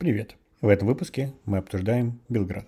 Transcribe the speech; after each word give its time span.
Привет! 0.00 0.34
В 0.62 0.68
этом 0.68 0.88
выпуске 0.88 1.34
мы 1.44 1.58
обсуждаем 1.58 2.22
Белград. 2.30 2.64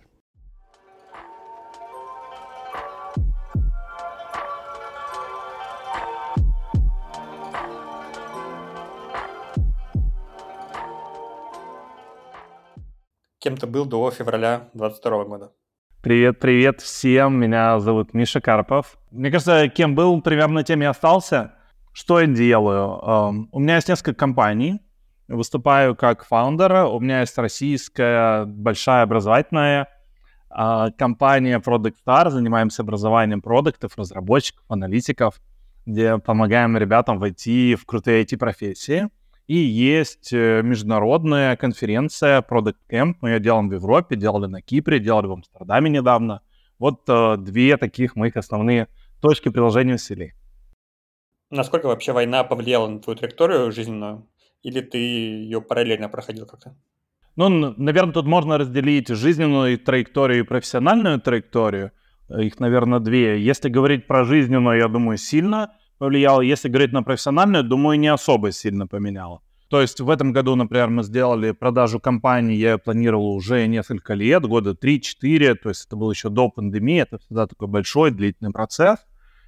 Кем 13.39 13.57
ты 13.57 13.67
был 13.67 13.87
до 13.87 14.11
февраля 14.11 14.69
2022 14.75 15.25
года? 15.25 15.53
Привет, 16.03 16.39
привет 16.39 16.83
всем. 16.83 17.41
Меня 17.41 17.81
зовут 17.81 18.13
Миша 18.13 18.43
Карпов. 18.43 18.99
Мне 19.11 19.31
кажется, 19.31 19.71
кем 19.71 19.95
был, 19.95 20.21
примерно 20.21 20.65
тем 20.65 20.83
и 20.83 20.85
остался. 20.85 21.55
Что 21.95 22.21
я 22.21 22.27
делаю? 22.27 23.01
Um, 23.03 23.49
у 23.53 23.59
меня 23.59 23.77
есть 23.77 23.89
несколько 23.89 24.13
компаний. 24.13 24.83
Выступаю 25.33 25.97
как 25.97 26.27
фаундер. 26.27 26.85
У 26.85 27.01
меня 27.01 27.21
есть 27.21 27.39
российская 27.39 28.45
большая 28.45 29.05
образовательная 29.05 29.89
uh, 30.51 30.93
компания 30.93 31.59
Product 31.59 31.95
Star. 32.07 32.29
Занимаемся 32.29 32.83
образованием 32.83 33.41
продуктов, 33.41 33.97
разработчиков, 33.97 34.63
аналитиков, 34.69 35.41
где 35.87 36.19
помогаем 36.19 36.77
ребятам 36.77 37.19
войти 37.19 37.77
в 37.77 37.87
крутые 37.87 38.25
IT-профессии. 38.25 39.09
И 39.47 39.57
есть 39.57 40.35
э, 40.35 40.61
международная 40.63 41.57
конференция 41.57 42.43
Product 42.43 42.77
Camp. 42.91 43.15
Мы 43.23 43.31
ее 43.31 43.41
делаем 43.41 43.71
в 43.71 43.73
Европе, 43.73 44.17
делали 44.17 44.49
на 44.49 44.61
Кипре, 44.61 44.99
делали 44.99 45.29
в 45.29 45.33
Амстердаме 45.33 45.89
недавно. 45.89 46.43
Вот 46.79 47.09
uh, 47.09 47.39
две 47.39 47.79
таких 47.79 48.17
моих 48.17 48.37
основные 48.37 48.89
точки 49.23 49.49
приложения 49.49 49.95
усилий. 49.95 50.35
Насколько 51.49 51.87
вообще 51.87 52.13
война 52.13 52.45
повлияла 52.45 52.89
на 52.89 53.01
твою 53.01 53.17
траекторию 53.17 53.73
жизненную? 53.73 54.27
Или 54.63 54.81
ты 54.81 54.99
ее 54.99 55.61
параллельно 55.61 56.09
проходил 56.09 56.47
как-то? 56.47 56.77
Ну, 57.37 57.49
наверное, 57.49 58.13
тут 58.13 58.27
можно 58.27 58.59
разделить 58.59 59.09
жизненную 59.09 59.79
траекторию 59.79 60.41
и 60.41 60.47
профессиональную 60.47 61.21
траекторию. 61.21 61.93
Их, 62.29 62.61
наверное, 62.61 63.01
две. 63.01 63.43
Если 63.43 63.69
говорить 63.69 64.07
про 64.07 64.25
жизненную, 64.25 64.79
я 64.79 64.89
думаю, 64.89 65.19
сильно 65.19 65.75
повлияло. 65.99 66.43
Если 66.43 66.69
говорить 66.69 66.93
на 66.93 67.03
профессиональную, 67.03 67.65
думаю, 67.65 67.99
не 67.99 68.09
особо 68.09 68.53
сильно 68.53 68.87
поменяло. 68.87 69.41
То 69.69 69.81
есть 69.81 70.01
в 70.01 70.11
этом 70.11 70.33
году, 70.33 70.55
например, 70.55 70.91
мы 70.91 71.03
сделали 71.03 71.53
продажу 71.53 71.99
компании, 71.99 72.57
я 72.57 72.77
планировал 72.77 73.35
уже 73.35 73.67
несколько 73.67 74.13
лет, 74.13 74.45
года 74.45 74.73
3-4, 74.73 75.55
то 75.55 75.71
есть 75.71 75.87
это 75.87 75.97
было 75.97 76.11
еще 76.13 76.29
до 76.29 76.51
пандемии, 76.51 77.01
это 77.01 77.17
всегда 77.17 77.47
такой 77.47 77.69
большой 77.69 78.11
длительный 78.11 78.53
процесс 78.53 78.99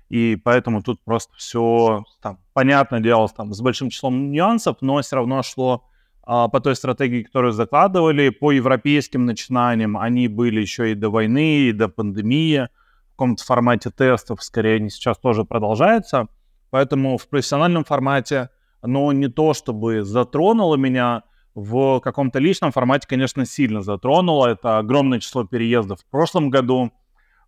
и 0.08 0.36
поэтому 0.36 0.82
тут 0.82 1.02
просто 1.04 1.34
все 1.36 2.04
там, 2.22 2.38
понятно 2.52 3.00
делалось 3.00 3.32
там 3.32 3.52
с 3.52 3.60
большим 3.60 3.90
числом 3.90 4.30
нюансов, 4.30 4.76
но 4.80 5.00
все 5.00 5.16
равно 5.16 5.42
шло 5.42 5.84
а, 6.22 6.48
по 6.48 6.60
той 6.60 6.76
стратегии, 6.76 7.22
которую 7.22 7.52
закладывали, 7.52 8.30
по 8.30 8.52
европейским 8.52 9.24
начинаниям, 9.24 9.96
они 9.96 10.28
были 10.28 10.60
еще 10.60 10.92
и 10.92 10.94
до 10.94 11.10
войны, 11.10 11.68
и 11.68 11.72
до 11.72 11.88
пандемии, 11.88 12.68
в 13.08 13.10
каком-то 13.16 13.44
формате 13.44 13.90
тестов, 13.90 14.42
скорее, 14.42 14.76
они 14.76 14.90
сейчас 14.90 15.18
тоже 15.18 15.44
продолжаются, 15.44 16.28
поэтому 16.70 17.18
в 17.18 17.28
профессиональном 17.28 17.84
формате, 17.84 18.50
но 18.82 19.12
не 19.12 19.28
то, 19.28 19.54
чтобы 19.54 20.02
затронуло 20.02 20.76
меня, 20.76 21.22
в 21.54 22.00
каком-то 22.00 22.38
личном 22.38 22.72
формате, 22.72 23.06
конечно, 23.08 23.46
сильно 23.46 23.80
затронуло. 23.80 24.48
Это 24.48 24.78
огромное 24.78 25.20
число 25.20 25.44
переездов 25.44 26.00
в 26.00 26.06
прошлом 26.06 26.50
году, 26.50 26.92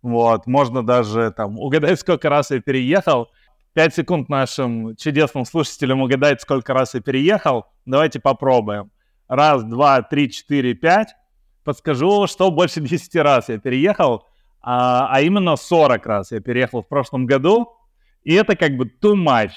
вот, 0.01 0.47
можно 0.47 0.85
даже 0.85 1.31
там 1.31 1.59
угадать, 1.59 1.99
сколько 1.99 2.29
раз 2.29 2.51
я 2.51 2.61
переехал. 2.61 3.29
Пять 3.73 3.93
секунд 3.93 4.29
нашим 4.29 4.95
чудесным 4.95 5.45
слушателям 5.45 6.01
угадать, 6.01 6.41
сколько 6.41 6.73
раз 6.73 6.93
я 6.95 7.01
переехал. 7.01 7.65
Давайте 7.85 8.19
попробуем. 8.19 8.91
Раз, 9.27 9.63
два, 9.63 10.01
три, 10.01 10.31
четыре, 10.31 10.73
пять. 10.73 11.09
Подскажу, 11.63 12.27
что 12.27 12.49
больше 12.49 12.79
10 12.79 13.15
раз 13.17 13.49
я 13.49 13.59
переехал, 13.59 14.25
а, 14.61 15.09
а 15.11 15.21
именно 15.21 15.57
40 15.57 16.05
раз 16.05 16.31
я 16.31 16.39
переехал 16.39 16.81
в 16.81 16.87
прошлом 16.87 17.25
году. 17.25 17.73
И 18.23 18.33
это 18.33 18.55
как 18.55 18.77
бы 18.77 18.85
too 18.85 19.15
much. 19.15 19.51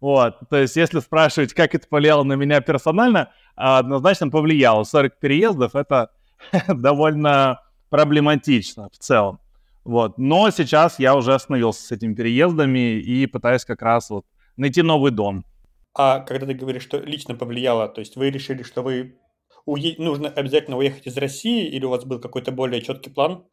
Вот, 0.00 0.48
то 0.48 0.56
есть 0.56 0.76
если 0.76 1.00
спрашивать, 1.00 1.54
как 1.54 1.74
это 1.74 1.88
повлияло 1.88 2.22
на 2.22 2.34
меня 2.34 2.60
персонально, 2.60 3.32
однозначно 3.56 4.30
повлияло. 4.30 4.84
40 4.84 5.18
переездов— 5.18 5.74
это 5.74 6.12
довольно 6.68 7.60
проблематично 7.90 8.88
в 8.90 8.98
целом. 8.98 9.40
Вот. 9.88 10.18
Но 10.18 10.50
сейчас 10.50 10.98
я 10.98 11.16
уже 11.16 11.32
остановился 11.32 11.82
с 11.82 11.92
этими 11.92 12.12
переездами 12.12 13.00
и 13.00 13.26
пытаюсь 13.26 13.64
как 13.64 13.80
раз 13.80 14.10
вот 14.10 14.26
найти 14.58 14.82
новый 14.82 15.12
дом. 15.12 15.46
А 15.94 16.20
когда 16.20 16.44
ты 16.44 16.52
говоришь, 16.52 16.82
что 16.82 16.98
лично 16.98 17.34
повлияло, 17.34 17.88
то 17.88 18.00
есть 18.00 18.14
вы 18.16 18.28
решили, 18.28 18.62
что 18.62 18.82
вы 18.82 19.16
уе... 19.64 19.94
нужно 19.96 20.28
обязательно 20.28 20.76
уехать 20.76 21.06
из 21.06 21.16
России, 21.16 21.66
или 21.66 21.86
у 21.86 21.88
вас 21.88 22.04
был 22.04 22.20
какой-то 22.20 22.52
более 22.52 22.82
четкий 22.82 23.08
план? 23.08 23.44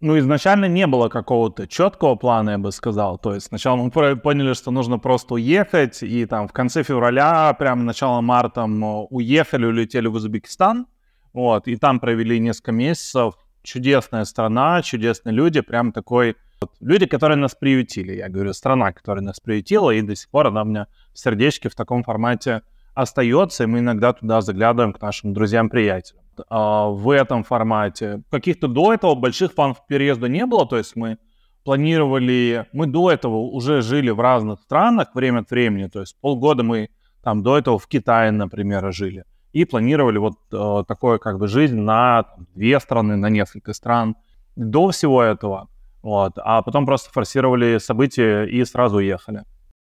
Ну, 0.00 0.18
изначально 0.18 0.64
не 0.64 0.88
было 0.88 1.08
какого-то 1.08 1.68
четкого 1.68 2.16
плана, 2.16 2.50
я 2.50 2.58
бы 2.58 2.72
сказал. 2.72 3.16
То 3.18 3.32
есть 3.32 3.46
сначала 3.46 3.76
мы 3.76 3.90
поняли, 4.16 4.54
что 4.54 4.72
нужно 4.72 4.98
просто 4.98 5.34
уехать, 5.34 6.02
и 6.02 6.26
там 6.26 6.48
в 6.48 6.52
конце 6.52 6.82
февраля, 6.82 7.54
прямо 7.56 7.84
начало 7.84 8.20
марта 8.20 8.64
уехали, 8.64 9.66
улетели 9.66 10.08
в 10.08 10.14
Узбекистан, 10.14 10.88
вот, 11.32 11.68
и 11.68 11.76
там 11.76 12.00
провели 12.00 12.40
несколько 12.40 12.72
месяцев, 12.72 13.34
чудесная 13.62 14.24
страна, 14.24 14.82
чудесные 14.82 15.34
люди, 15.34 15.60
прям 15.60 15.92
такой... 15.92 16.36
Вот, 16.60 16.70
люди, 16.80 17.06
которые 17.06 17.38
нас 17.38 17.54
приютили, 17.54 18.12
я 18.14 18.28
говорю, 18.28 18.52
страна, 18.52 18.92
которая 18.92 19.24
нас 19.24 19.40
приютила, 19.40 19.90
и 19.90 20.02
до 20.02 20.14
сих 20.14 20.30
пор 20.30 20.48
она 20.48 20.62
у 20.62 20.64
меня 20.64 20.86
в 21.12 21.18
сердечке 21.18 21.68
в 21.68 21.74
таком 21.74 22.04
формате 22.04 22.62
остается, 22.94 23.64
и 23.64 23.66
мы 23.66 23.80
иногда 23.80 24.12
туда 24.12 24.40
заглядываем 24.40 24.92
к 24.92 25.00
нашим 25.00 25.32
друзьям-приятелям. 25.32 26.22
А, 26.48 26.88
в 26.88 27.10
этом 27.10 27.44
формате. 27.44 28.22
Каких-то 28.30 28.68
до 28.68 28.94
этого 28.94 29.14
больших 29.14 29.54
планов 29.54 29.84
переезда 29.86 30.28
не 30.28 30.46
было, 30.46 30.66
то 30.66 30.78
есть 30.78 30.96
мы 30.96 31.18
планировали, 31.64 32.66
мы 32.72 32.86
до 32.86 33.10
этого 33.10 33.36
уже 33.36 33.82
жили 33.82 34.10
в 34.10 34.20
разных 34.20 34.60
странах 34.60 35.14
время 35.14 35.40
от 35.40 35.50
времени, 35.50 35.86
то 35.86 36.00
есть 36.00 36.16
полгода 36.20 36.62
мы 36.62 36.88
там 37.22 37.42
до 37.42 37.58
этого 37.58 37.78
в 37.78 37.86
Китае, 37.86 38.30
например, 38.32 38.92
жили 38.92 39.24
и 39.52 39.64
планировали 39.64 40.18
вот 40.18 40.34
э, 40.52 40.84
такое 40.86 41.18
как 41.18 41.38
бы 41.38 41.46
жизнь 41.46 41.78
на 41.78 42.24
там, 42.24 42.46
две 42.54 42.80
страны, 42.80 43.16
на 43.16 43.28
несколько 43.28 43.72
стран 43.72 44.16
до 44.56 44.90
всего 44.90 45.22
этого. 45.22 45.68
Вот, 46.02 46.32
а 46.36 46.62
потом 46.62 46.84
просто 46.84 47.10
форсировали 47.10 47.78
события 47.78 48.44
и 48.44 48.64
сразу 48.64 48.96
уехали. 48.96 49.44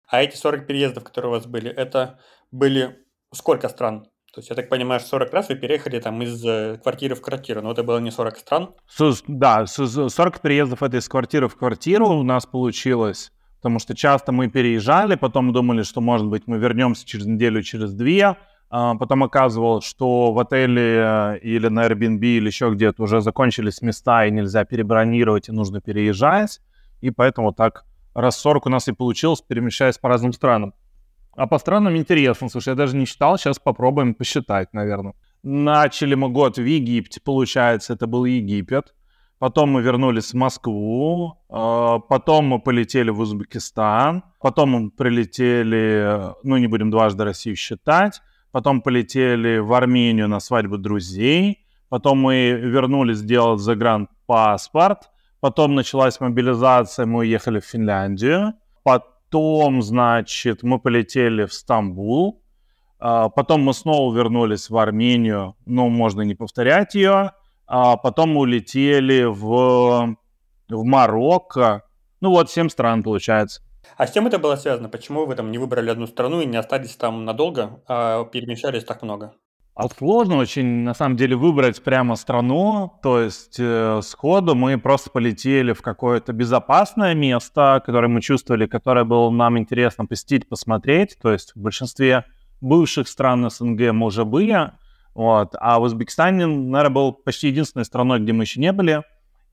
А 0.08 0.22
эти 0.22 0.36
40 0.36 0.66
переездов, 0.66 1.04
которые 1.04 1.30
у 1.30 1.34
вас 1.34 1.46
были, 1.46 1.70
это 1.70 2.18
были 2.50 2.96
сколько 3.32 3.68
стран? 3.68 4.06
То 4.32 4.40
есть 4.40 4.50
я 4.50 4.56
так 4.56 4.68
понимаю, 4.68 5.00
что 5.00 5.10
40 5.10 5.32
раз 5.32 5.48
вы 5.48 5.56
переехали 5.56 5.98
там 5.98 6.22
из 6.22 6.44
э, 6.44 6.78
квартиры 6.82 7.14
в 7.14 7.22
квартиру, 7.22 7.62
но 7.62 7.72
это 7.72 7.82
было 7.82 7.98
не 7.98 8.10
40 8.10 8.36
стран? 8.36 8.74
Да, 9.26 9.66
40 9.66 10.40
переездов 10.40 10.82
это 10.82 10.98
из 10.98 11.08
квартиры 11.08 11.48
в 11.48 11.56
квартиру 11.56 12.08
у 12.08 12.22
нас 12.22 12.46
получилось, 12.46 13.32
потому 13.56 13.78
что 13.78 13.96
часто 13.96 14.32
мы 14.32 14.48
переезжали, 14.48 15.14
потом 15.14 15.52
думали, 15.52 15.82
что, 15.82 16.00
может 16.00 16.26
быть, 16.26 16.42
мы 16.46 16.58
вернемся 16.58 17.06
через 17.06 17.26
неделю, 17.26 17.62
через 17.62 17.94
две, 17.94 18.36
потом 18.68 19.22
оказывалось, 19.22 19.84
что 19.84 20.32
в 20.32 20.38
отеле 20.38 20.96
э, 20.98 21.38
или 21.38 21.68
на 21.68 21.86
Airbnb 21.86 22.20
или 22.20 22.46
еще 22.46 22.70
где-то 22.70 23.02
уже 23.02 23.20
закончились 23.20 23.82
места 23.82 24.26
и 24.26 24.30
нельзя 24.30 24.64
перебронировать, 24.64 25.48
и 25.48 25.52
нужно 25.52 25.80
переезжать. 25.80 26.60
И 27.00 27.10
поэтому 27.10 27.52
так 27.52 27.84
40 28.14 28.66
у 28.66 28.68
нас 28.68 28.88
и 28.88 28.92
получилось, 28.92 29.40
перемещаясь 29.40 29.98
по 29.98 30.08
разным 30.08 30.32
странам. 30.32 30.74
А 31.36 31.46
по 31.46 31.58
странам 31.58 31.96
интересно, 31.96 32.48
слушай, 32.48 32.70
я 32.70 32.74
даже 32.74 32.96
не 32.96 33.04
считал, 33.04 33.36
сейчас 33.38 33.58
попробуем 33.58 34.14
посчитать, 34.14 34.72
наверное. 34.72 35.12
Начали 35.42 36.14
мы 36.14 36.30
год 36.30 36.56
в 36.56 36.64
Египте, 36.64 37.20
получается, 37.20 37.92
это 37.92 38.06
был 38.06 38.24
Египет. 38.24 38.94
Потом 39.38 39.70
мы 39.70 39.82
вернулись 39.82 40.32
в 40.32 40.34
Москву, 40.34 41.38
а, 41.50 41.98
потом 41.98 42.46
мы 42.46 42.58
полетели 42.58 43.10
в 43.10 43.20
Узбекистан, 43.20 44.22
потом 44.40 44.70
мы 44.70 44.90
прилетели, 44.90 46.32
ну 46.42 46.56
не 46.56 46.66
будем 46.66 46.90
дважды 46.90 47.24
Россию 47.24 47.56
считать, 47.56 48.22
потом 48.52 48.82
полетели 48.82 49.58
в 49.58 49.72
Армению 49.72 50.28
на 50.28 50.40
свадьбу 50.40 50.78
друзей, 50.78 51.66
потом 51.88 52.20
мы 52.20 52.50
вернулись 52.52 53.18
сделать 53.18 53.60
загранпаспорт, 53.60 55.10
потом 55.40 55.74
началась 55.74 56.20
мобилизация, 56.20 57.06
мы 57.06 57.20
уехали 57.20 57.60
в 57.60 57.64
Финляндию, 57.64 58.54
потом, 58.82 59.82
значит, 59.82 60.62
мы 60.62 60.78
полетели 60.78 61.44
в 61.44 61.52
Стамбул, 61.52 62.42
а, 62.98 63.28
потом 63.28 63.62
мы 63.62 63.74
снова 63.74 64.14
вернулись 64.16 64.70
в 64.70 64.76
Армению, 64.76 65.56
но 65.66 65.88
можно 65.88 66.22
не 66.22 66.34
повторять 66.34 66.94
ее, 66.94 67.32
а 67.66 67.96
потом 67.96 68.30
мы 68.34 68.40
улетели 68.40 69.24
в, 69.24 70.16
в 70.68 70.84
Марокко, 70.84 71.82
ну 72.20 72.30
вот, 72.30 72.50
семь 72.50 72.68
стран 72.68 73.02
получается. 73.02 73.62
А 73.96 74.06
с 74.06 74.12
чем 74.12 74.26
это 74.26 74.38
было 74.38 74.56
связано? 74.56 74.88
Почему 74.88 75.26
вы 75.26 75.34
там 75.34 75.50
не 75.50 75.58
выбрали 75.58 75.90
одну 75.90 76.06
страну 76.06 76.40
и 76.40 76.46
не 76.46 76.56
остались 76.56 76.96
там 76.96 77.24
надолго, 77.24 77.82
а 77.88 78.24
перемещались 78.24 78.84
так 78.84 79.02
много? 79.02 79.34
А 79.76 79.88
сложно 79.90 80.38
очень, 80.38 80.84
на 80.84 80.94
самом 80.94 81.18
деле, 81.18 81.36
выбрать 81.36 81.82
прямо 81.82 82.16
страну. 82.16 82.92
То 83.02 83.20
есть 83.20 83.56
э, 83.58 84.00
сходу 84.02 84.54
мы 84.54 84.78
просто 84.78 85.10
полетели 85.10 85.74
в 85.74 85.82
какое-то 85.82 86.32
безопасное 86.32 87.14
место, 87.14 87.82
которое 87.84 88.08
мы 88.08 88.22
чувствовали, 88.22 88.66
которое 88.66 89.04
было 89.04 89.28
нам 89.28 89.58
интересно 89.58 90.06
посетить, 90.06 90.48
посмотреть. 90.48 91.18
То 91.20 91.30
есть 91.30 91.52
в 91.54 91.60
большинстве 91.60 92.24
бывших 92.62 93.06
стран 93.06 93.50
СНГ 93.50 93.92
мы 93.92 94.06
уже 94.06 94.24
были. 94.24 94.72
Вот. 95.14 95.54
А 95.60 95.78
в 95.78 95.82
Узбекистане, 95.82 96.46
наверное, 96.46 96.94
был 96.94 97.12
почти 97.12 97.48
единственной 97.48 97.84
страной, 97.84 98.20
где 98.20 98.32
мы 98.32 98.44
еще 98.44 98.60
не 98.60 98.72
были. 98.72 99.02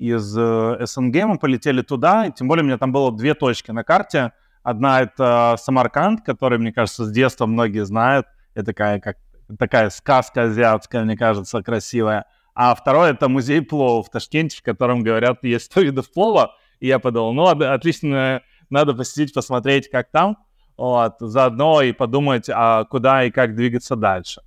Из 0.03 0.38
э, 0.38 0.85
СНГ 0.85 1.23
мы 1.23 1.38
полетели 1.38 1.81
туда, 1.81 2.29
тем 2.29 2.50
более 2.50 2.63
у 2.63 2.65
меня 2.65 2.77
там 2.77 2.91
было 2.91 3.09
две 3.09 3.35
точки 3.35 3.71
на 3.71 3.85
карте. 3.85 4.33
Одна— 4.61 5.01
это 5.03 5.55
Самарканд, 5.57 6.25
который, 6.25 6.59
мне 6.59 6.73
кажется, 6.73 7.05
с 7.05 7.11
детства 7.11 7.45
многие 7.45 7.85
знают. 7.85 8.25
Это 8.53 8.65
такая, 8.65 9.00
как, 9.00 9.15
такая 9.57 9.89
сказка 9.89 10.44
азиатская, 10.44 11.05
мне 11.05 11.15
кажется, 11.15 11.63
красивая. 11.63 12.25
А 12.53 12.75
второе— 12.75 13.11
это 13.13 13.29
музей 13.29 13.61
плова 13.61 14.03
в 14.03 14.09
Ташкенте, 14.09 14.57
в 14.57 14.61
котором, 14.61 15.03
говорят, 15.03 15.41
есть 15.44 15.71
100 15.71 15.79
видов 15.79 16.11
плова. 16.11 16.57
И 16.81 16.88
я 16.88 17.00
подумал, 17.00 17.31
ну, 17.31 17.45
отлично, 17.45 18.41
надо 18.69 18.94
посетить, 18.94 19.33
посмотреть, 19.33 19.89
как 19.89 20.11
там. 20.11 20.38
Вот, 20.75 21.13
заодно 21.21 21.81
и 21.81 21.94
подумать, 21.94 22.50
а 22.50 22.83
куда 22.83 23.23
и 23.23 23.31
как 23.31 23.55
двигаться 23.55 23.95
дальше. 23.95 24.41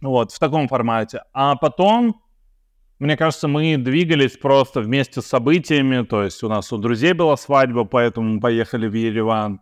Вот, 0.00 0.32
в 0.32 0.38
таком 0.38 0.66
формате. 0.66 1.24
А 1.34 1.56
потом, 1.56 2.22
мне 2.98 3.16
кажется, 3.16 3.48
мы 3.48 3.76
двигались 3.76 4.36
просто 4.36 4.80
вместе 4.80 5.20
с 5.20 5.26
событиями. 5.26 6.04
То 6.04 6.24
есть 6.24 6.42
у 6.42 6.48
нас 6.48 6.72
у 6.72 6.78
друзей 6.78 7.12
была 7.12 7.36
свадьба, 7.36 7.84
поэтому 7.84 8.34
мы 8.34 8.40
поехали 8.40 8.88
в 8.88 8.94
Ереван. 8.94 9.60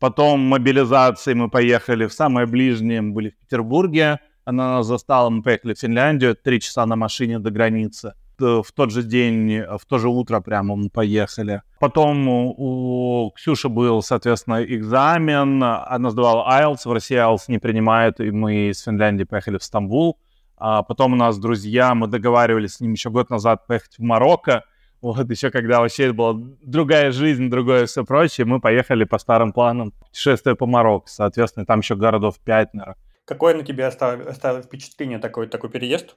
Потом 0.00 0.40
мобилизации 0.40 1.34
мы 1.34 1.48
поехали 1.48 2.06
в 2.06 2.12
самое 2.12 2.46
ближнее, 2.46 3.02
мы 3.02 3.12
были 3.12 3.30
в 3.30 3.38
Петербурге. 3.38 4.18
Она 4.44 4.78
нас 4.78 4.86
застала, 4.86 5.30
мы 5.30 5.42
поехали 5.42 5.74
в 5.74 5.78
Финляндию, 5.78 6.34
три 6.34 6.60
часа 6.60 6.84
на 6.86 6.96
машине 6.96 7.38
до 7.38 7.52
границы. 7.52 8.14
В 8.38 8.66
тот 8.74 8.90
же 8.90 9.04
день, 9.04 9.62
в 9.78 9.86
то 9.86 9.98
же 9.98 10.08
утро 10.08 10.40
прямо 10.40 10.74
мы 10.74 10.90
поехали. 10.90 11.62
Потом 11.78 12.26
у 12.28 13.30
Ксюши 13.36 13.68
был, 13.68 14.02
соответственно, 14.02 14.64
экзамен. 14.64 15.62
Она 15.62 16.10
сдавала 16.10 16.50
IELTS, 16.50 16.80
в 16.88 16.92
России 16.92 17.16
IELTS 17.16 17.44
не 17.46 17.58
принимают, 17.58 18.18
и 18.18 18.32
мы 18.32 18.70
из 18.70 18.82
Финляндии 18.82 19.22
поехали 19.22 19.58
в 19.58 19.62
Стамбул. 19.62 20.18
А 20.64 20.84
потом 20.84 21.14
у 21.14 21.16
нас 21.16 21.40
друзья, 21.40 21.92
мы 21.92 22.06
договаривались 22.06 22.74
с 22.74 22.80
ним 22.80 22.92
еще 22.92 23.10
год 23.10 23.30
назад 23.30 23.66
поехать 23.66 23.98
в 23.98 24.02
Марокко. 24.02 24.62
Вот 25.00 25.28
еще 25.28 25.50
когда 25.50 25.80
вообще 25.80 26.12
была 26.12 26.40
другая 26.62 27.10
жизнь, 27.10 27.50
другое 27.50 27.86
все 27.86 28.04
прочее, 28.04 28.44
мы 28.44 28.60
поехали 28.60 29.02
по 29.02 29.18
старым 29.18 29.52
планам 29.52 29.90
путешествие 29.90 30.54
по 30.54 30.66
Марокко. 30.66 31.10
Соответственно, 31.10 31.66
там 31.66 31.80
еще 31.80 31.96
городов 31.96 32.38
пять, 32.38 32.74
наверное. 32.74 32.96
Какое 33.24 33.56
на 33.56 33.64
тебя 33.64 33.88
оставило, 33.88 34.30
оставило 34.30 34.62
впечатление 34.62 35.18
такой, 35.18 35.48
такой 35.48 35.68
переезд? 35.68 36.14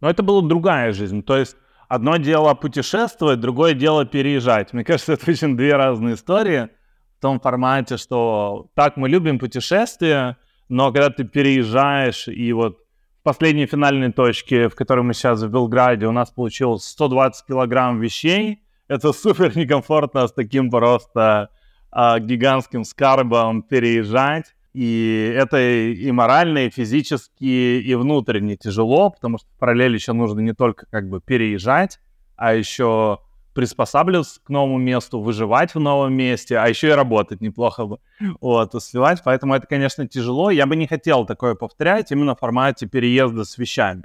Но 0.00 0.08
это 0.08 0.22
была 0.22 0.40
другая 0.40 0.92
жизнь. 0.92 1.22
То 1.22 1.36
есть 1.36 1.54
одно 1.86 2.16
дело 2.16 2.54
путешествовать, 2.54 3.40
другое 3.40 3.74
дело 3.74 4.06
переезжать. 4.06 4.72
Мне 4.72 4.84
кажется, 4.84 5.12
это 5.12 5.30
очень 5.30 5.54
две 5.54 5.76
разные 5.76 6.14
истории 6.14 6.70
в 7.18 7.20
том 7.20 7.38
формате, 7.40 7.98
что 7.98 8.70
так 8.72 8.96
мы 8.96 9.10
любим 9.10 9.38
путешествия, 9.38 10.38
но 10.70 10.90
когда 10.92 11.10
ты 11.10 11.24
переезжаешь 11.24 12.26
и 12.26 12.50
вот 12.54 12.83
последней 13.24 13.66
финальной 13.66 14.12
точке, 14.12 14.68
в 14.68 14.76
которой 14.76 15.00
мы 15.00 15.14
сейчас 15.14 15.42
в 15.42 15.48
Белграде, 15.48 16.06
у 16.06 16.12
нас 16.12 16.30
получилось 16.30 16.84
120 16.84 17.46
килограмм 17.46 17.98
вещей, 17.98 18.62
это 18.86 19.12
супер 19.12 19.56
некомфортно 19.56 20.28
с 20.28 20.32
таким 20.32 20.70
просто 20.70 21.50
а, 21.90 22.20
гигантским 22.20 22.84
скарбом 22.84 23.62
переезжать. 23.62 24.54
И 24.74 25.32
это 25.36 25.56
и 25.60 26.10
морально, 26.10 26.66
и 26.66 26.70
физически, 26.70 27.44
и 27.44 27.94
внутренне 27.94 28.56
тяжело, 28.56 29.10
потому 29.10 29.38
что 29.38 29.46
параллель 29.60 29.94
еще 29.94 30.12
нужно 30.12 30.40
не 30.40 30.52
только 30.52 30.86
как 30.90 31.08
бы 31.08 31.20
переезжать, 31.20 32.00
а 32.34 32.54
еще 32.54 33.20
приспосабливаться 33.54 34.40
к 34.42 34.48
новому 34.48 34.78
месту, 34.78 35.20
выживать 35.20 35.74
в 35.74 35.80
новом 35.80 36.14
месте, 36.14 36.58
а 36.58 36.68
еще 36.68 36.88
и 36.88 36.92
работать 36.92 37.40
неплохо 37.40 37.86
бы, 37.86 37.98
вот, 38.40 38.74
успевать. 38.74 39.22
Поэтому 39.24 39.54
это, 39.54 39.66
конечно, 39.66 40.06
тяжело. 40.06 40.50
Я 40.50 40.66
бы 40.66 40.76
не 40.76 40.86
хотел 40.86 41.24
такое 41.24 41.54
повторять 41.54 42.10
именно 42.12 42.34
в 42.34 42.40
формате 42.40 42.86
переезда 42.86 43.44
с 43.44 43.56
вещами. 43.56 44.02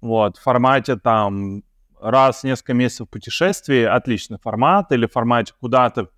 Вот, 0.00 0.36
в 0.36 0.42
формате 0.42 0.96
там 0.96 1.62
раз 2.00 2.40
в 2.40 2.44
несколько 2.44 2.74
месяцев 2.74 3.08
путешествий, 3.08 3.86
отличный 3.86 4.38
формат, 4.38 4.92
или 4.92 5.06
в 5.06 5.12
формате 5.12 5.54
куда-то 5.58 6.08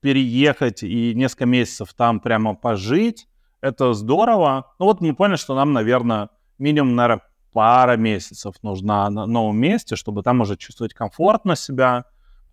переехать 0.00 0.82
и 0.82 1.14
несколько 1.14 1.46
месяцев 1.46 1.94
там 1.94 2.20
прямо 2.20 2.54
пожить, 2.54 3.28
это 3.60 3.94
здорово. 3.94 4.74
Ну 4.78 4.86
вот 4.86 5.00
мы 5.00 5.14
поняли, 5.14 5.36
что 5.36 5.54
нам, 5.54 5.72
наверное, 5.72 6.30
минимум, 6.58 6.94
наверное, 6.94 7.22
пара 7.52 7.96
месяцев 7.96 8.56
нужна 8.62 9.08
на 9.08 9.26
новом 9.26 9.56
месте, 9.56 9.96
чтобы 9.96 10.22
там 10.22 10.40
уже 10.40 10.56
чувствовать 10.56 10.92
комфортно 10.92 11.56
себя, 11.56 12.04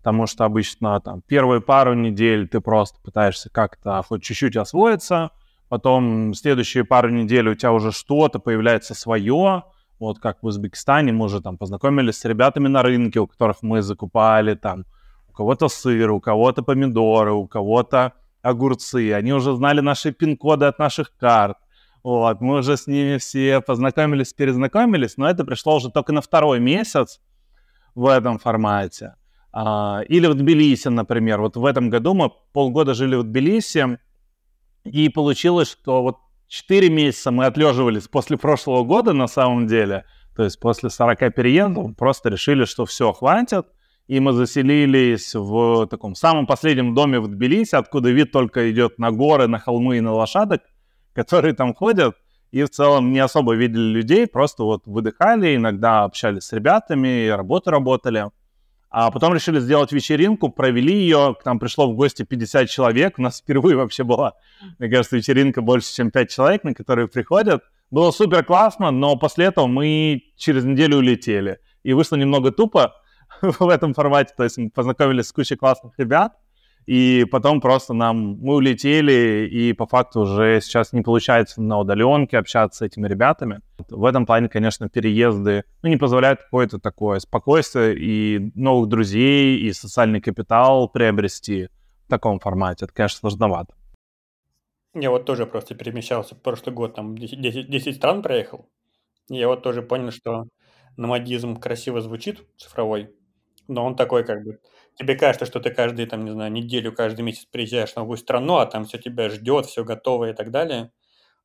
потому 0.02 0.26
что 0.26 0.44
обычно 0.44 1.00
там 1.00 1.22
первые 1.22 1.60
пару 1.60 1.94
недель 1.94 2.48
ты 2.48 2.60
просто 2.60 2.98
пытаешься 3.00 3.50
как-то 3.50 4.02
хоть 4.02 4.24
чуть-чуть 4.24 4.56
освоиться, 4.56 5.30
потом 5.68 6.34
следующие 6.34 6.84
пару 6.84 7.08
недель 7.08 7.48
у 7.48 7.54
тебя 7.54 7.70
уже 7.70 7.92
что-то 7.92 8.40
появляется 8.40 8.94
свое, 8.94 9.62
вот 10.00 10.18
как 10.18 10.42
в 10.42 10.46
Узбекистане 10.46 11.12
мы 11.12 11.26
уже 11.26 11.40
там 11.40 11.56
познакомились 11.56 12.18
с 12.18 12.24
ребятами 12.24 12.66
на 12.66 12.82
рынке, 12.82 13.20
у 13.20 13.28
которых 13.28 13.62
мы 13.62 13.80
закупали 13.80 14.54
там 14.54 14.86
у 15.28 15.32
кого-то 15.32 15.68
сыр, 15.68 16.10
у 16.10 16.20
кого-то 16.20 16.64
помидоры, 16.64 17.32
у 17.32 17.46
кого-то 17.46 18.14
огурцы, 18.42 19.12
они 19.12 19.32
уже 19.32 19.54
знали 19.54 19.80
наши 19.80 20.10
пин-коды 20.10 20.66
от 20.66 20.80
наших 20.80 21.16
карт. 21.16 21.58
Вот, 22.02 22.40
мы 22.40 22.58
уже 22.58 22.76
с 22.76 22.88
ними 22.88 23.18
все 23.18 23.60
познакомились, 23.60 24.32
перезнакомились, 24.32 25.16
но 25.16 25.30
это 25.30 25.44
пришло 25.44 25.76
уже 25.76 25.92
только 25.92 26.12
на 26.12 26.22
второй 26.22 26.58
месяц 26.58 27.20
в 27.94 28.08
этом 28.08 28.40
формате. 28.40 29.14
А, 29.52 30.00
или 30.08 30.26
в 30.26 30.34
Тбилиси, 30.34 30.88
например. 30.88 31.40
Вот 31.40 31.56
в 31.56 31.64
этом 31.64 31.90
году 31.90 32.14
мы 32.14 32.30
полгода 32.52 32.94
жили 32.94 33.16
в 33.16 33.22
Тбилиси, 33.22 33.98
и 34.84 35.08
получилось, 35.10 35.70
что 35.70 36.02
вот 36.02 36.16
4 36.48 36.88
месяца 36.90 37.30
мы 37.30 37.46
отлеживались 37.46 38.08
после 38.08 38.36
прошлого 38.36 38.84
года 38.84 39.12
на 39.12 39.26
самом 39.26 39.66
деле, 39.66 40.04
то 40.34 40.42
есть 40.42 40.58
после 40.58 40.90
40 40.90 41.34
переездов, 41.34 41.94
просто 41.96 42.30
решили, 42.30 42.64
что 42.64 42.86
все, 42.86 43.12
хватит, 43.12 43.66
и 44.06 44.20
мы 44.20 44.32
заселились 44.32 45.34
в 45.34 45.86
таком 45.86 46.14
самом 46.14 46.46
последнем 46.46 46.94
доме 46.94 47.20
в 47.20 47.28
Тбилиси, 47.28 47.74
откуда 47.74 48.10
вид 48.10 48.32
только 48.32 48.70
идет 48.70 48.98
на 48.98 49.12
горы, 49.12 49.46
на 49.48 49.58
холмы 49.58 49.98
и 49.98 50.00
на 50.00 50.12
лошадок, 50.12 50.62
которые 51.14 51.54
там 51.54 51.74
ходят, 51.74 52.16
и 52.50 52.62
в 52.64 52.70
целом 52.70 53.12
не 53.12 53.18
особо 53.18 53.54
видели 53.54 53.92
людей, 53.92 54.26
просто 54.26 54.64
вот 54.64 54.86
выдыхали, 54.86 55.56
иногда 55.56 56.04
общались 56.04 56.44
с 56.44 56.52
ребятами, 56.52 57.28
работу 57.28 57.70
работали. 57.70 58.30
А 58.92 59.10
потом 59.10 59.32
решили 59.32 59.58
сделать 59.58 59.90
вечеринку, 59.90 60.50
провели 60.50 60.92
ее, 60.94 61.34
к 61.40 61.46
нам 61.46 61.58
пришло 61.58 61.90
в 61.90 61.96
гости 61.96 62.24
50 62.24 62.68
человек, 62.68 63.18
у 63.18 63.22
нас 63.22 63.40
впервые 63.40 63.74
вообще 63.74 64.04
была, 64.04 64.34
мне 64.78 64.90
кажется, 64.90 65.16
вечеринка 65.16 65.62
больше, 65.62 65.94
чем 65.94 66.10
5 66.10 66.30
человек, 66.30 66.62
на 66.62 66.74
которые 66.74 67.08
приходят. 67.08 67.62
Было 67.90 68.10
супер 68.10 68.44
классно, 68.44 68.90
но 68.90 69.16
после 69.16 69.46
этого 69.46 69.66
мы 69.66 70.22
через 70.36 70.64
неделю 70.64 70.98
улетели. 70.98 71.58
И 71.82 71.94
вышло 71.94 72.16
немного 72.16 72.52
тупо, 72.52 72.92
в 73.40 73.68
этом 73.68 73.94
формате. 73.94 74.34
То 74.36 74.44
есть 74.44 74.58
мы 74.58 74.70
познакомились 74.70 75.26
с 75.26 75.32
кучей 75.32 75.56
классных 75.56 75.94
ребят, 75.98 76.34
и 76.86 77.24
потом 77.30 77.60
просто 77.60 77.94
нам 77.94 78.38
мы 78.40 78.56
улетели, 78.56 79.48
и 79.50 79.72
по 79.72 79.86
факту 79.86 80.20
уже 80.20 80.60
сейчас 80.60 80.92
не 80.92 81.02
получается 81.02 81.62
на 81.62 81.78
удаленке 81.78 82.38
общаться 82.38 82.78
с 82.78 82.82
этими 82.82 83.06
ребятами. 83.08 83.60
В 83.88 84.04
этом 84.04 84.26
плане, 84.26 84.48
конечно, 84.48 84.88
переезды 84.88 85.64
ну, 85.82 85.88
не 85.88 85.96
позволяют 85.96 86.42
какое-то 86.42 86.78
такое 86.78 87.18
спокойствие 87.20 87.96
и 87.96 88.52
новых 88.54 88.88
друзей, 88.88 89.58
и 89.58 89.72
социальный 89.72 90.20
капитал 90.20 90.88
приобрести 90.88 91.68
в 92.06 92.10
таком 92.10 92.40
формате. 92.40 92.86
Это, 92.86 92.94
конечно, 92.94 93.18
сложновато. 93.20 93.74
Я 94.94 95.10
вот 95.10 95.24
тоже 95.24 95.46
просто 95.46 95.74
перемещался. 95.74 96.34
Прошлый 96.34 96.74
год 96.74 96.94
там 96.94 97.16
10, 97.16 97.70
10 97.70 97.96
стран 97.96 98.22
проехал. 98.22 98.68
Я 99.28 99.48
вот 99.48 99.62
тоже 99.62 99.82
понял, 99.82 100.10
что 100.10 100.44
номадизм 100.96 101.56
красиво 101.56 102.00
звучит, 102.00 102.44
цифровой, 102.58 103.10
но 103.68 103.84
он 103.84 103.96
такой 103.96 104.24
как 104.24 104.44
бы... 104.44 104.58
Тебе 104.96 105.14
кажется, 105.16 105.46
что 105.46 105.60
ты 105.60 105.70
каждый, 105.70 106.06
там, 106.06 106.24
не 106.24 106.30
знаю, 106.30 106.52
неделю, 106.52 106.92
каждый 106.92 107.22
месяц 107.22 107.46
приезжаешь 107.46 107.92
в 107.92 107.96
новую 107.96 108.18
страну, 108.18 108.56
а 108.56 108.66
там 108.66 108.84
все 108.84 108.98
тебя 108.98 109.30
ждет, 109.30 109.66
все 109.66 109.84
готово 109.84 110.30
и 110.30 110.34
так 110.34 110.50
далее. 110.50 110.92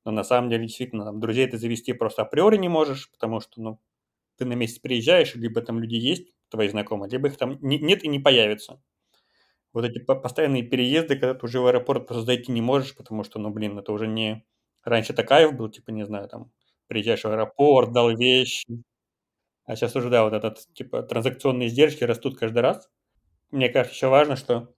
Но 0.05 0.11
на 0.11 0.23
самом 0.23 0.49
деле, 0.49 0.65
действительно, 0.67 1.05
там, 1.05 1.19
друзей 1.19 1.47
ты 1.47 1.57
завести 1.57 1.93
просто 1.93 2.23
априори 2.23 2.57
не 2.57 2.69
можешь, 2.69 3.11
потому 3.11 3.41
что, 3.41 3.61
ну, 3.61 3.79
ты 4.37 4.45
на 4.45 4.53
месяц 4.53 4.79
приезжаешь, 4.79 5.35
либо 5.35 5.61
там 5.61 5.79
люди 5.81 5.95
есть, 5.95 6.33
твои 6.49 6.69
знакомые, 6.69 7.11
либо 7.11 7.29
их 7.29 7.37
там 7.37 7.59
не, 7.61 7.79
нет 7.79 8.03
и 8.03 8.09
не 8.09 8.19
появится. 8.19 8.81
Вот 9.73 9.85
эти 9.85 9.99
постоянные 9.99 10.63
переезды, 10.63 11.15
когда 11.17 11.33
ты 11.35 11.45
уже 11.45 11.59
в 11.59 11.67
аэропорт 11.67 12.07
просто 12.07 12.25
зайти 12.25 12.51
не 12.51 12.61
можешь, 12.61 12.95
потому 12.95 13.23
что, 13.23 13.39
ну, 13.39 13.49
блин, 13.51 13.77
это 13.79 13.91
уже 13.91 14.07
не... 14.07 14.45
Раньше 14.83 15.13
такая 15.13 15.51
был, 15.51 15.69
типа, 15.69 15.91
не 15.91 16.05
знаю, 16.05 16.29
там, 16.29 16.51
приезжаешь 16.87 17.23
в 17.23 17.27
аэропорт, 17.27 17.91
дал 17.93 18.09
вещи, 18.15 18.65
а 19.65 19.75
сейчас 19.75 19.95
уже, 19.95 20.09
да, 20.09 20.23
вот 20.23 20.33
этот, 20.33 20.59
типа, 20.73 21.03
транзакционные 21.03 21.67
издержки 21.67 22.03
растут 22.03 22.37
каждый 22.37 22.59
раз. 22.59 22.89
Мне 23.51 23.69
кажется, 23.69 23.95
еще 23.95 24.07
важно, 24.07 24.35
что 24.35 24.73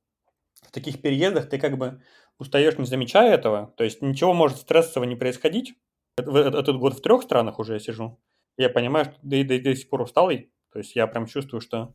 в 0.62 0.72
таких 0.72 1.02
переездах 1.02 1.50
ты 1.50 1.58
как 1.58 1.78
бы 1.78 2.02
устаешь, 2.38 2.78
не 2.78 2.86
замечая 2.86 3.34
этого. 3.34 3.74
То 3.78 3.84
есть 3.84 4.02
ничего 4.02 4.34
может 4.34 4.58
стрессово 4.58 5.04
не 5.04 5.16
происходить. 5.16 5.76
Этот 6.18 6.78
год 6.78 6.94
в 6.94 7.02
трех 7.02 7.24
странах 7.24 7.60
уже 7.60 7.74
я 7.74 7.80
сижу. 7.80 8.20
Я 8.58 8.70
понимаю, 8.70 9.06
что 9.06 9.16
до, 9.22 9.44
до, 9.44 9.60
до 9.60 9.76
сих 9.76 9.90
пор 9.90 10.02
усталый. 10.02 10.52
То 10.72 10.80
есть 10.80 10.96
я 10.96 11.08
прям 11.08 11.26
чувствую, 11.26 11.62
что... 11.62 11.94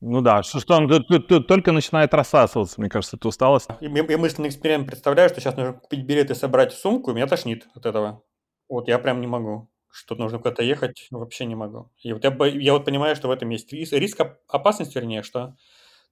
Ну 0.00 0.22
да, 0.22 0.42
что, 0.42 0.60
что 0.60 0.76
он 0.76 0.88
только 1.44 1.72
начинает 1.72 2.14
рассасываться, 2.14 2.80
мне 2.80 2.88
кажется, 2.88 3.16
эта 3.16 3.28
усталость. 3.28 3.68
Я, 3.80 3.90
я 3.90 4.18
мысленный 4.18 4.48
эксперимент 4.48 4.86
представляю, 4.86 5.28
что 5.28 5.40
сейчас 5.40 5.56
нужно 5.56 5.74
купить 5.74 6.04
билет 6.04 6.30
и 6.30 6.34
собрать 6.34 6.72
сумку, 6.72 7.10
и 7.10 7.14
меня 7.14 7.26
тошнит 7.26 7.68
от 7.74 7.84
этого. 7.84 8.22
Вот 8.68 8.88
я 8.88 8.98
прям 8.98 9.20
не 9.20 9.26
могу. 9.26 9.70
что 9.90 10.14
нужно 10.14 10.38
куда-то 10.38 10.62
ехать, 10.62 11.08
вообще 11.10 11.44
не 11.44 11.54
могу. 11.54 11.90
И 11.98 12.12
вот 12.12 12.24
я, 12.24 12.34
я 12.46 12.72
вот 12.72 12.84
понимаю, 12.84 13.16
что 13.16 13.28
в 13.28 13.30
этом 13.30 13.50
есть 13.50 13.72
риск, 13.72 13.92
риск 13.92 14.20
опасность, 14.48 14.94
вернее, 14.94 15.22
что 15.22 15.56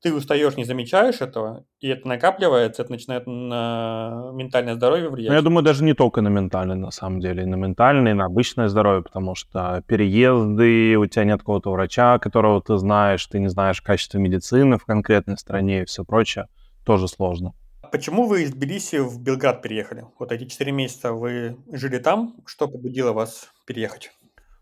ты 0.02 0.14
устаешь, 0.14 0.56
не 0.56 0.64
замечаешь 0.64 1.20
этого, 1.20 1.64
и 1.80 1.88
это 1.88 2.06
накапливается, 2.06 2.82
это 2.82 2.92
начинает 2.92 3.26
на 3.26 4.30
ментальное 4.32 4.74
здоровье 4.74 5.08
влиять. 5.08 5.30
Ну, 5.30 5.34
я 5.34 5.42
думаю, 5.42 5.64
даже 5.64 5.82
не 5.84 5.94
только 5.94 6.20
на 6.20 6.28
ментальное, 6.28 6.76
на 6.76 6.90
самом 6.90 7.20
деле, 7.20 7.42
и 7.42 7.46
на 7.46 7.56
ментальное, 7.56 8.12
и 8.12 8.14
на 8.14 8.26
обычное 8.26 8.68
здоровье, 8.68 9.02
потому 9.02 9.34
что 9.34 9.82
переезды, 9.86 10.96
у 10.96 11.06
тебя 11.06 11.24
нет 11.24 11.40
какого-то 11.40 11.72
врача, 11.72 12.18
которого 12.18 12.62
ты 12.62 12.76
знаешь, 12.76 13.26
ты 13.26 13.40
не 13.40 13.48
знаешь 13.48 13.82
качество 13.82 14.18
медицины 14.18 14.78
в 14.78 14.84
конкретной 14.84 15.36
стране 15.36 15.82
и 15.82 15.84
все 15.84 16.04
прочее, 16.04 16.46
тоже 16.84 17.08
сложно. 17.08 17.54
Почему 17.90 18.26
вы 18.26 18.42
из 18.42 18.52
Тбилиси 18.52 18.96
в 18.96 19.20
Белград 19.20 19.62
переехали? 19.62 20.04
Вот 20.18 20.30
эти 20.30 20.44
четыре 20.44 20.72
месяца 20.72 21.12
вы 21.12 21.56
жили 21.72 21.98
там. 21.98 22.36
Что 22.44 22.68
побудило 22.68 23.12
вас 23.12 23.50
переехать? 23.66 24.10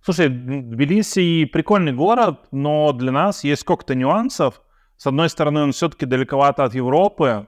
Слушай, 0.01 0.29
Тбилиси 0.29 1.47
прикольный 1.47 1.93
город, 1.93 2.47
но 2.53 2.93
для 2.93 3.11
нас 3.11 3.43
есть 3.43 3.63
сколько-то 3.63 3.97
нюансов. 3.97 4.63
С 4.97 5.07
одной 5.07 5.29
стороны, 5.29 5.63
он 5.63 5.73
все-таки 5.73 6.07
далековато 6.07 6.65
от 6.65 6.75
Европы, 6.75 7.47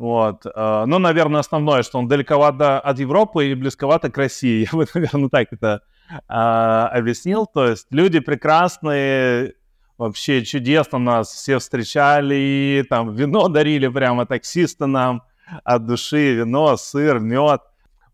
вот. 0.00 0.46
Э, 0.46 0.84
ну, 0.86 0.98
наверное, 0.98 1.40
основное, 1.40 1.82
что 1.82 1.98
он 1.98 2.08
далековато 2.08 2.80
от 2.80 2.98
Европы 2.98 3.48
и 3.48 3.54
близковато 3.54 4.10
к 4.10 4.16
России. 4.16 4.66
Я 4.72 4.78
бы, 4.78 4.86
наверное, 4.94 5.28
так 5.28 5.48
это 5.52 5.82
а, 6.26 6.88
объяснил. 6.88 7.44
То 7.44 7.66
есть 7.66 7.86
люди 7.90 8.20
прекрасные, 8.20 9.52
вообще 9.98 10.42
чудесно 10.42 10.98
нас 10.98 11.28
все 11.28 11.58
встречали, 11.58 12.82
там 12.88 13.14
вино 13.14 13.48
дарили 13.48 13.88
прямо 13.88 14.24
таксисты 14.24 14.86
нам 14.86 15.22
от 15.64 15.84
души, 15.84 16.34
вино, 16.34 16.78
сыр, 16.78 17.18
мед. 17.20 17.60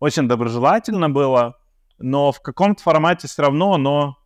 Очень 0.01 0.27
доброжелательно 0.27 1.09
было, 1.09 1.55
но 1.99 2.33
в 2.33 2.41
каком-то 2.41 2.83
формате 2.83 3.29
все 3.29 3.43
равно 3.43 3.75
оно 3.75 4.17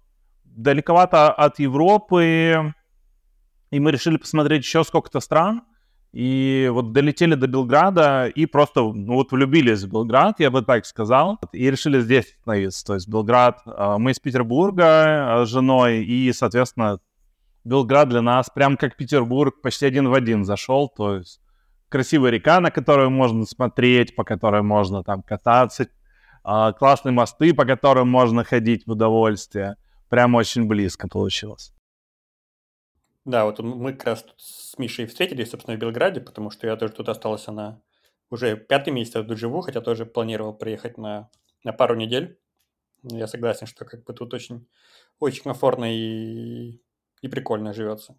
далековато 0.44 1.32
от 1.32 1.60
Европы, 1.60 2.74
и 3.72 3.80
мы 3.80 3.92
решили 3.92 4.18
посмотреть 4.18 4.64
еще 4.64 4.84
сколько-то 4.84 5.20
стран, 5.20 5.64
и 6.14 6.70
вот 6.72 6.92
долетели 6.92 7.36
до 7.36 7.48
Белграда 7.48 8.28
и 8.28 8.46
просто, 8.46 8.82
ну 8.82 9.14
вот 9.14 9.32
влюбились 9.32 9.84
в 9.84 9.90
Белград, 9.90 10.40
я 10.40 10.52
бы 10.52 10.62
так 10.62 10.86
сказал, 10.86 11.40
и 11.54 11.72
решили 11.72 12.02
здесь 12.02 12.36
остановиться. 12.38 12.86
То 12.86 12.94
есть 12.96 13.08
Белград, 13.08 13.62
а, 13.66 13.98
мы 13.98 14.12
из 14.12 14.20
Петербурга 14.20 15.44
с 15.46 15.50
женой, 15.50 16.04
и, 16.04 16.34
соответственно, 16.34 17.00
Белград 17.64 18.10
для 18.10 18.22
нас 18.22 18.50
прям 18.50 18.76
как 18.76 18.98
Петербург, 18.98 19.62
почти 19.62 19.86
один 19.86 20.10
в 20.10 20.14
один 20.14 20.44
зашел, 20.44 20.90
то 20.90 21.16
есть 21.16 21.40
красивая 21.88 22.32
река, 22.32 22.60
на 22.60 22.72
которую 22.72 23.10
можно 23.10 23.46
смотреть, 23.46 24.16
по 24.16 24.26
которой 24.26 24.64
можно 24.64 25.04
там 25.04 25.24
кататься, 25.24 25.88
а, 26.44 26.74
классные 26.74 27.14
мосты, 27.14 27.54
по 27.54 27.64
которым 27.64 28.10
можно 28.10 28.44
ходить 28.44 28.86
в 28.86 28.92
удовольствие. 28.92 29.76
Прям 30.10 30.36
очень 30.36 30.68
близко 30.68 31.08
получилось. 31.08 31.74
Да, 33.26 33.46
вот 33.46 33.60
мы 33.60 33.94
как 33.94 34.06
раз 34.06 34.24
тут 34.24 34.36
с 34.38 34.78
Мишей 34.78 35.06
встретились, 35.06 35.52
собственно, 35.52 35.78
в 35.78 35.80
Белграде, 35.80 36.22
потому 36.22 36.50
что 36.50 36.68
я 36.68 36.76
тоже 36.76 36.94
тут 36.94 37.10
остался 37.10 37.52
на 37.52 37.82
уже 38.30 38.56
пятый 38.56 38.92
месяц 38.92 39.14
тут 39.14 39.38
живу, 39.38 39.62
хотя 39.62 39.82
тоже 39.82 40.06
планировал 40.06 40.54
приехать 40.54 40.98
на, 40.98 41.30
на 41.64 41.74
пару 41.74 41.96
недель. 41.96 42.40
Я 43.04 43.28
согласен, 43.28 43.68
что 43.68 43.86
как 43.86 44.04
бы 44.04 44.14
тут 44.14 44.34
очень, 44.34 44.68
очень 45.20 45.44
комфортно 45.44 45.86
и 45.94 46.82
и 47.22 47.28
прикольно 47.28 47.74
живется. 47.74 48.16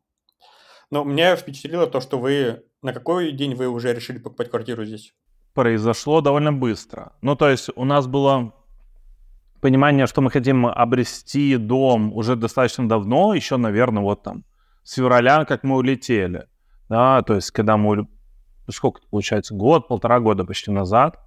Но 0.90 1.04
меня 1.04 1.37
впечатлило 1.37 1.87
то, 1.87 2.00
что 2.00 2.18
вы... 2.18 2.64
На 2.82 2.92
какой 2.92 3.32
день 3.32 3.54
вы 3.54 3.68
уже 3.68 3.94
решили 3.94 4.18
покупать 4.18 4.50
квартиру 4.50 4.85
здесь? 4.85 5.14
Произошло 5.54 6.21
довольно 6.21 6.52
быстро. 6.52 7.12
Ну, 7.23 7.37
то 7.37 7.49
есть 7.49 7.71
у 7.76 7.85
нас 7.85 8.06
было 8.06 8.52
понимание, 9.61 10.06
что 10.06 10.21
мы 10.21 10.30
хотим 10.30 10.66
обрести 10.66 11.56
дом 11.56 12.12
уже 12.12 12.35
достаточно 12.35 12.88
давно, 12.88 13.35
еще, 13.35 13.56
наверное, 13.56 14.02
вот 14.02 14.23
там 14.23 14.44
с 14.82 14.94
февраля, 14.94 15.44
как 15.44 15.64
мы 15.64 15.76
улетели. 15.76 16.46
Да, 16.88 17.22
то 17.22 17.34
есть 17.34 17.50
когда 17.50 17.76
мы... 17.76 18.06
Сколько 18.70 19.00
получается? 19.10 19.54
Год, 19.54 19.88
полтора 19.88 20.20
года 20.20 20.44
почти 20.44 20.70
назад. 20.70 21.18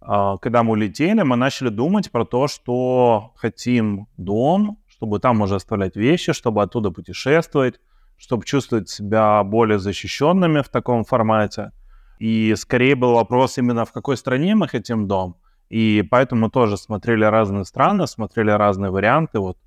А, 0.00 0.36
когда 0.38 0.62
мы 0.62 0.72
улетели, 0.72 1.22
мы 1.22 1.36
начали 1.36 1.70
думать 1.70 2.10
про 2.10 2.24
то, 2.24 2.46
что 2.46 3.32
хотим 3.36 4.06
дом, 4.16 4.78
чтобы 4.86 5.18
там 5.18 5.40
уже 5.40 5.56
оставлять 5.56 5.96
вещи, 5.96 6.32
чтобы 6.32 6.62
оттуда 6.62 6.90
путешествовать, 6.90 7.80
чтобы 8.16 8.44
чувствовать 8.44 8.88
себя 8.88 9.42
более 9.44 9.78
защищенными 9.78 10.60
в 10.60 10.68
таком 10.68 11.04
формате. 11.04 11.72
И 12.18 12.54
скорее 12.56 12.94
был 12.94 13.14
вопрос 13.14 13.58
именно 13.58 13.84
в 13.84 13.92
какой 13.92 14.16
стране 14.16 14.54
мы 14.54 14.68
хотим 14.68 15.08
дом. 15.08 15.36
И 15.70 16.06
поэтому 16.10 16.50
тоже 16.50 16.76
смотрели 16.76 17.24
разные 17.24 17.64
страны, 17.64 18.06
смотрели 18.06 18.50
разные 18.50 18.90
варианты. 18.90 19.38
Вот 19.40 19.58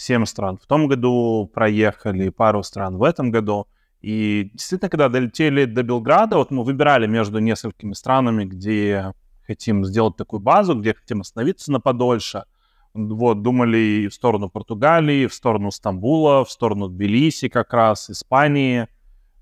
семь 0.00 0.24
стран 0.24 0.58
в 0.58 0.66
том 0.66 0.88
году 0.88 1.50
проехали, 1.52 2.30
пару 2.30 2.62
стран 2.62 2.96
в 2.96 3.02
этом 3.02 3.30
году. 3.30 3.66
И 4.00 4.50
действительно, 4.54 4.88
когда 4.88 5.08
долетели 5.08 5.66
до 5.66 5.82
Белграда, 5.82 6.36
вот 6.36 6.50
мы 6.50 6.64
выбирали 6.64 7.06
между 7.06 7.38
несколькими 7.38 7.92
странами, 7.92 8.44
где 8.44 9.12
хотим 9.46 9.84
сделать 9.84 10.16
такую 10.16 10.40
базу, 10.40 10.74
где 10.74 10.94
хотим 10.94 11.20
остановиться 11.20 11.70
на 11.72 11.80
подольше– 11.80 12.44
вот, 12.94 13.42
думали 13.42 14.08
в 14.08 14.14
сторону 14.14 14.48
Португалии, 14.48 15.26
в 15.26 15.34
сторону 15.34 15.70
Стамбула, 15.70 16.44
в 16.44 16.50
сторону 16.50 16.88
Тбилиси 16.88 17.48
как 17.48 17.72
раз, 17.72 18.10
Испании, 18.10 18.88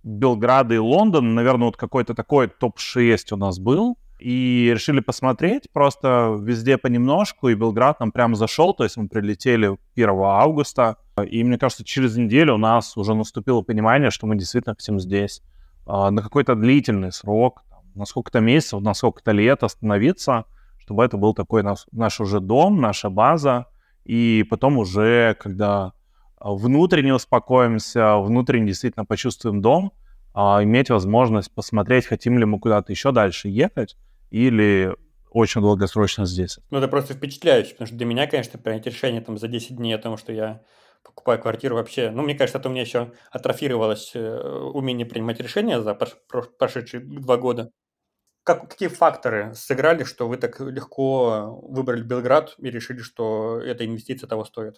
Белграда 0.03 0.75
и 0.75 0.79
Лондон. 0.79 1.35
Наверное, 1.35 1.67
вот 1.67 1.77
какой-то 1.77 2.15
такой 2.15 2.49
топ-6 2.49 3.33
у 3.33 3.37
нас 3.37 3.59
был. 3.59 3.97
И 4.19 4.71
решили 4.73 5.01
посмотреть 5.01 5.71
просто 5.73 6.37
везде 6.41 6.77
понемножку, 6.77 7.49
и 7.49 7.55
Белград 7.55 8.01
нам 8.01 8.11
прямо 8.11 8.35
зашел, 8.35 8.75
то 8.75 8.85
есть 8.85 8.97
мы 8.97 9.09
прилетели 9.09 9.79
1 9.95 10.11
августа, 10.11 10.97
и 11.25 11.45
мне 11.45 11.57
кажется, 11.57 11.85
через 11.85 12.17
неделю 12.17 12.55
у 12.55 12.59
нас 12.59 12.97
уже 12.97 13.15
наступило 13.15 13.63
понимание, 13.63 14.11
что 14.11 14.27
мы 14.27 14.37
действительно 14.37 14.75
хотим 14.75 14.99
здесь 14.99 15.41
э, 15.87 16.11
на 16.11 16.21
какой-то 16.21 16.57
длительный 16.57 17.13
срок, 17.13 17.63
на 17.95 18.07
сколько-то 18.07 18.41
месяцев, 18.41 18.81
на 18.81 18.95
сколько-то 18.95 19.33
лет 19.33 19.63
остановиться– 19.63 20.45
чтобы 20.89 21.05
это 21.05 21.19
был 21.19 21.35
такой 21.35 21.63
наш, 21.63 21.87
наш 21.93 22.19
уже 22.19 22.41
дом, 22.41 22.81
наша 22.81 23.11
база, 23.11 23.67
и 24.07 24.43
потом 24.49 24.79
уже, 24.79 25.37
когда 25.39 25.93
а, 26.39 26.55
внутренне 26.55 27.13
успокоимся, 27.13 28.17
внутренне 28.17 28.69
действительно 28.69 29.05
почувствуем 29.05 29.61
дом, 29.61 29.93
а, 30.33 30.61
иметь 30.63 30.89
возможность 30.89 31.55
посмотреть, 31.55 32.07
хотим 32.07 32.39
ли 32.39 32.47
мы 32.47 32.59
куда-то 32.59 32.91
еще 32.91 33.13
дальше 33.13 33.49
ехать 33.49 33.99
или 34.31 34.95
очень 35.31 35.61
долгосрочно 35.61 36.27
здесь. 36.27 36.59
Ну, 36.71 36.79
это 36.79 36.89
просто 36.89 37.15
впечатляюще, 37.15 37.73
потому 37.73 37.87
что 37.87 37.97
для 37.97 38.07
меня, 38.07 38.27
конечно, 38.27 38.59
принять 38.59 38.87
решение 38.87 39.21
там 39.21 39.39
за 39.39 39.49
10 39.49 39.77
дней 39.77 39.93
о 39.95 39.99
том, 39.99 40.17
что 40.17 40.33
я 40.33 40.63
покупаю 41.03 41.41
квартиру 41.41 41.77
вообще, 41.77 42.11
ну, 42.11 42.23
мне 42.23 42.35
кажется, 42.35 42.59
это 42.59 42.69
у 42.69 42.73
меня 42.73 42.83
еще 42.83 43.13
атрофировалось 43.31 44.13
э, 44.15 44.39
умение 44.75 45.07
принимать 45.07 45.41
решения 45.41 45.81
за 45.81 45.95
прошедшие 45.95 47.03
два 47.05 47.37
года 47.37 47.71
как, 48.49 48.67
какие 48.71 48.89
факторы 48.89 49.53
сыграли, 49.55 50.05
что 50.05 50.27
вы 50.27 50.39
так 50.39 50.59
легко 50.61 51.61
выбрали 51.69 52.03
Белград 52.03 52.55
и 52.59 52.71
решили, 52.71 53.01
что 53.01 53.61
эта 53.61 53.85
инвестиция 53.85 54.27
того 54.27 54.47
стоит? 54.47 54.77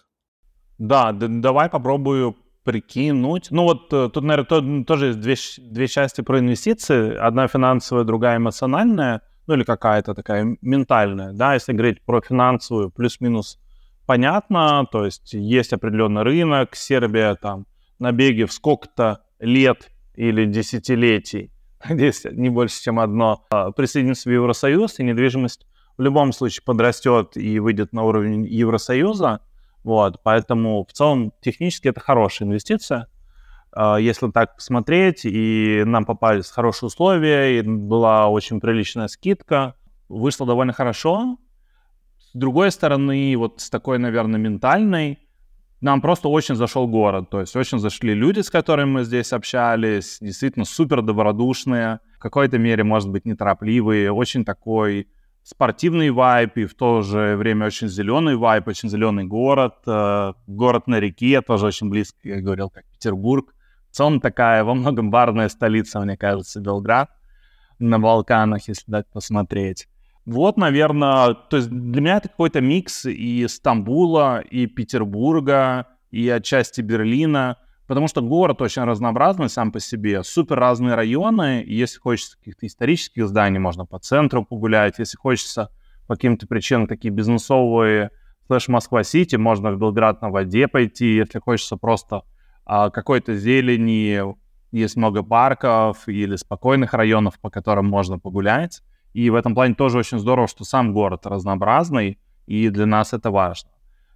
Да, 0.77 1.13
давай 1.13 1.69
попробую 1.69 2.35
прикинуть. 2.65 3.47
Ну 3.49 3.63
вот 3.63 3.93
э, 3.93 4.09
тут, 4.13 4.23
наверное, 4.25 4.45
то, 4.45 4.83
тоже 4.83 5.07
есть 5.07 5.21
две, 5.21 5.35
две 5.71 5.87
части 5.87 6.19
про 6.19 6.39
инвестиции. 6.39 7.15
Одна 7.15 7.47
финансовая, 7.47 8.03
другая 8.03 8.37
эмоциональная, 8.37 9.21
ну 9.47 9.55
или 9.55 9.63
какая-то 9.63 10.13
такая 10.13 10.57
ментальная. 10.61 11.33
Да, 11.33 11.53
если 11.53 11.73
говорить 11.73 12.01
про 12.03 12.21
финансовую, 12.21 12.91
плюс-минус 12.91 13.59
понятно, 14.05 14.85
то 14.91 15.05
есть 15.05 15.33
есть 15.33 15.73
определенный 15.73 16.23
рынок, 16.23 16.75
Сербия 16.75 17.35
там 17.35 17.65
набеги 17.99 18.43
в 18.43 18.53
сколько-то 18.53 19.21
лет 19.39 19.91
или 20.15 20.45
десятилетий 20.45 21.51
надеюсь, 21.89 22.23
не 22.25 22.49
больше, 22.49 22.81
чем 22.81 22.99
одно, 22.99 23.45
а, 23.49 23.71
присоединиться 23.71 24.29
в 24.29 24.31
Евросоюз, 24.31 24.99
и 24.99 25.03
недвижимость 25.03 25.65
в 25.97 26.01
любом 26.01 26.31
случае 26.33 26.63
подрастет 26.65 27.37
и 27.37 27.59
выйдет 27.59 27.93
на 27.93 28.03
уровень 28.03 28.45
Евросоюза. 28.45 29.41
Вот, 29.83 30.21
поэтому 30.23 30.85
в 30.85 30.93
целом 30.93 31.33
технически 31.41 31.87
это 31.87 31.99
хорошая 31.99 32.47
инвестиция. 32.47 33.07
А, 33.73 33.97
если 33.97 34.29
так 34.31 34.55
посмотреть, 34.55 35.25
и 35.25 35.83
нам 35.85 36.05
попались 36.05 36.49
хорошие 36.49 36.87
условия, 36.87 37.59
и 37.59 37.61
была 37.61 38.27
очень 38.27 38.59
приличная 38.59 39.07
скидка, 39.07 39.75
вышло 40.09 40.45
довольно 40.45 40.73
хорошо. 40.73 41.37
С 42.19 42.33
другой 42.33 42.71
стороны, 42.71 43.35
вот 43.37 43.61
с 43.61 43.69
такой, 43.69 43.97
наверное, 43.97 44.39
ментальной, 44.39 45.19
нам 45.81 45.99
просто 45.99 46.29
очень 46.29 46.55
зашел 46.55 46.87
город, 46.87 47.31
то 47.31 47.39
есть 47.41 47.55
очень 47.55 47.79
зашли 47.79 48.13
люди, 48.13 48.41
с 48.41 48.51
которыми 48.51 48.91
мы 48.91 49.03
здесь 49.03 49.33
общались, 49.33 50.19
действительно 50.21 50.63
супер 50.63 51.01
добродушные, 51.01 51.99
в 52.17 52.19
какой-то 52.19 52.59
мере, 52.59 52.83
может 52.83 53.09
быть, 53.09 53.25
неторопливые, 53.25 54.11
очень 54.11 54.45
такой 54.45 55.07
спортивный 55.43 56.11
вайп 56.11 56.57
и 56.57 56.65
в 56.65 56.75
то 56.75 57.01
же 57.01 57.35
время 57.35 57.65
очень 57.65 57.87
зеленый 57.87 58.35
вайп, 58.35 58.67
очень 58.67 58.89
зеленый 58.89 59.25
город, 59.25 59.77
э, 59.87 60.33
город 60.45 60.85
на 60.85 60.99
реке, 60.99 61.41
тоже 61.41 61.65
очень 61.65 61.89
близко, 61.89 62.19
я 62.23 62.41
говорил, 62.41 62.69
как 62.69 62.85
Петербург. 62.91 63.51
В 63.91 63.95
целом 63.95 64.21
такая 64.21 64.63
во 64.63 64.73
многом 64.73 65.11
барная 65.11 65.49
столица, 65.49 65.99
мне 65.99 66.15
кажется, 66.15 66.61
Белград 66.61 67.09
на 67.77 67.99
Балканах, 67.99 68.67
если 68.69 68.89
дать 68.89 69.07
посмотреть. 69.11 69.87
Вот, 70.25 70.55
наверное, 70.55 71.33
то 71.33 71.57
есть 71.57 71.69
для 71.69 72.01
меня 72.01 72.17
это 72.17 72.29
какой-то 72.29 72.61
микс 72.61 73.05
и 73.05 73.45
Стамбула, 73.47 74.39
и 74.39 74.65
Петербурга, 74.67 75.87
и 76.09 76.29
отчасти 76.29 76.79
Берлина, 76.81 77.57
потому 77.87 78.07
что 78.07 78.21
город 78.21 78.61
очень 78.61 78.83
разнообразный 78.83 79.49
сам 79.49 79.73
по 79.73 79.81
себе, 79.81 80.23
супер 80.23 80.57
разные 80.57 80.95
районы, 80.95 81.63
если 81.65 81.99
хочется 81.99 82.37
каких-то 82.37 82.67
исторических 82.67 83.27
зданий, 83.27 83.59
можно 83.59 83.85
по 83.85 83.99
центру 83.99 84.45
погулять, 84.45 84.99
если 84.99 85.17
хочется 85.17 85.69
по 86.07 86.15
каким-то 86.15 86.47
причинам 86.47 86.87
такие 86.87 87.11
бизнесовые 87.11 88.11
слэш 88.47 88.67
Москва-Сити, 88.69 89.35
можно 89.35 89.71
в 89.71 89.79
Белград 89.79 90.21
на 90.21 90.29
воде 90.29 90.67
пойти, 90.67 91.15
если 91.15 91.39
хочется 91.39 91.77
просто 91.77 92.21
какой-то 92.65 93.35
зелени, 93.35 94.21
есть 94.71 94.95
много 94.95 95.23
парков 95.23 96.07
или 96.07 96.35
спокойных 96.35 96.93
районов, 96.93 97.39
по 97.39 97.49
которым 97.49 97.87
можно 97.87 98.19
погулять. 98.19 98.81
И 99.13 99.29
в 99.29 99.35
этом 99.35 99.53
плане 99.53 99.75
тоже 99.75 99.97
очень 99.97 100.19
здорово, 100.19 100.47
что 100.47 100.63
сам 100.63 100.93
город 100.93 101.25
разнообразный, 101.25 102.19
и 102.47 102.69
для 102.69 102.85
нас 102.85 103.13
это 103.13 103.31
важно. 103.31 103.69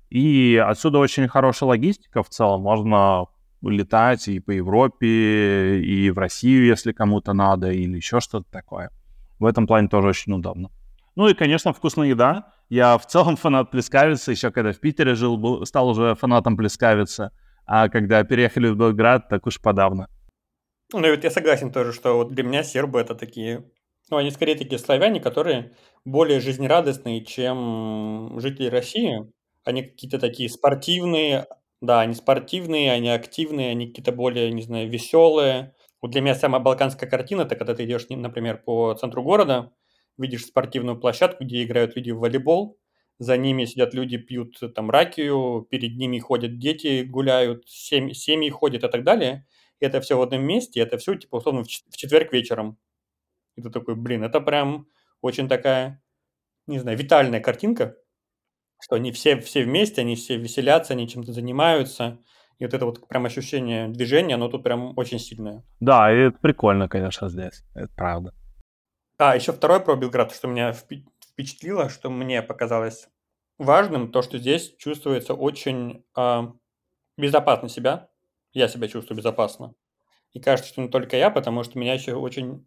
И 0.09 0.61
отсюда 0.65 0.99
очень 0.99 1.27
хорошая 1.27 1.69
логистика 1.69 2.23
в 2.23 2.29
целом. 2.29 2.61
Можно 2.61 3.25
летать 3.61 4.27
и 4.27 4.39
по 4.39 4.51
Европе, 4.51 5.79
и 5.79 6.09
в 6.11 6.17
Россию, 6.17 6.65
если 6.65 6.93
кому-то 6.93 7.33
надо, 7.33 7.71
или 7.71 7.97
еще 7.97 8.19
что-то 8.19 8.49
такое. 8.49 8.91
В 9.39 9.45
этом 9.45 9.67
плане 9.67 9.89
тоже 9.89 10.07
очень 10.09 10.33
удобно. 10.33 10.69
Ну 11.15 11.27
и, 11.27 11.33
конечно, 11.33 11.73
вкусная 11.73 12.07
еда. 12.07 12.53
Я 12.69 12.97
в 12.97 13.05
целом 13.05 13.35
фанат 13.35 13.71
плескавицы. 13.71 14.31
Еще 14.31 14.51
когда 14.51 14.71
в 14.71 14.79
Питере 14.79 15.15
жил, 15.15 15.37
был, 15.37 15.65
стал 15.65 15.89
уже 15.89 16.15
фанатом 16.15 16.55
плескавицы. 16.57 17.31
А 17.65 17.89
когда 17.89 18.23
переехали 18.23 18.67
в 18.67 18.77
Белград, 18.77 19.29
так 19.29 19.47
уж 19.47 19.59
подавно. 19.59 20.07
Ну, 20.93 20.99
вот 20.99 21.23
я 21.23 21.31
согласен 21.31 21.71
тоже, 21.71 21.93
что 21.93 22.17
вот 22.17 22.33
для 22.33 22.43
меня 22.43 22.63
сербы 22.63 22.99
это 22.99 23.15
такие 23.15 23.63
ну, 24.11 24.17
они 24.17 24.29
скорее 24.31 24.55
такие 24.55 24.77
славяне, 24.77 25.19
которые 25.19 25.71
более 26.05 26.39
жизнерадостные, 26.39 27.25
чем 27.25 28.39
жители 28.39 28.67
России. 28.67 29.31
Они 29.63 29.81
какие-то 29.81 30.19
такие 30.19 30.47
спортивные, 30.49 31.47
да, 31.81 32.01
они 32.01 32.13
спортивные, 32.13 32.91
они 32.91 33.09
активные, 33.09 33.71
они 33.71 33.87
какие-то 33.87 34.11
более, 34.11 34.51
не 34.51 34.61
знаю, 34.61 34.89
веселые. 34.89 35.73
Вот 36.01 36.11
для 36.11 36.21
меня 36.21 36.35
самая 36.35 36.61
балканская 36.61 37.09
картина, 37.09 37.41
это 37.41 37.55
когда 37.55 37.73
ты 37.73 37.85
идешь, 37.85 38.05
например, 38.09 38.61
по 38.63 38.93
центру 38.93 39.23
города, 39.23 39.71
видишь 40.17 40.45
спортивную 40.45 40.99
площадку, 40.99 41.43
где 41.43 41.63
играют 41.63 41.95
люди 41.95 42.11
в 42.11 42.19
волейбол, 42.19 42.77
за 43.17 43.37
ними 43.37 43.65
сидят 43.65 43.93
люди, 43.93 44.17
пьют 44.17 44.59
там 44.73 44.89
ракию, 44.89 45.67
перед 45.69 45.95
ними 45.95 46.19
ходят 46.19 46.57
дети, 46.57 47.03
гуляют, 47.03 47.67
семьи, 47.67 48.13
семьи 48.13 48.49
ходят 48.49 48.83
и 48.83 48.87
так 48.87 49.03
далее. 49.03 49.45
И 49.79 49.85
это 49.85 50.01
все 50.01 50.17
в 50.17 50.21
одном 50.21 50.43
месте, 50.43 50.79
это 50.79 50.97
все, 50.97 51.15
типа, 51.15 51.37
условно, 51.37 51.63
в 51.63 51.67
четверг 51.67 52.33
вечером. 52.33 52.77
И 53.55 53.61
ты 53.61 53.69
такой, 53.69 53.95
блин, 53.95 54.23
это 54.23 54.41
прям 54.41 54.87
очень 55.21 55.47
такая, 55.47 56.01
не 56.67 56.79
знаю, 56.79 56.97
витальная 56.97 57.39
картинка, 57.39 57.95
что 58.81 58.95
они 58.95 59.11
все, 59.11 59.39
все 59.39 59.63
вместе, 59.63 60.01
они 60.01 60.15
все 60.15 60.37
веселятся, 60.37 60.93
они 60.93 61.07
чем-то 61.07 61.31
занимаются. 61.33 62.19
И 62.59 62.65
вот 62.65 62.73
это 62.73 62.85
вот 62.85 63.07
прям 63.07 63.25
ощущение 63.25 63.89
движения, 63.89 64.35
оно 64.35 64.47
тут 64.47 64.63
прям 64.63 64.97
очень 64.97 65.19
сильное. 65.19 65.63
Да, 65.79 66.13
и 66.13 66.27
это 66.27 66.37
прикольно, 66.39 66.87
конечно, 66.87 67.29
здесь. 67.29 67.63
Это 67.73 67.89
правда. 67.95 68.33
А, 69.17 69.35
еще 69.35 69.53
второе 69.53 69.79
про 69.79 69.95
Белград, 69.95 70.33
что 70.33 70.47
меня 70.47 70.73
впечатлило, 71.35 71.89
что 71.89 72.09
мне 72.09 72.41
показалось 72.41 73.07
важным, 73.57 74.11
то, 74.11 74.21
что 74.21 74.39
здесь 74.39 74.75
чувствуется 74.77 75.33
очень 75.33 76.05
э, 76.17 76.41
безопасно 77.17 77.69
себя. 77.69 78.09
Я 78.53 78.67
себя 78.67 78.87
чувствую 78.87 79.17
безопасно. 79.17 79.75
И 80.33 80.39
кажется, 80.39 80.71
что 80.71 80.81
не 80.81 80.89
только 80.89 81.17
я, 81.17 81.29
потому 81.29 81.63
что 81.63 81.77
меня 81.77 81.93
еще 81.93 82.15
очень 82.15 82.65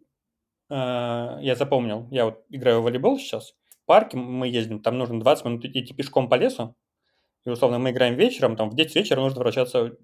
Э, 0.69 1.37
я 1.41 1.55
запомнил, 1.55 2.07
я 2.11 2.25
вот 2.25 2.45
играю 2.49 2.81
в 2.81 2.83
волейбол 2.83 3.17
сейчас, 3.17 3.55
в 3.69 3.85
парке 3.85 4.17
мы 4.17 4.47
ездим, 4.47 4.81
там 4.81 4.97
нужно 4.97 5.19
20 5.19 5.45
минут 5.45 5.65
идти 5.65 5.93
пешком 5.93 6.29
по 6.29 6.35
лесу, 6.35 6.75
и 7.45 7.49
условно 7.49 7.79
мы 7.79 7.91
играем 7.91 8.15
вечером, 8.15 8.55
там 8.55 8.69
в 8.69 8.75
10 8.75 8.95
вечера 8.95 9.19
нужно 9.19 9.39
возвращаться 9.39 9.97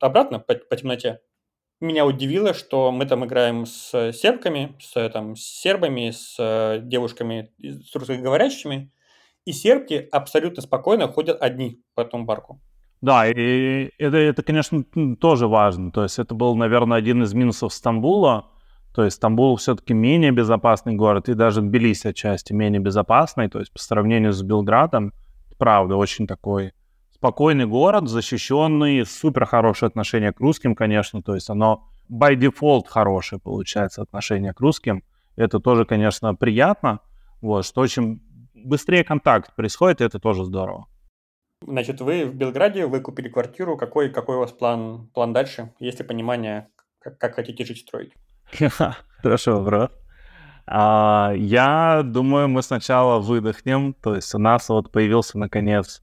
обратно 0.00 0.40
по, 0.40 0.54
по 0.54 0.76
темноте. 0.76 1.20
Меня 1.80 2.04
удивило, 2.04 2.54
что 2.54 2.90
мы 2.90 3.06
там 3.06 3.24
играем 3.24 3.64
с 3.64 4.12
сербками, 4.12 4.74
с, 4.80 5.08
там, 5.10 5.36
с 5.36 5.42
сербами, 5.42 6.10
с 6.10 6.34
э, 6.38 6.80
девушками, 6.82 7.52
с 7.62 7.94
русскоговорящими, 7.94 8.92
и 9.44 9.52
сербки 9.52 10.08
абсолютно 10.10 10.60
спокойно 10.60 11.06
ходят 11.06 11.40
одни 11.40 11.80
по 11.94 12.00
этому 12.00 12.26
парку. 12.26 12.60
Да, 13.00 13.28
и 13.28 13.90
это, 13.98 14.16
это, 14.16 14.42
конечно, 14.42 14.84
тоже 15.20 15.46
важно. 15.46 15.92
То 15.92 16.02
есть 16.02 16.18
это 16.18 16.34
был, 16.34 16.56
наверное, 16.56 16.98
один 16.98 17.22
из 17.22 17.32
минусов 17.32 17.72
Стамбула, 17.72 18.50
то 18.92 19.04
есть 19.04 19.16
Стамбул 19.16 19.54
все-таки 19.56 19.94
менее 19.94 20.32
безопасный 20.32 20.94
город, 20.94 21.28
и 21.28 21.34
даже 21.34 21.60
Тбилиси 21.60 22.08
отчасти 22.08 22.52
менее 22.52 22.80
безопасный. 22.80 23.48
То 23.48 23.60
есть 23.60 23.72
по 23.72 23.78
сравнению 23.78 24.32
с 24.32 24.42
Белградом, 24.42 25.12
правда, 25.58 25.94
очень 25.94 26.26
такой 26.26 26.72
спокойный 27.18 27.66
город, 27.66 28.08
защищенный, 28.08 29.04
супер 29.04 29.44
хорошее 29.44 29.88
отношение 29.88 30.32
к 30.32 30.40
русским, 30.40 30.74
конечно. 30.74 31.22
То 31.22 31.34
есть 31.34 31.50
оно 31.50 31.84
by 32.10 32.36
default 32.36 32.84
хорошее 32.86 33.40
получается 33.40 34.02
отношение 34.02 34.52
к 34.52 34.60
русским. 34.60 35.02
Это 35.36 35.58
тоже, 35.58 35.84
конечно, 35.84 36.34
приятно. 36.34 37.00
Вот, 37.40 37.66
что 37.66 37.80
очень 37.80 38.20
быстрее 38.54 39.04
контакт 39.04 39.54
происходит, 39.54 40.00
и 40.00 40.04
это 40.04 40.18
тоже 40.18 40.44
здорово. 40.44 40.86
Значит, 41.66 42.00
вы 42.00 42.24
в 42.24 42.34
Белграде, 42.34 42.86
вы 42.86 43.00
купили 43.00 43.28
квартиру. 43.28 43.76
Какой, 43.76 44.10
какой 44.10 44.36
у 44.36 44.40
вас 44.40 44.52
план, 44.52 45.08
план 45.12 45.32
дальше? 45.32 45.72
Есть 45.80 45.98
ли 45.98 46.06
понимание, 46.06 46.68
как, 47.00 47.18
как 47.18 47.34
хотите 47.34 47.64
жить, 47.64 47.78
строить? 47.78 48.12
Хороший 49.22 49.54
вопрос. 49.54 49.90
А, 50.66 51.32
я 51.36 52.02
думаю, 52.04 52.48
мы 52.48 52.62
сначала 52.62 53.18
выдохнем. 53.18 53.94
То 53.94 54.14
есть 54.14 54.32
у 54.34 54.38
нас 54.38 54.68
вот 54.68 54.92
появился 54.92 55.36
наконец 55.38 56.02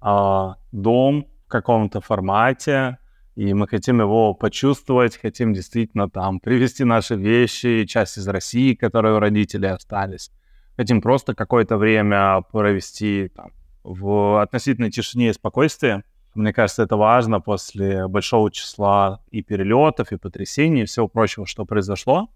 дом 0.00 1.26
в 1.46 1.48
каком-то 1.48 2.00
формате, 2.00 2.98
и 3.36 3.52
мы 3.52 3.68
хотим 3.68 4.00
его 4.00 4.32
почувствовать, 4.34 5.16
хотим 5.16 5.52
действительно 5.52 6.08
там 6.08 6.40
привезти 6.40 6.84
наши 6.84 7.16
вещи, 7.16 7.84
часть 7.84 8.16
из 8.16 8.26
России, 8.26 8.74
которые 8.74 9.16
у 9.16 9.18
родителей 9.18 9.68
остались. 9.68 10.30
Хотим 10.76 11.02
просто 11.02 11.34
какое-то 11.34 11.76
время 11.76 12.42
провести 12.50 13.30
там, 13.34 13.52
в 13.84 14.42
относительной 14.42 14.90
тишине 14.90 15.30
и 15.30 15.32
спокойствии. 15.32 16.02
Мне 16.34 16.52
кажется, 16.52 16.82
это 16.82 16.96
важно 16.96 17.40
после 17.40 18.08
большого 18.08 18.50
числа 18.50 19.20
и 19.30 19.42
перелетов, 19.42 20.12
и 20.12 20.18
потрясений, 20.18 20.82
и 20.82 20.86
всего 20.86 21.08
прочего, 21.08 21.46
что 21.46 21.64
произошло. 21.64 22.28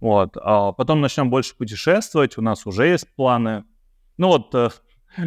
Вот. 0.00 0.36
А 0.40 0.72
потом 0.72 1.00
начнем 1.00 1.30
больше 1.30 1.56
путешествовать, 1.56 2.38
у 2.38 2.42
нас 2.42 2.66
уже 2.66 2.86
есть 2.86 3.12
планы. 3.14 3.64
Ну 4.18 4.28
вот, 4.28 4.54
э, 4.54 4.70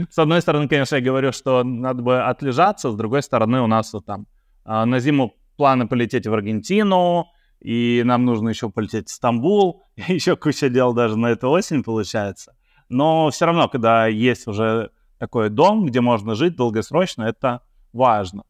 с 0.10 0.18
одной 0.18 0.42
стороны, 0.42 0.68
конечно, 0.68 0.96
я 0.96 1.02
говорю, 1.02 1.32
что 1.32 1.64
надо 1.64 2.02
бы 2.02 2.22
отлежаться, 2.22 2.92
с 2.92 2.96
другой 2.96 3.22
стороны, 3.22 3.62
у 3.62 3.68
нас 3.68 3.94
вот 3.94 4.06
там 4.06 4.28
э, 4.66 4.86
на 4.86 5.00
зиму 5.00 5.36
планы 5.58 5.88
полететь 5.88 6.28
в 6.28 6.34
Аргентину, 6.34 7.28
и 7.60 8.04
нам 8.06 8.26
нужно 8.26 8.50
еще 8.50 8.70
полететь 8.70 9.10
в 9.10 9.12
Стамбул, 9.12 9.84
еще 9.96 10.36
куча 10.36 10.70
дел 10.70 10.94
даже 10.94 11.18
на 11.18 11.28
эту 11.28 11.50
осень 11.50 11.84
получается. 11.84 12.56
Но 12.90 13.30
все 13.32 13.46
равно, 13.46 13.68
когда 13.68 14.08
есть 14.08 14.48
уже 14.48 14.92
такой 15.18 15.50
дом, 15.50 15.86
где 15.86 16.02
можно 16.02 16.36
жить 16.36 16.56
долгосрочно, 16.56 17.24
это 17.24 17.62
важно. 17.94 18.44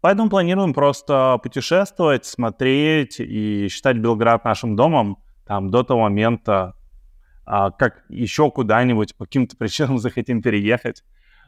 Поэтому 0.00 0.30
планируем 0.30 0.74
просто 0.74 1.38
путешествовать, 1.42 2.24
смотреть 2.24 3.20
и 3.20 3.68
считать 3.68 3.98
Белград 3.98 4.44
нашим 4.44 4.74
домом 4.74 5.18
там 5.46 5.70
до 5.70 5.82
того 5.84 6.02
момента, 6.02 6.74
а, 7.44 7.70
как 7.70 8.04
еще 8.08 8.50
куда-нибудь 8.50 9.16
по 9.16 9.24
каким-то 9.24 9.56
причинам 9.58 9.98
захотим 9.98 10.42
переехать. 10.42 11.02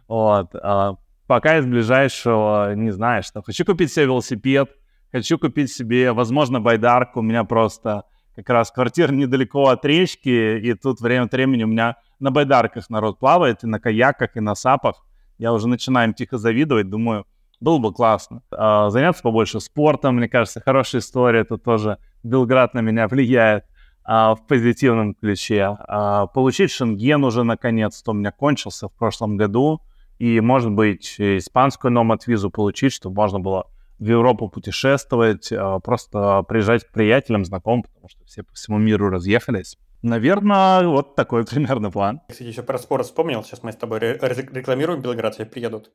Вот. 0.09 0.55
А, 0.55 0.97
пока 1.27 1.59
из 1.59 1.67
ближайшего 1.67 2.75
не 2.75 2.91
знаю, 2.91 3.23
что. 3.23 3.43
Хочу 3.43 3.65
купить 3.65 3.93
себе 3.93 4.07
велосипед, 4.07 4.71
хочу 5.13 5.39
купить 5.39 5.73
себе, 5.73 6.13
возможно, 6.13 6.61
байдарку. 6.61 7.21
У 7.21 7.23
меня 7.23 7.45
просто 7.45 8.05
как 8.35 8.49
раз 8.51 8.71
квартира 8.71 9.13
недалеко 9.13 9.69
от 9.69 9.85
речки, 9.85 10.59
и 10.59 10.75
тут 10.75 11.01
время 11.01 11.25
от 11.25 11.33
времени 11.33 11.65
у 11.65 11.69
меня 11.69 11.97
на 12.19 12.31
байдарках 12.31 12.91
народ 12.91 13.19
плавает, 13.19 13.63
и 13.63 13.67
на 13.67 13.79
каяках, 13.79 14.37
и 14.37 14.41
на 14.41 14.55
сапах. 14.55 15.05
Я 15.39 15.53
уже 15.53 15.69
начинаю 15.69 16.13
тихо 16.15 16.39
завидовать, 16.39 16.89
думаю, 16.89 17.27
было 17.61 17.79
бы 17.79 17.93
классно. 17.93 18.43
А, 18.51 18.91
заняться 18.91 19.23
побольше 19.23 19.61
спортом, 19.61 20.17
мне 20.17 20.29
кажется, 20.29 20.61
хорошая 20.61 21.01
история. 21.01 21.41
Это 21.41 21.59
тоже 21.59 21.99
Белград 22.23 22.75
на 22.75 22.81
меня 22.81 23.09
влияет 23.09 23.65
в 24.05 24.41
позитивном 24.47 25.15
ключе. 25.15 25.77
А, 25.89 26.27
получить 26.27 26.71
шенген 26.71 27.25
уже 27.25 27.43
наконец-то 27.43 28.11
у 28.11 28.15
меня 28.15 28.33
кончился 28.33 28.89
в 28.89 28.93
прошлом 28.93 29.37
году. 29.37 29.81
И, 30.19 30.41
может 30.41 30.71
быть, 30.71 31.17
испанскую 31.19 31.91
номад-визу 31.93 32.51
получить, 32.51 32.93
чтобы 32.93 33.17
можно 33.17 33.41
было 33.41 33.67
в 33.99 34.07
Европу 34.07 34.49
путешествовать, 34.49 35.51
а, 35.53 35.81
просто 35.81 36.43
приезжать 36.43 36.85
к 36.85 36.93
приятелям, 36.93 37.45
знакомым, 37.45 37.83
потому 37.85 38.09
что 38.09 38.25
все 38.25 38.43
по 38.43 38.53
всему 38.55 38.79
миру 38.79 39.09
разъехались. 39.09 39.79
Наверное, 40.03 40.87
вот 40.87 41.15
такой 41.15 41.45
примерно 41.51 41.91
план. 41.91 42.21
Кстати, 42.29 42.49
еще 42.49 42.63
про 42.63 42.79
спорт 42.79 43.07
вспомнил. 43.07 43.43
Сейчас 43.43 43.63
мы 43.63 43.73
с 43.73 43.77
тобой 43.77 44.01
рекламируем 44.01 45.01
Белград, 45.01 45.35
все 45.35 45.47
приедут. 45.47 45.93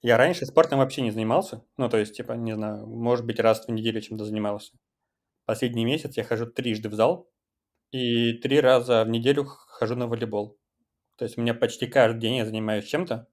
Я 0.00 0.16
раньше 0.16 0.46
спортом 0.46 0.80
вообще 0.80 1.02
не 1.02 1.12
занимался. 1.12 1.64
Ну, 1.76 1.88
то 1.88 1.96
есть, 1.96 2.16
типа, 2.16 2.32
не 2.32 2.54
знаю, 2.56 2.86
может 2.88 3.24
быть, 3.24 3.38
раз 3.38 3.64
в 3.64 3.70
неделю 3.70 4.00
чем-то 4.00 4.24
занимался. 4.24 4.72
Последний 5.46 5.84
месяц 5.84 6.16
я 6.16 6.24
хожу 6.24 6.46
трижды 6.46 6.88
в 6.88 6.94
зал 6.94 7.28
и 7.92 8.32
три 8.32 8.60
раза 8.60 9.04
в 9.04 9.08
неделю 9.08 9.44
хожу 9.44 9.94
на 9.94 10.06
волейбол. 10.06 10.58
То 11.18 11.24
есть 11.24 11.38
у 11.38 11.42
меня 11.42 11.54
почти 11.54 11.86
каждый 11.86 12.20
день 12.20 12.36
я 12.36 12.46
занимаюсь 12.46 12.86
чем-то, 12.86 13.28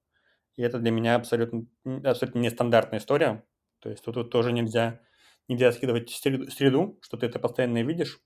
и 0.57 0.61
это 0.61 0.77
для 0.79 0.91
меня 0.91 1.15
абсолютно, 1.15 1.65
абсолютно 2.03 2.39
нестандартная 2.39 2.99
история. 2.99 3.43
То 3.79 3.89
есть 3.89 4.03
тут, 4.03 4.15
тут 4.15 4.29
тоже 4.29 4.51
нельзя, 4.51 4.99
нельзя 5.47 5.71
скидывать 5.71 6.09
среду, 6.11 6.99
что 7.01 7.17
ты 7.17 7.25
это 7.27 7.39
постоянно 7.39 7.81
видишь. 7.81 8.19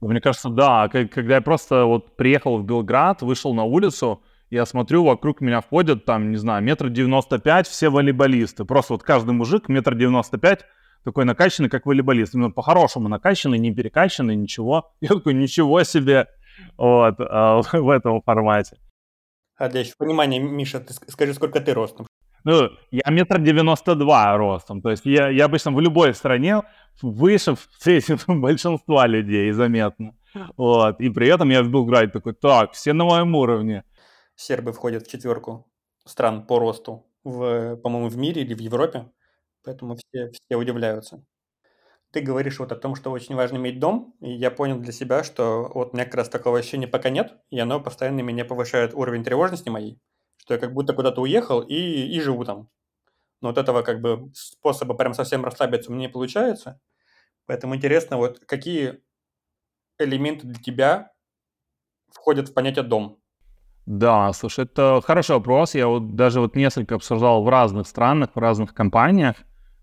Мне 0.00 0.20
кажется, 0.20 0.48
да. 0.48 0.88
Когда 0.88 1.34
я 1.34 1.40
просто 1.42 1.84
вот 1.84 2.16
приехал 2.16 2.56
в 2.56 2.64
Белград, 2.64 3.20
вышел 3.20 3.52
на 3.52 3.64
улицу, 3.64 4.22
я 4.48 4.64
смотрю, 4.64 5.04
вокруг 5.04 5.42
меня 5.42 5.60
входят 5.60 6.06
там, 6.06 6.30
не 6.30 6.36
знаю, 6.36 6.64
метр 6.64 6.88
девяносто 6.88 7.38
пять, 7.38 7.68
все 7.68 7.90
волейболисты. 7.90 8.64
Просто 8.64 8.94
вот 8.94 9.02
каждый 9.02 9.32
мужик 9.32 9.68
метр 9.68 9.94
девяносто 9.94 10.38
пять, 10.38 10.64
такой 11.04 11.24
накачанный, 11.24 11.68
как 11.68 11.86
волейболист. 11.86 12.34
Именно 12.34 12.50
по-хорошему 12.50 13.08
накачанный, 13.08 13.58
не 13.58 13.74
перекачанный, 13.74 14.36
ничего. 14.36 14.92
Я 15.00 15.08
такой, 15.08 15.34
ничего 15.34 15.82
себе, 15.84 16.26
вот, 16.76 17.16
а, 17.18 17.62
в 17.72 17.90
этом 17.90 18.22
формате. 18.22 18.76
А 19.56 19.68
для 19.68 19.80
еще 19.80 19.92
понимания, 19.98 20.38
Миша, 20.38 20.80
ты 20.80 20.94
скажи, 20.94 21.34
сколько 21.34 21.60
ты 21.60 21.74
ростом? 21.74 22.06
Ну, 22.44 22.70
я 22.90 23.10
метр 23.10 23.38
девяносто 23.38 23.94
два 23.94 24.34
ростом. 24.36 24.80
То 24.80 24.90
есть 24.90 25.04
я, 25.04 25.28
я 25.28 25.44
обычно 25.44 25.72
в 25.72 25.80
любой 25.80 26.14
стране 26.14 26.62
выше 27.02 27.56
большинства 28.26 29.06
людей 29.06 29.52
заметно. 29.52 30.16
Вот. 30.56 31.00
И 31.00 31.10
при 31.10 31.28
этом 31.28 31.50
я 31.50 31.62
в 31.62 31.68
Белграде 31.68 32.10
такой, 32.10 32.32
так, 32.32 32.72
все 32.72 32.92
на 32.92 33.04
моем 33.04 33.34
уровне. 33.34 33.84
Сербы 34.36 34.72
входят 34.72 35.06
в 35.06 35.10
четверку 35.10 35.70
стран 36.06 36.46
по 36.46 36.58
росту, 36.58 37.06
в, 37.24 37.76
по-моему, 37.76 38.08
в 38.08 38.16
мире 38.16 38.42
или 38.42 38.54
в 38.54 38.60
Европе. 38.60 39.10
Поэтому 39.62 39.96
все, 39.96 40.30
все 40.30 40.56
удивляются. 40.56 41.24
Ты 42.12 42.20
говоришь 42.22 42.58
вот 42.58 42.72
о 42.72 42.76
том, 42.76 42.96
что 42.96 43.10
очень 43.12 43.36
важно 43.36 43.56
иметь 43.56 43.78
дом, 43.78 44.14
и 44.20 44.32
я 44.32 44.50
понял 44.50 44.80
для 44.80 44.92
себя, 44.92 45.22
что 45.22 45.70
вот 45.72 45.92
у 45.92 45.96
меня 45.96 46.04
как 46.04 46.16
раз 46.16 46.28
такого 46.28 46.58
ощущения 46.58 46.88
пока 46.88 47.08
нет, 47.08 47.36
и 47.50 47.58
оно 47.60 47.80
постоянно 47.80 48.20
меня 48.20 48.44
повышает 48.44 48.94
уровень 48.94 49.22
тревожности 49.22 49.68
моей, 49.68 50.00
что 50.38 50.54
я 50.54 50.60
как 50.60 50.72
будто 50.72 50.92
куда-то 50.92 51.20
уехал 51.20 51.60
и, 51.60 51.74
и 51.74 52.20
живу 52.20 52.44
там. 52.44 52.68
Но 53.40 53.48
вот 53.48 53.58
этого 53.58 53.82
как 53.82 54.00
бы 54.00 54.30
способа 54.34 54.94
прям 54.94 55.14
совсем 55.14 55.44
расслабиться 55.44 55.90
у 55.90 55.94
меня 55.94 56.08
не 56.08 56.12
получается. 56.12 56.80
Поэтому 57.46 57.76
интересно, 57.76 58.16
вот 58.16 58.40
какие 58.40 59.00
элементы 59.98 60.46
для 60.46 60.60
тебя 60.60 61.12
входят 62.12 62.48
в 62.48 62.54
понятие 62.54 62.84
«дом»? 62.84 63.18
Да, 63.86 64.32
слушай, 64.32 64.64
это 64.64 65.00
хороший 65.04 65.32
вопрос. 65.32 65.74
Я 65.74 65.88
вот 65.88 66.14
даже 66.14 66.40
вот 66.40 66.54
несколько 66.54 66.94
обсуждал 66.94 67.42
в 67.42 67.48
разных 67.48 67.86
странах, 67.88 68.30
в 68.34 68.38
разных 68.38 68.74
компаниях. 68.74 69.36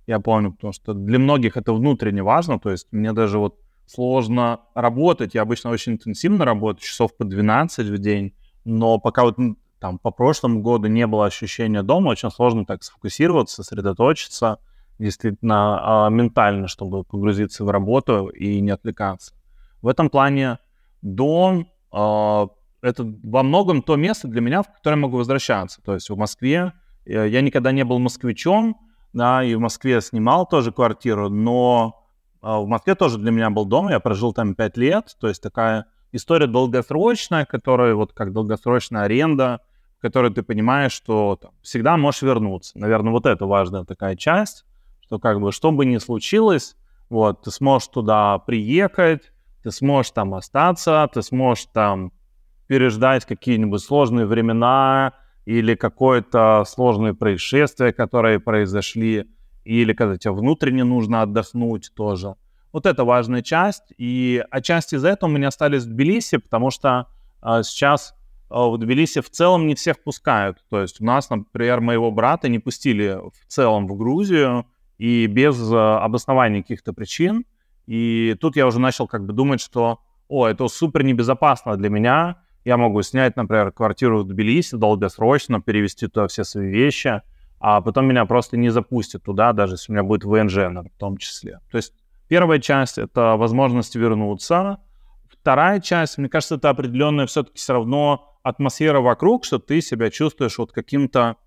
Я 0.08 0.20
помню, 0.20 0.54
потому 0.54 0.74
что 0.74 0.94
для 0.94 1.20
многих 1.20 1.58
это 1.58 1.74
внутренне 1.74 2.24
важно. 2.24 2.60
То 2.60 2.72
есть 2.72 2.88
мне 2.92 3.14
даже 3.14 3.38
вот 3.38 3.60
сложно 3.86 4.62
работать. 4.74 5.36
Я 5.36 5.42
обычно 5.42 5.70
очень 5.70 5.94
интенсивно 5.94 6.46
работаю, 6.46 6.82
часов 6.82 7.16
по 7.16 7.26
12 7.26 7.88
в 7.88 7.98
день. 8.00 8.34
Но 8.64 9.00
пока 9.00 9.24
вот 9.24 9.38
там 9.80 10.00
по 10.00 10.12
прошлому 10.12 10.62
году 10.62 10.88
не 10.88 11.06
было 11.06 11.26
ощущения 11.26 11.84
дома, 11.84 12.10
очень 12.10 12.32
сложно 12.32 12.66
так 12.66 12.84
сфокусироваться, 12.84 13.64
сосредоточиться 13.64 14.60
действительно 14.98 16.06
а, 16.06 16.10
ментально, 16.10 16.68
чтобы 16.68 17.04
погрузиться 17.04 17.64
в 17.64 17.70
работу 17.70 18.28
и 18.28 18.60
не 18.62 18.72
отвлекаться. 18.72 19.34
В 19.82 19.88
этом 19.88 20.10
плане 20.10 20.58
дом 21.02 21.68
а, 21.92 22.48
это 22.82 23.04
во 23.24 23.44
многом 23.44 23.82
то 23.82 23.96
место 23.96 24.28
для 24.28 24.42
меня, 24.42 24.64
в 24.64 24.74
которое 24.74 24.96
могу 24.96 25.18
возвращаться. 25.18 25.82
То 25.84 25.94
есть 25.94 26.10
в 26.10 26.18
Москве 26.18 26.74
э, 27.06 27.28
я 27.28 27.42
никогда 27.42 27.72
не 27.72 27.84
был 27.84 28.00
москвичом, 28.00 28.78
да, 29.14 29.44
и 29.44 29.56
в 29.56 29.60
Москве 29.60 30.02
снимал 30.02 30.46
тоже 30.46 30.72
квартиру, 30.72 31.30
но 31.30 32.04
а, 32.42 32.60
в 32.60 32.68
Москве 32.68 32.96
тоже 32.96 33.18
для 33.18 33.32
меня 33.32 33.50
был 33.50 33.66
дом, 33.66 33.90
я 33.90 34.00
прожил 34.00 34.34
там 34.34 34.56
5 34.56 34.78
лет, 34.78 35.16
то 35.20 35.28
есть 35.28 35.42
такая 35.42 35.86
история 36.12 36.48
долгосрочная, 36.48 37.46
которая 37.46 37.96
вот 37.96 38.14
как 38.14 38.32
долгосрочная 38.32 39.04
аренда, 39.04 39.62
в 39.98 40.02
которой 40.02 40.32
ты 40.34 40.44
понимаешь, 40.44 40.92
что 40.92 41.38
там, 41.42 41.52
всегда 41.62 41.98
можешь 41.98 42.22
вернуться. 42.22 42.78
Наверное, 42.78 43.12
вот 43.12 43.26
это 43.26 43.46
важная 43.46 43.84
такая 43.84 44.16
часть, 44.16 44.66
что 45.02 45.20
как 45.20 45.40
бы 45.40 45.52
что 45.52 45.72
бы 45.72 45.86
ни 45.86 45.98
случилось, 45.98 46.76
вот, 47.10 47.44
ты 47.44 47.52
сможешь 47.52 47.88
туда 47.88 48.38
приехать, 48.40 49.32
ты 49.64 49.72
сможешь 49.72 50.12
там 50.12 50.34
остаться, 50.34 51.10
ты 51.14 51.22
сможешь 51.22 51.66
там 51.74 52.12
переждать 52.68 53.26
какие-нибудь 53.26 53.82
сложные 53.82 54.26
времена 54.26 55.14
или 55.48 55.76
какое-то 55.76 56.66
сложное 56.68 57.14
происшествие, 57.14 57.94
которые 57.94 58.38
произошли, 58.38 59.30
или 59.64 59.94
когда 59.94 60.18
тебе 60.18 60.34
внутренне 60.34 60.84
нужно 60.84 61.22
отдохнуть 61.22 61.94
тоже. 61.96 62.36
Вот 62.74 62.86
это 62.86 63.06
важная 63.06 63.42
часть. 63.42 63.94
И 63.98 64.44
отчасти 64.52 64.96
из-за 64.96 65.08
этого 65.08 65.30
мы 65.30 65.40
не 65.40 65.46
остались 65.46 65.84
в 65.84 65.90
Тбилиси, 65.90 66.36
потому 66.36 66.70
что 66.70 67.08
а, 67.40 67.64
сейчас 67.64 68.14
а, 68.50 68.68
в 68.68 68.78
Тбилиси 68.78 69.22
в 69.22 69.30
целом 69.30 69.68
не 69.68 69.76
всех 69.76 70.04
пускают. 70.04 70.58
То 70.70 70.82
есть 70.82 71.00
у 71.00 71.06
нас, 71.06 71.30
например, 71.30 71.80
моего 71.80 72.12
брата 72.12 72.50
не 72.50 72.60
пустили 72.60 73.18
в 73.18 73.48
целом 73.48 73.88
в 73.88 73.96
Грузию 73.96 74.66
и 74.98 75.28
без 75.28 75.58
а, 75.72 76.04
обоснования 76.04 76.62
каких-то 76.62 76.92
причин. 76.92 77.46
И 77.86 78.36
тут 78.42 78.58
я 78.58 78.68
уже 78.68 78.82
начал 78.82 79.08
как 79.08 79.26
бы 79.26 79.32
думать, 79.32 79.62
что, 79.62 80.02
о, 80.28 80.46
это 80.46 80.68
супер 80.68 81.04
небезопасно 81.04 81.78
для 81.78 81.90
меня, 81.90 82.36
я 82.68 82.76
могу 82.76 83.02
снять, 83.02 83.38
например, 83.38 83.72
квартиру 83.72 84.20
в 84.20 84.28
Тбилиси 84.28 84.76
долгосрочно, 84.76 85.62
перевести 85.62 86.08
туда 86.08 86.28
все 86.28 86.44
свои 86.44 86.68
вещи, 86.68 87.22
а 87.62 87.80
потом 87.80 88.08
меня 88.08 88.26
просто 88.26 88.58
не 88.58 88.70
запустят 88.72 89.24
туда, 89.24 89.54
даже 89.54 89.76
если 89.76 89.94
у 89.94 89.96
меня 89.96 90.04
будет 90.04 90.26
ВНЖ 90.26 90.58
в 90.58 91.00
том 91.00 91.16
числе. 91.16 91.62
То 91.72 91.78
есть 91.78 91.94
первая 92.28 92.60
часть— 92.60 92.98
это 92.98 93.38
возможность 93.38 93.96
вернуться. 93.96 94.80
Вторая 95.30 95.80
часть, 95.80 96.18
мне 96.18 96.28
кажется, 96.28 96.56
это 96.56 96.70
определенная 96.70 97.26
все-таки 97.26 97.58
все 97.58 97.72
равно 97.72 98.38
атмосфера 98.44 99.00
вокруг, 99.00 99.46
что 99.46 99.60
ты 99.60 99.80
себя 99.80 100.10
чувствуешь 100.10 100.58
вот 100.58 100.74
каким-то, 100.74 101.38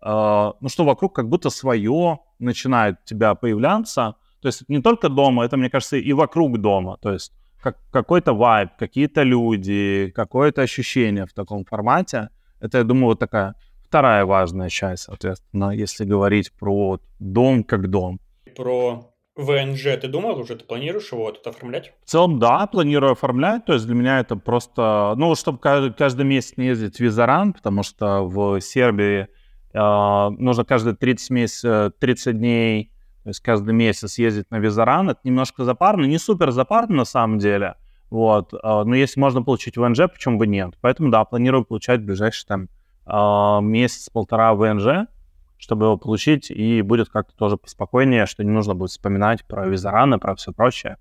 э, 0.00 0.52
ну 0.60 0.68
что 0.68 0.84
вокруг 0.84 1.16
как 1.16 1.28
будто 1.28 1.50
свое 1.50 2.20
начинает 2.38 3.04
тебя 3.04 3.34
появляться. 3.34 4.14
То 4.40 4.46
есть 4.46 4.68
не 4.68 4.80
только 4.80 5.08
дома, 5.08 5.44
это, 5.44 5.56
мне 5.56 5.68
кажется, 5.68 5.96
и 5.96 6.12
вокруг 6.12 6.58
дома. 6.58 6.96
То 7.02 7.12
есть 7.12 7.32
как, 7.62 7.78
какой-то 7.90 8.34
вайб, 8.34 8.70
какие-то 8.78 9.22
люди, 9.22 10.12
какое-то 10.14 10.62
ощущение 10.62 11.26
в 11.26 11.32
таком 11.32 11.64
формате. 11.64 12.28
Это, 12.60 12.78
я 12.78 12.84
думаю, 12.84 13.06
вот 13.06 13.18
такая 13.18 13.54
вторая 13.82 14.24
важная 14.24 14.68
часть, 14.68 15.04
соответственно, 15.04 15.70
если 15.70 16.04
говорить 16.04 16.52
про 16.52 16.98
дом 17.18 17.62
как 17.62 17.88
дом. 17.88 18.20
Про 18.56 19.14
ВНЖ 19.36 19.82
ты 20.00 20.08
думал 20.08 20.38
уже, 20.38 20.56
ты 20.56 20.64
планируешь 20.64 21.12
его 21.12 21.30
тут 21.30 21.46
оформлять? 21.46 21.92
В 22.04 22.10
целом, 22.10 22.38
да, 22.38 22.66
планирую 22.66 23.12
оформлять. 23.12 23.64
То 23.64 23.74
есть 23.74 23.86
для 23.86 23.94
меня 23.94 24.20
это 24.20 24.36
просто, 24.36 25.14
ну, 25.16 25.34
чтобы 25.34 25.58
каждый, 25.58 25.92
каждый 25.92 26.24
месяц 26.24 26.56
не 26.56 26.66
ездить 26.66 26.96
в 26.96 27.00
Визаран, 27.00 27.52
потому 27.52 27.82
что 27.82 28.24
в 28.24 28.60
Сербии 28.60 29.28
э, 29.72 30.28
нужно 30.38 30.64
каждые 30.64 30.96
30, 30.96 31.30
месяц, 31.30 31.92
30 31.98 32.38
дней 32.38 32.91
то 33.22 33.28
есть 33.28 33.40
каждый 33.40 33.74
месяц 33.74 34.18
ездить 34.18 34.50
на 34.50 34.58
Визаран, 34.58 35.10
это 35.10 35.20
немножко 35.24 35.64
запарно, 35.64 36.06
не 36.06 36.18
супер 36.18 36.50
запарно 36.50 36.96
на 36.96 37.04
самом 37.04 37.38
деле, 37.38 37.76
вот, 38.12 38.52
а, 38.62 38.84
но 38.84 38.94
если 38.94 39.18
можно 39.18 39.42
получить 39.42 39.78
ВНЖ, 39.78 40.00
почему 40.12 40.36
бы 40.36 40.46
нет? 40.46 40.74
Поэтому, 40.82 41.10
да, 41.10 41.24
планирую 41.24 41.64
получать 41.64 42.00
в 42.00 42.04
ближайший 42.04 42.46
там 42.46 42.68
а, 43.06 43.60
месяц-полтора 43.62 44.52
ВНЖ, 44.54 45.08
чтобы 45.56 45.86
его 45.86 45.96
получить, 45.96 46.50
и 46.50 46.82
будет 46.82 47.08
как-то 47.08 47.34
тоже 47.34 47.56
поспокойнее, 47.56 48.26
что 48.26 48.44
не 48.44 48.50
нужно 48.50 48.74
будет 48.74 48.90
вспоминать 48.90 49.46
про 49.46 49.66
Визараны, 49.66 50.18
про 50.18 50.34
все 50.34 50.52
прочее 50.52 50.98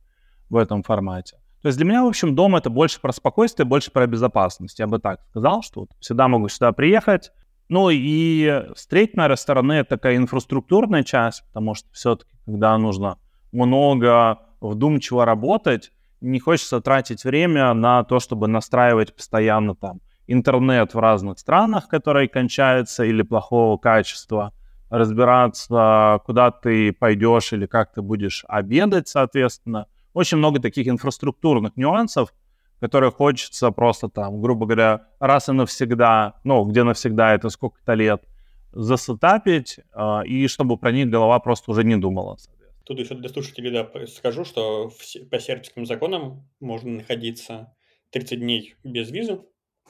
в 0.50 0.56
этом 0.56 0.84
формате. 0.84 1.36
То 1.62 1.68
есть 1.68 1.78
для 1.78 1.86
меня, 1.86 2.04
в 2.06 2.08
общем, 2.08 2.34
дом 2.34 2.56
это 2.56 2.70
больше 2.70 3.02
про 3.02 3.12
спокойствие, 3.12 3.66
больше 3.66 3.92
про 3.92 4.08
безопасность. 4.08 4.80
Я 4.80 4.88
бы 4.88 5.00
так 5.00 5.20
сказал, 5.32 5.64
что 5.64 5.82
вот 5.82 5.90
всегда 6.00 6.30
могу 6.30 6.48
сюда 6.48 6.72
приехать, 6.72 7.34
ну 7.72 7.90
и 7.90 8.66
с 8.76 8.86
третьей, 8.86 9.16
наверное, 9.16 9.38
стороны 9.38 9.84
такая 9.86 10.18
инфраструктурная 10.18 11.04
часть, 11.04 11.48
потому 11.48 11.74
что 11.74 11.88
все-таки, 11.94 12.34
когда 12.46 12.78
нужно 12.78 13.18
много 13.54 14.40
вдумчиво 14.60 15.24
работать, 15.24 15.94
не 16.20 16.42
хочется 16.42 16.82
тратить 16.82 17.24
время 17.24 17.74
на 17.74 18.04
то, 18.04 18.20
чтобы 18.20 18.50
настраивать 18.50 19.16
постоянно 19.16 19.74
там 19.74 20.02
интернет 20.28 20.94
в 20.94 21.00
разных 21.00 21.40
странах, 21.40 21.88
которые 21.88 22.28
кончаются 22.28 23.06
или 23.06 23.22
плохого 23.22 23.78
качества, 23.78 24.52
разбираться, 24.90 26.20
куда 26.26 26.52
ты 26.52 26.92
пойдешь 26.92 27.54
или 27.54 27.68
как 27.68 27.94
ты 27.94 28.02
будешь 28.02 28.44
обедать, 28.50 29.08
соответственно. 29.08 29.88
Очень 30.14 30.40
много 30.40 30.60
таких 30.62 30.90
инфраструктурных 30.90 31.78
нюансов, 31.78 32.34
которые 32.82 33.12
хочется 33.12 33.72
просто 33.72 34.10
там, 34.10 34.42
грубо 34.42 34.66
говоря, 34.66 35.08
раз 35.20 35.48
и 35.50 35.52
навсегда, 35.52 36.42
ну, 36.44 36.66
где 36.66 36.84
навсегда 36.84 37.36
это 37.36 37.50
сколько-то 37.50 37.94
лет, 37.94 38.24
засетапить, 38.72 39.80
э, 39.94 40.26
и 40.26 40.48
чтобы 40.48 40.78
про 40.78 40.92
них 40.92 41.10
голова 41.10 41.40
просто 41.40 41.72
уже 41.72 41.84
не 41.84 41.96
думала. 41.96 42.38
Тут 42.84 43.00
еще 43.00 43.14
для 43.14 43.30
слушателей 43.30 43.72
да, 43.72 44.08
скажу, 44.08 44.44
что 44.44 44.92
по 45.30 45.40
сербским 45.40 45.86
законам 45.86 46.50
можно 46.60 46.92
находиться 46.92 47.74
30 48.10 48.40
дней 48.40 48.76
без 48.84 49.12
визы. 49.12 49.42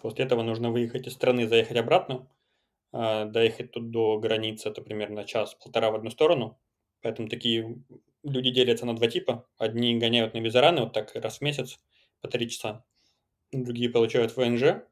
После 0.02 0.26
этого 0.26 0.44
нужно 0.44 0.70
выехать 0.70 1.08
из 1.08 1.14
страны, 1.14 1.48
заехать 1.48 1.78
обратно. 1.78 2.28
Э, 2.92 3.24
доехать 3.26 3.72
тут 3.72 3.92
до 3.92 4.20
границы 4.20 4.68
это 4.68 4.82
примерно 4.82 5.24
час-полтора 5.24 5.92
в 5.92 5.96
одну 5.96 6.10
сторону. 6.10 6.60
Поэтому 7.02 7.30
такие 7.30 7.82
люди 8.24 8.52
делятся 8.52 8.86
на 8.86 8.98
два 8.98 9.08
типа. 9.08 9.48
Одни 9.58 9.98
гоняют 9.98 10.34
на 10.34 10.40
визараны 10.40 10.82
вот 10.82 10.92
так 10.92 11.16
раз 11.16 11.38
в 11.38 11.42
месяц, 11.42 11.80
по 12.22 12.28
3 12.28 12.50
часа. 12.50 12.86
Другие 13.52 13.90
получают 13.90 14.36
ВНЖ. 14.36 14.84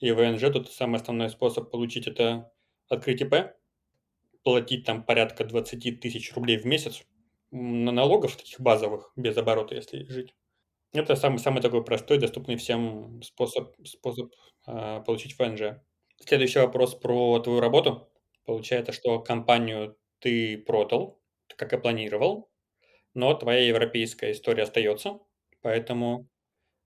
И 0.00 0.12
ВНЖ 0.12 0.52
тут 0.52 0.70
самый 0.70 0.96
основной 0.96 1.28
способ 1.28 1.70
получить 1.70 2.06
это 2.06 2.52
открыть 2.88 3.20
ИП, 3.20 3.54
платить 4.42 4.84
там 4.84 5.02
порядка 5.02 5.44
20 5.44 6.00
тысяч 6.00 6.32
рублей 6.34 6.56
в 6.56 6.64
месяц 6.64 7.02
на 7.50 7.92
налогов 7.92 8.36
таких 8.36 8.60
базовых, 8.60 9.12
без 9.16 9.36
оборота, 9.36 9.74
если 9.74 10.04
жить. 10.04 10.34
Это 10.92 11.16
самый, 11.16 11.38
самый 11.38 11.60
такой 11.60 11.84
простой, 11.84 12.18
доступный 12.18 12.56
всем 12.56 13.20
способ, 13.22 13.74
способ 13.84 14.32
э, 14.66 15.02
получить 15.04 15.38
ВНЖ. 15.38 15.80
Следующий 16.24 16.60
вопрос 16.60 16.94
про 16.94 17.38
твою 17.40 17.60
работу. 17.60 18.08
Получается, 18.44 18.92
что 18.92 19.20
компанию 19.20 19.98
ты 20.20 20.56
продал, 20.58 21.20
как 21.56 21.72
и 21.72 21.78
планировал, 21.78 22.50
но 23.14 23.34
твоя 23.34 23.66
европейская 23.66 24.32
история 24.32 24.62
остается, 24.62 25.18
поэтому 25.60 26.28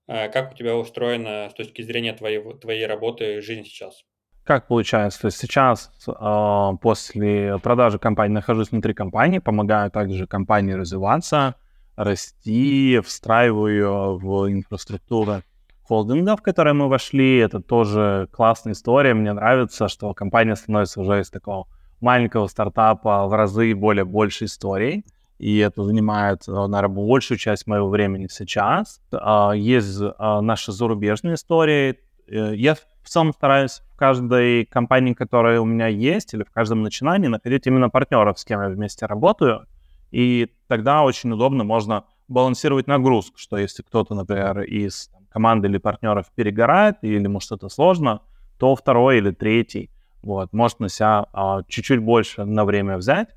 как 0.07 0.51
у 0.51 0.55
тебя 0.55 0.75
устроена 0.75 1.49
с 1.49 1.53
точки 1.53 1.81
зрения 1.81 2.13
твоей, 2.13 2.41
твоей 2.59 2.85
работы 2.85 3.41
жизнь 3.41 3.63
сейчас? 3.63 4.03
Как 4.43 4.67
получается? 4.67 5.21
То 5.21 5.27
есть 5.27 5.37
сейчас 5.37 5.89
э, 6.05 6.71
после 6.81 7.57
продажи 7.59 7.97
компании 7.97 8.33
нахожусь 8.33 8.71
внутри 8.71 8.93
компании, 8.93 9.39
помогаю 9.39 9.89
также 9.89 10.27
компании 10.27 10.73
развиваться, 10.73 11.55
расти, 11.95 12.99
встраиваю 13.05 14.17
в 14.17 14.51
инфраструктуру 14.51 15.43
холдинга, 15.83 16.35
в 16.35 16.41
который 16.41 16.73
мы 16.73 16.89
вошли. 16.89 17.37
Это 17.37 17.61
тоже 17.61 18.27
классная 18.31 18.73
история. 18.73 19.13
Мне 19.13 19.31
нравится, 19.31 19.87
что 19.87 20.13
компания 20.13 20.55
становится 20.55 20.99
уже 20.99 21.21
из 21.21 21.29
такого 21.29 21.67
маленького 22.01 22.47
стартапа 22.47 23.27
в 23.27 23.33
разы 23.33 23.73
более 23.73 24.03
большей 24.03 24.45
историей. 24.45 25.05
И 25.43 25.57
это 25.57 25.83
занимает, 25.83 26.47
наверное, 26.47 26.87
большую 26.87 27.37
часть 27.37 27.67
моего 27.67 27.89
времени 27.89 28.27
сейчас. 28.31 29.01
А, 29.11 29.51
есть 29.51 29.99
а, 30.17 30.39
наши 30.39 30.71
зарубежные 30.71 31.33
истории. 31.33 31.99
Э, 32.29 32.55
я 32.55 32.75
в 32.75 33.09
целом 33.09 33.33
стараюсь 33.33 33.81
в 33.93 33.97
каждой 33.97 34.63
компании, 34.63 35.13
которая 35.13 35.59
у 35.59 35.65
меня 35.65 35.87
есть, 35.87 36.33
или 36.33 36.43
в 36.43 36.51
каждом 36.51 36.81
начинании 36.81 37.27
находить 37.27 37.67
именно 37.67 37.89
партнеров, 37.89 38.39
с 38.39 38.45
кем 38.45 38.61
я 38.61 38.69
вместе 38.69 39.05
работаю. 39.05 39.65
И 40.11 40.47
тогда 40.69 41.03
очень 41.03 41.33
удобно 41.33 41.65
можно 41.65 42.05
балансировать 42.29 42.87
нагрузку, 42.87 43.37
что 43.37 43.57
если 43.57 43.83
кто-то, 43.83 44.15
например, 44.15 44.61
из 44.61 45.11
команды 45.27 45.67
или 45.67 45.77
партнеров 45.77 46.27
перегорает, 46.33 46.99
или 47.01 47.21
ему 47.21 47.41
что-то 47.41 47.67
сложно, 47.67 48.21
то 48.57 48.77
второй 48.77 49.17
или 49.17 49.31
третий 49.31 49.89
вот, 50.21 50.53
может 50.53 50.79
на 50.79 50.87
себя 50.87 51.25
а, 51.33 51.63
чуть-чуть 51.67 51.99
больше 51.99 52.45
на 52.45 52.63
время 52.63 52.95
взять. 52.95 53.35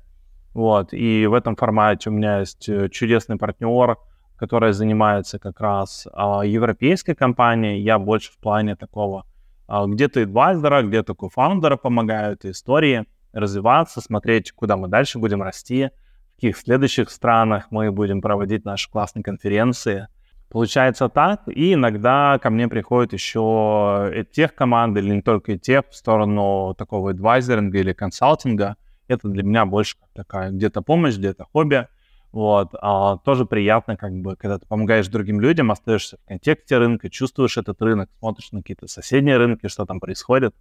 Вот, 0.57 0.91
и 0.91 1.27
в 1.27 1.35
этом 1.35 1.55
формате 1.55 2.09
у 2.09 2.13
меня 2.13 2.39
есть 2.39 2.67
э, 2.67 2.89
чудесный 2.89 3.37
партнер, 3.37 3.97
который 4.37 4.73
занимается 4.73 5.37
как 5.37 5.59
раз 5.59 6.07
а, 6.11 6.41
европейской 6.41 7.13
компанией. 7.13 7.83
Я 7.83 7.99
больше 7.99 8.31
в 8.31 8.39
плане 8.39 8.75
такого 8.75 9.27
а, 9.67 9.85
где-то 9.85 10.23
адвайзера, 10.23 10.81
где-то 10.81 11.13
кофаундера 11.13 11.77
помогают 11.77 12.43
истории 12.43 13.05
развиваться, 13.33 14.01
смотреть, 14.01 14.51
куда 14.51 14.77
мы 14.77 14.87
дальше 14.87 15.19
будем 15.19 15.43
расти, 15.43 15.91
в 16.31 16.35
каких 16.37 16.57
следующих 16.57 17.11
странах 17.11 17.67
мы 17.69 17.91
будем 17.91 18.19
проводить 18.19 18.65
наши 18.65 18.89
классные 18.89 19.21
конференции. 19.21 20.07
Получается 20.49 21.07
так, 21.07 21.41
и 21.45 21.73
иногда 21.75 22.39
ко 22.41 22.49
мне 22.49 22.67
приходят 22.67 23.13
еще 23.13 24.25
тех 24.31 24.55
команд, 24.55 24.97
или 24.97 25.17
не 25.17 25.21
только 25.21 25.59
тех, 25.59 25.83
в 25.91 25.95
сторону 25.95 26.73
такого 26.75 27.11
адвайзеринга 27.11 27.77
или 27.77 27.93
консалтинга. 27.93 28.75
Это 29.07 29.27
для 29.27 29.43
меня 29.43 29.65
больше 29.65 29.97
такая 30.13 30.51
где-то 30.51 30.81
помощь, 30.81 31.15
где-то 31.15 31.45
хобби. 31.51 31.87
Вот. 32.31 32.69
А 32.81 33.17
тоже 33.17 33.45
приятно, 33.45 33.95
как 33.97 34.13
бы, 34.13 34.35
когда 34.35 34.59
ты 34.59 34.65
помогаешь 34.65 35.07
другим 35.07 35.39
людям, 35.39 35.71
остаешься 35.71 36.17
в 36.17 36.27
контексте 36.27 36.77
рынка, 36.77 37.09
чувствуешь 37.09 37.57
этот 37.57 37.81
рынок, 37.81 38.09
смотришь 38.19 38.51
на 38.51 38.61
какие-то 38.61 38.87
соседние 38.87 39.37
рынки, 39.37 39.67
что 39.67 39.85
там 39.85 39.99
происходит. 39.99 40.53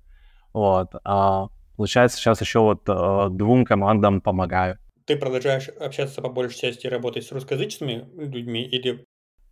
Вот. 0.52 0.94
А 1.04 1.48
получается, 1.76 2.18
сейчас 2.18 2.40
еще 2.40 2.60
вот 2.60 2.82
а, 2.88 3.28
двум 3.28 3.64
командам 3.64 4.20
помогаю. 4.20 4.78
Ты 5.06 5.16
продолжаешь 5.16 5.68
общаться 5.68 6.22
по 6.22 6.28
большей 6.28 6.60
части, 6.60 6.86
работать 6.86 7.24
с 7.24 7.32
русскоязычными 7.32 8.08
людьми 8.16 8.62
или 8.64 9.04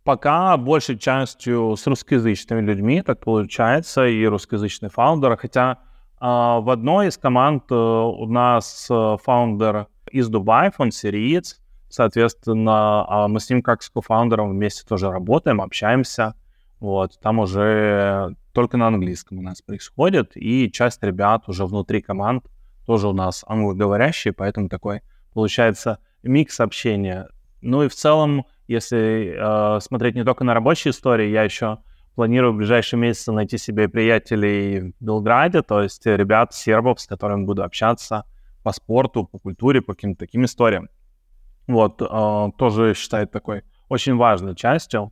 Пока 0.05 0.55
большей 0.57 0.99
частью 0.99 1.75
с 1.75 1.87
русскоязычными 1.87 2.61
людьми 2.61 3.01
так 3.01 3.19
получается, 3.21 4.05
и 4.05 4.23
русскоязычный 4.25 4.89
фаундер, 4.89 5.35
хотя 5.35 5.79
в 6.19 6.69
одной 6.71 7.07
из 7.07 7.17
команд 7.17 7.63
э, 7.69 7.75
у 7.75 8.25
нас 8.25 8.87
э, 8.89 9.17
фаундер 9.21 9.87
из 10.11 10.29
Дубая, 10.29 10.71
он 10.77 10.91
сириец, 10.91 11.59
Соответственно, 11.95 13.05
а, 13.07 13.27
мы 13.29 13.39
с 13.39 13.49
ним 13.49 13.61
как 13.61 13.81
с 13.81 13.89
кофаундером 13.89 14.51
вместе 14.51 14.85
тоже 14.85 15.09
работаем, 15.09 15.61
общаемся. 15.61 16.35
Вот, 16.81 17.17
там 17.21 17.39
уже 17.39 18.35
только 18.51 18.75
на 18.75 18.87
английском 18.87 19.39
у 19.39 19.41
нас 19.41 19.61
происходит, 19.61 20.31
и 20.35 20.69
часть 20.69 21.01
ребят 21.03 21.47
уже 21.47 21.65
внутри 21.65 22.01
команд 22.01 22.45
тоже 22.85 23.07
у 23.07 23.13
нас 23.13 23.45
англоговорящие, 23.47 24.33
поэтому 24.33 24.67
такой 24.67 25.03
получается 25.33 25.99
микс 26.21 26.59
общения. 26.59 27.29
Ну 27.61 27.83
и 27.83 27.87
в 27.87 27.95
целом, 27.95 28.45
если 28.67 29.33
э, 29.37 29.79
смотреть 29.79 30.15
не 30.15 30.25
только 30.25 30.43
на 30.43 30.53
рабочие 30.53 30.91
истории, 30.91 31.29
я 31.29 31.43
еще 31.43 31.77
планирую 32.15 32.53
в 32.53 32.57
ближайшие 32.57 32.99
месяцы 32.99 33.31
найти 33.31 33.57
себе 33.57 33.87
приятелей 33.87 34.93
в 34.99 35.03
Белграде, 35.03 35.61
то 35.61 35.81
есть 35.81 36.05
ребят 36.05 36.53
сербов, 36.53 36.99
с 36.99 37.07
которыми 37.07 37.45
буду 37.45 37.63
общаться 37.63 38.25
по 38.63 38.71
спорту, 38.71 39.25
по 39.25 39.37
культуре, 39.37 39.81
по 39.81 39.93
каким-то 39.93 40.19
таким 40.19 40.45
историям. 40.45 40.89
Вот, 41.67 42.01
э, 42.01 42.51
тоже 42.57 42.93
считает 42.95 43.31
такой 43.31 43.63
очень 43.89 44.15
важной 44.15 44.55
частью. 44.55 45.11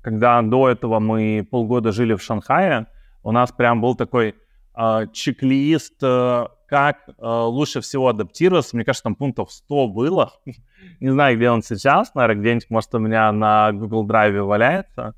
когда 0.00 0.40
до 0.40 0.68
этого 0.70 1.00
мы 1.00 1.46
полгода 1.50 1.92
жили 1.92 2.14
в 2.14 2.22
Шанхае, 2.22 2.86
у 3.22 3.32
нас 3.32 3.52
прям 3.52 3.80
был 3.80 3.94
такой 3.94 4.36
э, 4.74 5.06
чек-лист, 5.12 6.02
э, 6.02 6.46
как 6.66 7.08
э, 7.08 7.12
лучше 7.20 7.80
всего 7.80 8.08
адаптироваться. 8.08 8.76
Мне 8.76 8.84
кажется, 8.84 9.04
там 9.04 9.16
пунктов 9.16 9.50
100 9.50 9.88
было. 9.88 10.32
Не 11.00 11.10
знаю, 11.10 11.36
где 11.36 11.50
он 11.50 11.62
сейчас, 11.62 12.14
наверное, 12.14 12.40
где-нибудь, 12.40 12.70
может, 12.70 12.94
у 12.94 12.98
меня 12.98 13.32
на 13.32 13.72
Google 13.72 14.06
Drive 14.06 14.40
валяется. 14.40 15.14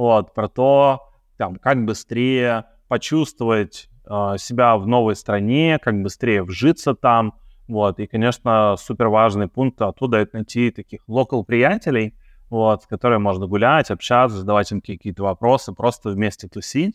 Вот, 0.00 0.32
про 0.32 0.48
то, 0.48 1.10
там, 1.36 1.56
как 1.56 1.84
быстрее 1.84 2.64
почувствовать 2.88 3.90
э, 4.06 4.36
себя 4.38 4.78
в 4.78 4.86
новой 4.86 5.14
стране, 5.14 5.78
как 5.78 6.00
быстрее 6.00 6.42
вжиться 6.42 6.94
там, 6.94 7.34
вот, 7.68 8.00
и, 8.00 8.06
конечно, 8.06 8.76
супер 8.78 9.08
важный 9.08 9.46
пункт 9.46 9.82
оттуда 9.82 10.16
это 10.16 10.38
найти 10.38 10.70
таких 10.70 11.06
локал 11.06 11.44
приятелей, 11.44 12.14
вот, 12.48 12.84
с 12.84 12.86
которыми 12.86 13.20
можно 13.20 13.46
гулять, 13.46 13.90
общаться, 13.90 14.38
задавать 14.38 14.72
им 14.72 14.80
какие-то 14.80 15.22
вопросы, 15.22 15.74
просто 15.74 16.08
вместе 16.08 16.48
тусить. 16.48 16.94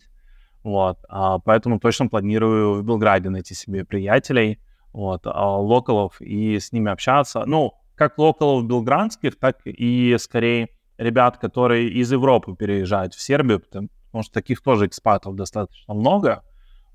Вот, 0.64 0.98
а, 1.08 1.38
поэтому 1.38 1.78
точно 1.78 2.08
планирую 2.08 2.74
в 2.74 2.82
Белграде 2.82 3.30
найти 3.30 3.54
себе 3.54 3.84
приятелей, 3.84 4.58
вот, 4.92 5.20
а, 5.26 5.56
локалов 5.60 6.20
и 6.20 6.58
с 6.58 6.72
ними 6.72 6.90
общаться. 6.90 7.44
Ну, 7.46 7.74
как 7.94 8.18
локалов 8.18 8.66
белградских, 8.66 9.38
так 9.38 9.58
и 9.64 10.16
скорее 10.18 10.70
ребят, 10.98 11.38
которые 11.38 11.88
из 11.88 12.12
Европы 12.12 12.54
переезжают 12.54 13.14
в 13.14 13.20
Сербию, 13.20 13.60
потому, 13.60 13.88
что 14.22 14.32
таких 14.32 14.62
тоже 14.62 14.86
экспатов 14.86 15.34
достаточно 15.34 15.94
много. 15.94 16.42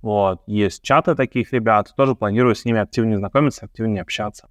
Вот. 0.02 0.42
Есть 0.48 0.82
чаты 0.84 1.16
таких 1.16 1.54
ребят, 1.54 1.94
тоже 1.96 2.16
планирую 2.16 2.56
с 2.56 2.66
ними 2.66 2.80
активнее 2.80 3.18
знакомиться, 3.18 3.66
активнее 3.66 4.02
общаться. 4.02 4.50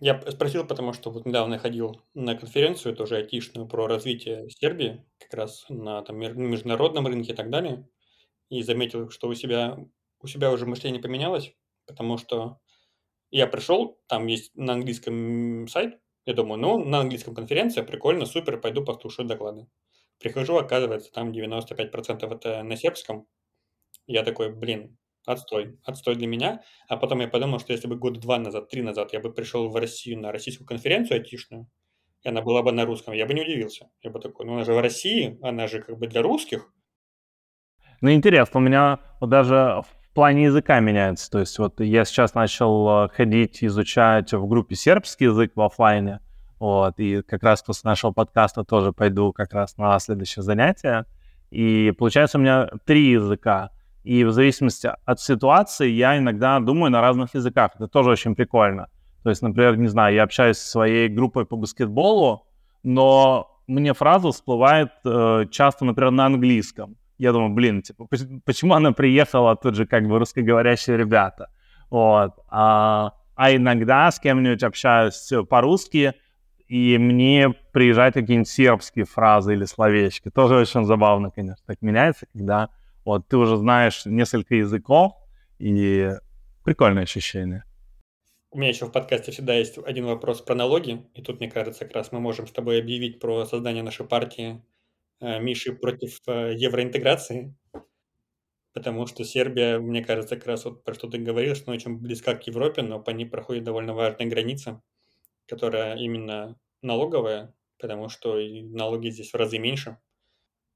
Я 0.00 0.20
спросил, 0.30 0.66
потому 0.66 0.92
что 0.92 1.10
вот 1.10 1.26
недавно 1.26 1.58
ходил 1.58 2.02
на 2.14 2.34
конференцию, 2.34 2.96
тоже 2.96 3.16
айтишную, 3.16 3.68
про 3.68 3.86
развитие 3.86 4.50
Сербии, 4.50 5.04
как 5.20 5.34
раз 5.34 5.64
на 5.68 6.02
там, 6.02 6.18
международном 6.18 7.06
рынке 7.06 7.32
и 7.32 7.36
так 7.36 7.50
далее, 7.50 7.88
и 8.48 8.62
заметил, 8.62 9.10
что 9.10 9.28
у 9.28 9.34
себя, 9.34 9.78
у 10.20 10.26
себя 10.26 10.50
уже 10.50 10.66
мышление 10.66 11.00
поменялось, 11.00 11.54
потому 11.86 12.18
что 12.18 12.58
я 13.30 13.46
пришел, 13.46 14.00
там 14.08 14.26
есть 14.26 14.54
на 14.56 14.72
английском 14.72 15.68
сайт, 15.68 16.00
я 16.26 16.34
думаю, 16.34 16.60
ну, 16.60 16.84
на 16.84 17.00
английском 17.00 17.34
конференция, 17.34 17.84
прикольно, 17.84 18.26
супер, 18.26 18.60
пойду 18.60 18.84
послушаю 18.84 19.26
доклады. 19.26 19.68
Прихожу, 20.18 20.56
оказывается, 20.56 21.12
там 21.12 21.30
95% 21.30 22.34
это 22.34 22.62
на 22.62 22.76
сербском, 22.76 23.26
я 24.06 24.22
такой, 24.22 24.52
блин, 24.52 24.98
отстой, 25.24 25.78
отстой 25.84 26.16
для 26.16 26.26
меня. 26.26 26.62
А 26.88 26.96
потом 26.96 27.20
я 27.20 27.28
подумал, 27.28 27.60
что 27.60 27.72
если 27.72 27.88
бы 27.88 27.96
год 27.96 28.20
два 28.20 28.38
назад, 28.38 28.68
три 28.68 28.82
назад 28.82 29.12
я 29.12 29.20
бы 29.20 29.32
пришел 29.32 29.68
в 29.68 29.76
Россию 29.76 30.20
на 30.20 30.32
российскую 30.32 30.66
конференцию 30.66 31.18
айтишную, 31.18 31.68
и 32.22 32.28
она 32.28 32.42
была 32.42 32.62
бы 32.62 32.72
на 32.72 32.84
русском, 32.84 33.14
я 33.14 33.26
бы 33.26 33.34
не 33.34 33.42
удивился. 33.42 33.88
Я 34.02 34.10
бы 34.10 34.20
такой, 34.20 34.46
ну 34.46 34.54
она 34.54 34.64
же 34.64 34.72
в 34.72 34.80
России, 34.80 35.38
она 35.42 35.66
же 35.66 35.82
как 35.82 35.98
бы 35.98 36.06
для 36.06 36.22
русских. 36.22 36.72
Ну, 38.00 38.12
интересно, 38.12 38.60
у 38.60 38.62
меня 38.62 39.00
вот 39.20 39.30
даже 39.30 39.82
плане 40.16 40.44
языка 40.44 40.80
меняется. 40.80 41.30
То 41.30 41.38
есть 41.38 41.58
вот 41.58 41.80
я 41.80 42.04
сейчас 42.04 42.34
начал 42.34 43.04
э, 43.04 43.08
ходить, 43.10 43.62
изучать 43.62 44.32
в 44.32 44.48
группе 44.48 44.74
сербский 44.74 45.26
язык 45.26 45.52
в 45.54 45.60
офлайне. 45.60 46.20
Вот, 46.58 46.94
и 46.98 47.20
как 47.20 47.42
раз 47.42 47.62
после 47.62 47.90
нашего 47.90 48.12
подкаста 48.12 48.64
тоже 48.64 48.92
пойду 48.92 49.32
как 49.32 49.52
раз 49.52 49.76
на 49.76 49.98
следующее 49.98 50.42
занятие. 50.42 51.04
И 51.50 51.92
получается 51.96 52.38
у 52.38 52.40
меня 52.40 52.68
три 52.86 53.10
языка. 53.10 53.70
И 54.04 54.24
в 54.24 54.32
зависимости 54.32 54.90
от 55.04 55.20
ситуации 55.20 55.88
я 55.90 56.16
иногда 56.16 56.58
думаю 56.60 56.90
на 56.90 57.00
разных 57.00 57.34
языках. 57.34 57.72
Это 57.74 57.86
тоже 57.86 58.10
очень 58.10 58.34
прикольно. 58.34 58.88
То 59.22 59.30
есть, 59.30 59.42
например, 59.42 59.76
не 59.76 59.88
знаю, 59.88 60.14
я 60.14 60.22
общаюсь 60.22 60.56
со 60.56 60.70
своей 60.70 61.08
группой 61.08 61.44
по 61.44 61.56
баскетболу, 61.56 62.46
но 62.82 63.50
мне 63.66 63.92
фраза 63.92 64.30
всплывает 64.32 64.92
э, 65.04 65.44
часто, 65.50 65.84
например, 65.84 66.12
на 66.12 66.26
английском. 66.26 66.96
Я 67.18 67.32
думаю, 67.32 67.54
блин, 67.54 67.82
типа, 67.82 68.06
почему 68.44 68.74
она 68.74 68.92
приехала, 68.92 69.56
тут 69.56 69.74
же 69.74 69.86
как 69.86 70.06
бы 70.06 70.18
русскоговорящие 70.18 70.96
ребята. 70.96 71.50
Вот. 71.90 72.32
А, 72.48 73.12
а 73.34 73.54
иногда 73.54 74.10
с 74.10 74.20
кем-нибудь 74.20 74.62
общаюсь 74.62 75.30
по-русски, 75.48 76.14
и 76.68 76.98
мне 76.98 77.54
приезжают 77.72 78.14
какие-нибудь 78.14 78.48
сербские 78.48 79.04
фразы 79.04 79.54
или 79.54 79.64
словечки. 79.64 80.30
Тоже 80.30 80.56
очень 80.56 80.84
забавно, 80.84 81.30
конечно, 81.30 81.62
так 81.66 81.80
меняется, 81.80 82.26
когда 82.32 82.70
вот 83.04 83.28
ты 83.28 83.36
уже 83.36 83.56
знаешь 83.56 84.04
несколько 84.04 84.56
языков, 84.56 85.12
и 85.58 86.12
прикольное 86.64 87.04
ощущение. 87.04 87.64
У 88.50 88.58
меня 88.58 88.68
еще 88.70 88.86
в 88.86 88.92
подкасте 88.92 89.32
всегда 89.32 89.54
есть 89.54 89.78
один 89.78 90.06
вопрос 90.06 90.40
про 90.40 90.54
налоги, 90.54 91.04
и 91.14 91.22
тут, 91.22 91.40
мне 91.40 91.50
кажется, 91.50 91.84
как 91.84 91.94
раз 91.94 92.12
мы 92.12 92.20
можем 92.20 92.46
с 92.46 92.52
тобой 92.52 92.80
объявить 92.80 93.20
про 93.20 93.44
создание 93.44 93.82
нашей 93.82 94.06
партии 94.06 94.62
Миши 95.20 95.72
против 95.72 96.20
э, 96.26 96.54
евроинтеграции, 96.56 97.54
потому 98.72 99.06
что 99.06 99.24
Сербия, 99.24 99.78
мне 99.78 100.04
кажется, 100.04 100.36
как 100.36 100.46
раз 100.46 100.64
вот 100.64 100.84
про 100.84 100.94
что 100.94 101.08
ты 101.08 101.18
говорил, 101.18 101.54
что 101.54 101.66
она 101.66 101.76
очень 101.76 101.98
близка 101.98 102.34
к 102.34 102.46
Европе, 102.46 102.82
но 102.82 103.00
по 103.00 103.10
ней 103.10 103.26
проходит 103.26 103.64
довольно 103.64 103.94
важная 103.94 104.26
граница, 104.28 104.82
которая 105.46 105.96
именно 105.96 106.58
налоговая, 106.82 107.54
потому 107.78 108.08
что 108.08 108.38
налоги 108.38 109.10
здесь 109.10 109.32
в 109.32 109.36
разы 109.36 109.58
меньше. 109.58 109.98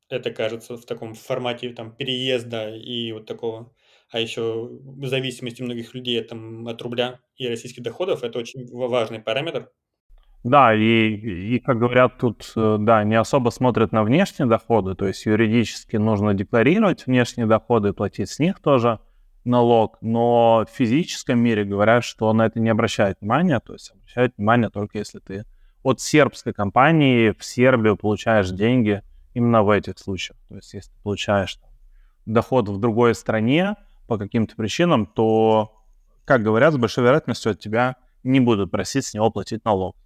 Это 0.09 0.31
кажется 0.33 0.77
в 0.77 0.85
таком 0.87 1.15
формате 1.15 1.71
там 1.73 1.95
переезда 1.95 2.75
и 2.75 3.13
вот 3.13 3.27
такого 3.27 3.73
а 4.11 4.19
еще 4.19 4.69
зависимости 5.03 5.63
многих 5.63 5.95
людей 5.95 6.21
там, 6.23 6.67
от 6.67 6.83
рубля 6.83 7.21
и 7.37 7.47
российских 7.47 7.83
доходов, 7.83 8.25
это 8.25 8.39
очень 8.39 8.67
важный 8.73 9.21
параметр. 9.21 9.71
Да, 10.43 10.75
и, 10.75 11.57
и 11.57 11.59
как 11.59 11.79
говорят 11.79 12.19
тут, 12.19 12.53
э, 12.57 12.77
да, 12.81 13.05
не 13.05 13.15
особо 13.15 13.51
смотрят 13.51 13.93
на 13.93 14.03
внешние 14.03 14.49
доходы, 14.49 14.95
то 14.95 15.07
есть 15.07 15.27
юридически 15.27 15.97
нужно 15.97 16.33
декларировать 16.33 17.07
внешние 17.07 17.47
доходы, 17.47 17.93
платить 17.93 18.31
с 18.31 18.39
них 18.39 18.59
тоже 18.59 19.01
налог, 19.45 19.99
но 20.01 20.65
в 20.67 20.75
физическом 20.75 21.41
мире 21.41 21.65
говорят, 21.65 22.05
что 22.05 22.33
на 22.33 22.47
это 22.47 22.59
не 22.59 22.71
обращают 22.71 23.19
внимания, 23.21 23.61
то 23.61 23.75
есть 23.75 23.91
обращают 23.93 24.33
внимание 24.39 24.71
только 24.71 24.99
если 24.99 25.19
ты 25.19 25.45
от 25.83 26.01
сербской 26.01 26.53
компании 26.53 27.35
в 27.39 27.45
Сербию 27.45 27.97
получаешь 27.97 28.51
деньги 28.51 29.03
именно 29.35 29.63
в 29.63 29.71
этих 29.71 29.99
случаях. 29.99 30.39
То 30.49 30.57
есть 30.57 30.75
если 30.75 30.91
ты 30.91 30.97
получаешь 31.03 31.57
там, 31.57 31.71
доход 32.27 32.69
в 32.69 32.79
другой 32.79 33.15
стране, 33.15 33.77
по 34.07 34.19
каким-то 34.19 34.57
причинам, 34.57 35.07
то, 35.07 35.85
как 36.25 36.43
говорят, 36.43 36.75
с 36.75 36.77
большой 36.77 37.05
вероятностью 37.05 37.53
от 37.53 37.61
тебя 37.61 37.95
не 38.25 38.41
будут 38.41 38.71
просить 38.73 39.07
с 39.07 39.15
него 39.15 39.31
платить 39.31 39.65
налог. 39.65 39.97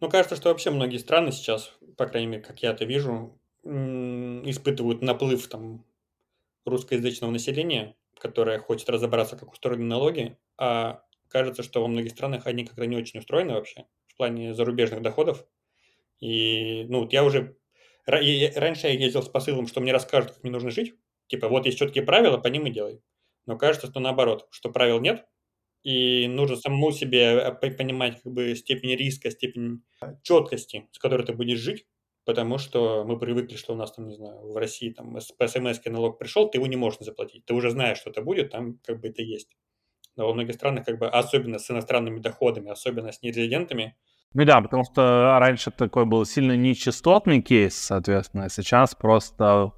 Ну, 0.00 0.08
кажется, 0.08 0.36
что 0.36 0.48
вообще 0.48 0.70
многие 0.70 0.98
страны 0.98 1.32
сейчас, 1.32 1.72
по 1.96 2.06
крайней 2.06 2.28
мере, 2.28 2.42
как 2.42 2.62
я 2.62 2.70
это 2.70 2.84
вижу, 2.84 3.38
испытывают 3.64 5.02
наплыв 5.02 5.46
там 5.48 5.84
русскоязычного 6.64 7.30
населения, 7.30 7.96
которое 8.18 8.58
хочет 8.58 8.88
разобраться, 8.88 9.36
как 9.36 9.52
устроены 9.52 9.84
налоги, 9.84 10.38
а 10.58 11.02
кажется, 11.28 11.62
что 11.62 11.82
во 11.82 11.88
многих 11.88 12.12
странах 12.12 12.46
они 12.46 12.64
как-то 12.64 12.86
не 12.86 12.96
очень 12.96 13.20
устроены 13.20 13.54
вообще 13.54 13.86
в 14.06 14.16
плане 14.16 14.54
зарубежных 14.54 15.02
доходов. 15.02 15.44
И, 16.20 16.84
ну, 16.88 17.08
я 17.10 17.24
уже... 17.24 17.56
Раньше 18.06 18.86
я 18.86 18.92
ездил 18.92 19.22
с 19.22 19.28
посылом, 19.28 19.66
что 19.66 19.80
мне 19.80 19.92
расскажут, 19.92 20.32
как 20.32 20.42
мне 20.44 20.52
нужно 20.52 20.70
жить, 20.70 20.94
Типа, 21.28 21.48
вот 21.48 21.66
есть 21.66 21.78
четкие 21.78 22.04
правила, 22.04 22.38
по 22.38 22.48
ним 22.48 22.66
и 22.66 22.70
делай. 22.70 23.02
Но 23.46 23.56
кажется, 23.56 23.88
что 23.88 24.00
наоборот, 24.00 24.46
что 24.50 24.70
правил 24.70 25.00
нет, 25.00 25.26
и 25.86 26.26
нужно 26.26 26.56
самому 26.56 26.90
себе 26.90 27.36
э, 27.36 27.52
понимать 27.70 28.20
как 28.20 28.32
бы 28.32 28.56
степень 28.56 28.96
риска, 28.96 29.30
степень 29.30 29.84
четкости, 30.24 30.88
с 30.90 30.98
которой 30.98 31.24
ты 31.24 31.32
будешь 31.32 31.60
жить, 31.60 31.86
потому 32.24 32.58
что 32.58 33.04
мы 33.04 33.16
привыкли, 33.20 33.54
что 33.54 33.72
у 33.72 33.76
нас 33.76 33.92
там, 33.92 34.08
не 34.08 34.16
знаю, 34.16 34.52
в 34.52 34.56
России 34.56 34.90
там 34.90 35.16
по 35.38 35.46
смс 35.46 35.80
налог 35.84 36.18
пришел, 36.18 36.50
ты 36.50 36.58
его 36.58 36.66
не 36.66 36.74
можешь 36.74 36.98
заплатить. 36.98 37.44
Ты 37.46 37.54
уже 37.54 37.70
знаешь, 37.70 37.98
что 37.98 38.10
это 38.10 38.20
будет, 38.20 38.50
там 38.50 38.80
как 38.84 39.00
бы 39.00 39.08
это 39.08 39.22
есть. 39.22 39.56
Но 40.16 40.26
во 40.26 40.34
многих 40.34 40.56
странах, 40.56 40.86
как 40.86 40.98
бы, 40.98 41.06
особенно 41.06 41.60
с 41.60 41.70
иностранными 41.70 42.18
доходами, 42.18 42.72
особенно 42.72 43.12
с 43.12 43.22
нерезидентами, 43.22 43.94
ну 44.34 44.44
да, 44.44 44.60
потому 44.60 44.82
что 44.82 45.38
раньше 45.38 45.70
такой 45.70 46.04
был 46.04 46.26
сильно 46.26 46.56
нечастотный 46.56 47.40
кейс, 47.40 47.76
соответственно, 47.76 48.46
а 48.46 48.48
сейчас 48.48 48.96
просто 48.96 49.70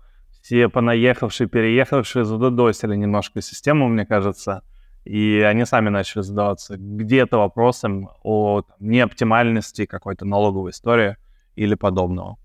все 0.43 0.71
понаехавшие, 0.71 1.49
переехавшие 1.49 2.25
задодосили 2.25 2.97
немножко 2.97 3.43
систему, 3.43 3.89
мне 3.89 4.07
кажется, 4.07 4.63
и 5.09 5.41
они 5.41 5.65
сами 5.65 5.89
начали 5.89 6.21
задаваться 6.21 6.77
где-то 6.77 7.39
вопросом 7.39 8.11
о 8.23 8.63
неоптимальности 8.79 9.87
какой-то 9.87 10.27
налоговой 10.27 10.73
истории 10.73 11.17
или 11.57 11.75
подобного. 11.75 12.37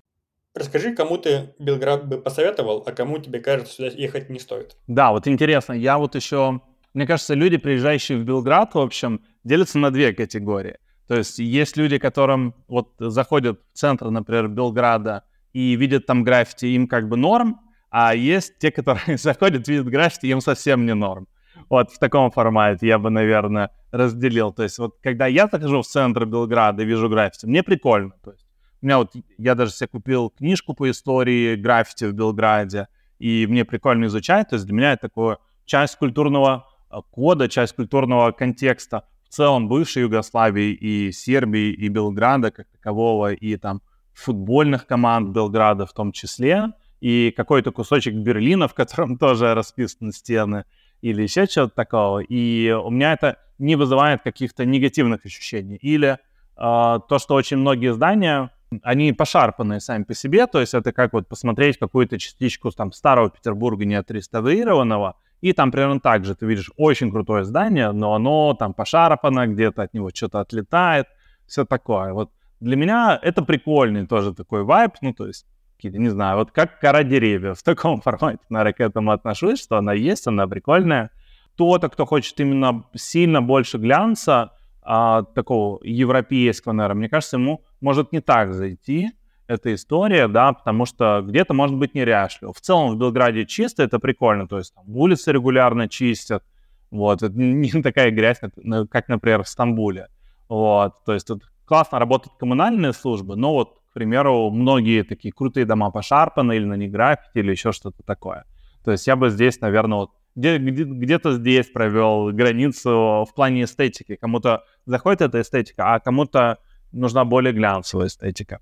Расскажи, 0.56 0.96
кому 0.96 1.18
ты 1.18 1.54
Белград 1.60 2.08
бы 2.08 2.20
посоветовал, 2.20 2.82
а 2.86 2.92
кому 2.94 3.18
тебе 3.18 3.42
кажется, 3.42 3.74
сюда 3.74 3.90
ехать 3.90 4.30
не 4.30 4.40
стоит? 4.40 4.78
Да, 4.88 5.12
вот 5.12 5.28
интересно, 5.28 5.74
я 5.74 5.98
вот 5.98 6.16
еще... 6.16 6.62
Мне 6.94 7.06
кажется, 7.06 7.34
люди, 7.34 7.58
приезжающие 7.58 8.18
в 8.18 8.24
Белград, 8.24 8.76
в 8.76 8.80
общем, 8.80 9.22
делятся 9.44 9.78
на 9.80 9.92
две 9.92 10.14
категории. 10.14 10.78
То 11.08 11.16
есть 11.16 11.40
есть 11.40 11.76
люди, 11.76 11.98
которым 11.98 12.56
вот 12.70 12.94
заходят 12.98 13.60
в 13.74 13.78
центр, 13.78 14.10
например, 14.10 14.48
Белграда 14.48 15.24
и 15.52 15.76
видят 15.76 16.06
там 16.06 16.24
граффити, 16.24 16.68
им 16.68 16.88
как 16.88 17.10
бы 17.10 17.18
норм, 17.18 17.60
а 17.90 18.16
есть 18.16 18.58
те, 18.60 18.72
которые 18.72 19.18
заходят, 19.18 19.68
видят 19.68 19.88
граффити, 19.88 20.28
им 20.28 20.40
совсем 20.40 20.86
не 20.86 20.94
норм. 20.94 21.28
Вот 21.70 21.92
в 21.92 22.00
таком 22.00 22.32
формате 22.32 22.88
я 22.88 23.00
бы, 23.00 23.10
наверное, 23.10 23.70
разделил. 23.92 24.52
То 24.52 24.64
есть 24.64 24.80
вот 24.80 24.98
когда 25.02 25.28
я 25.28 25.48
захожу 25.48 25.82
в 25.82 25.88
центр 25.88 26.26
Белграда 26.26 26.84
и 26.84 26.86
вижу 26.86 27.10
граффити, 27.10 27.46
мне 27.46 27.64
прикольно. 27.64 28.12
То 28.24 28.32
есть 28.32 28.46
у 28.82 28.86
меня 28.86 28.98
вот, 28.98 29.12
я 29.38 29.56
даже 29.56 29.72
себе 29.72 29.88
купил 29.88 30.30
книжку 30.30 30.74
по 30.74 30.90
истории 30.90 31.56
граффити 31.56 32.06
в 32.06 32.14
Белграде, 32.14 32.88
и 33.20 33.48
мне 33.48 33.66
прикольно 33.66 34.06
изучать. 34.06 34.50
То 34.50 34.56
есть 34.56 34.66
для 34.66 34.76
меня 34.76 34.94
это 34.94 35.04
такое 35.08 35.38
часть 35.66 35.98
культурного 35.98 36.66
а, 36.90 37.02
кода, 37.02 37.48
часть 37.48 37.76
культурного 37.76 38.32
контекста 38.32 39.06
в 39.24 39.30
целом 39.30 39.68
бывшей 39.68 40.04
Югославии 40.04 40.74
и 40.74 41.12
Сербии, 41.12 41.72
и 41.72 41.88
Белграда 41.88 42.52
как 42.52 42.68
такового, 42.68 43.34
и 43.34 43.58
там 43.58 43.82
футбольных 44.14 44.86
команд 44.86 45.30
Белграда 45.30 45.86
в 45.86 45.94
том 45.94 46.12
числе 46.12 46.74
и 47.04 47.34
какой-то 47.36 47.72
кусочек 47.72 48.14
Берлина, 48.14 48.68
в 48.68 48.74
котором 48.74 49.18
тоже 49.20 49.54
расписаны 49.54 50.12
стены, 50.12 50.66
или 51.04 51.22
еще 51.22 51.48
чего-то 51.48 51.76
такого. 51.76 52.20
И 52.20 52.72
у 52.72 52.90
меня 52.90 53.14
это 53.14 53.38
не 53.58 53.76
вызывает 53.76 54.24
каких-то 54.24 54.66
негативных 54.66 55.26
ощущений. 55.26 55.76
Или 55.76 56.12
э, 56.12 56.18
то, 56.56 57.20
что 57.20 57.36
очень 57.36 57.58
многие 57.58 57.94
здания, 57.94 58.52
они 58.82 59.12
пошарпанные 59.12 59.82
сами 59.82 60.04
по 60.04 60.14
себе, 60.14 60.48
то 60.48 60.62
есть 60.62 60.74
это 60.74 60.94
как 60.94 61.12
вот 61.12 61.28
посмотреть 61.28 61.78
какую-то 61.78 62.18
частичку 62.18 62.72
там 62.72 62.94
старого 62.94 63.30
Петербурга 63.30 63.84
не 63.84 63.96
отреставрированного, 63.96 65.18
и 65.42 65.52
там 65.52 65.72
примерно 65.72 66.00
так 66.00 66.24
же 66.24 66.36
ты 66.36 66.46
видишь 66.46 66.72
очень 66.78 67.12
крутое 67.12 67.44
здание, 67.44 67.92
но 67.92 68.14
оно 68.14 68.54
там 68.54 68.74
пошарпано, 68.74 69.46
где-то 69.48 69.84
от 69.84 69.94
него 69.94 70.10
что-то 70.14 70.40
отлетает, 70.40 71.08
все 71.46 71.66
такое. 71.66 72.14
Вот 72.14 72.32
для 72.62 72.78
меня 72.78 73.20
это 73.22 73.44
прикольный 73.44 74.08
тоже 74.08 74.34
такой 74.34 74.64
вайб, 74.64 74.94
ну 75.02 75.14
то 75.14 75.28
есть 75.28 75.46
какие-то, 75.84 76.00
не 76.00 76.10
знаю, 76.10 76.38
вот 76.38 76.52
как 76.52 76.80
кора 76.80 77.04
деревьев. 77.04 77.60
В 77.60 77.64
таком 77.64 78.02
формате, 78.02 78.40
наверное, 78.50 78.74
к 78.74 78.80
этому 78.80 79.12
отношусь, 79.12 79.62
что 79.62 79.78
она 79.78 79.94
есть, 79.94 80.28
она 80.28 80.48
прикольная. 80.48 81.12
Кто-то, 81.56 81.90
кто 81.90 82.06
хочет 82.06 82.40
именно 82.40 82.84
сильно 82.96 83.42
больше 83.42 83.78
глянца, 83.78 84.54
а, 84.82 85.24
такого 85.24 85.80
европейского, 85.84 86.74
наверное, 86.74 87.00
мне 87.00 87.10
кажется, 87.10 87.38
ему 87.38 87.64
может 87.80 88.12
не 88.12 88.22
так 88.22 88.54
зайти 88.54 89.12
эта 89.48 89.74
история, 89.74 90.28
да, 90.28 90.54
потому 90.54 90.86
что 90.86 91.22
где-то 91.26 91.54
может 91.54 91.76
быть 91.76 91.94
неряшливо. 91.94 92.54
В 92.54 92.62
целом 92.62 92.92
в 92.92 92.98
Белграде 92.98 93.46
чисто, 93.46 93.84
это 93.84 94.00
прикольно, 94.00 94.48
то 94.48 94.58
есть 94.58 94.74
там 94.74 94.86
улицы 94.96 95.32
регулярно 95.32 95.88
чистят, 95.88 96.44
вот, 96.92 97.24
это 97.24 97.34
не 97.38 97.70
такая 97.84 98.12
грязь, 98.12 98.40
как, 98.40 98.52
как, 98.90 99.10
например, 99.10 99.44
в 99.44 99.48
Стамбуле, 99.50 100.08
вот, 100.50 101.04
то 101.06 101.14
есть 101.14 101.28
тут 101.28 101.44
классно 101.66 102.00
работают 102.00 102.34
коммунальные 102.38 102.94
службы, 102.94 103.36
но 103.36 103.54
вот 103.54 103.83
примеру, 103.94 104.50
многие 104.50 105.04
такие 105.04 105.32
крутые 105.32 105.66
дома 105.66 105.92
пошарпаны 105.92 106.56
или 106.56 106.66
на 106.66 106.76
них 106.76 106.92
граффити 106.92 107.40
или 107.40 107.52
еще 107.52 107.72
что-то 107.72 108.04
такое. 108.04 108.46
То 108.84 108.92
есть 108.92 109.08
я 109.08 109.16
бы 109.16 109.30
здесь, 109.30 109.62
наверное, 109.62 110.00
вот 110.00 110.12
где, 110.36 110.58
где, 110.58 110.84
где-то 110.84 111.34
здесь 111.34 111.68
провел 111.68 112.32
границу 112.32 113.26
в 113.30 113.34
плане 113.36 113.64
эстетики. 113.64 114.16
Кому-то 114.16 114.64
заходит 114.86 115.22
эта 115.22 115.42
эстетика, 115.42 115.94
а 115.94 116.00
кому-то 116.00 116.60
нужна 116.92 117.24
более 117.26 117.54
глянцевая 117.54 118.08
эстетика. 118.08 118.60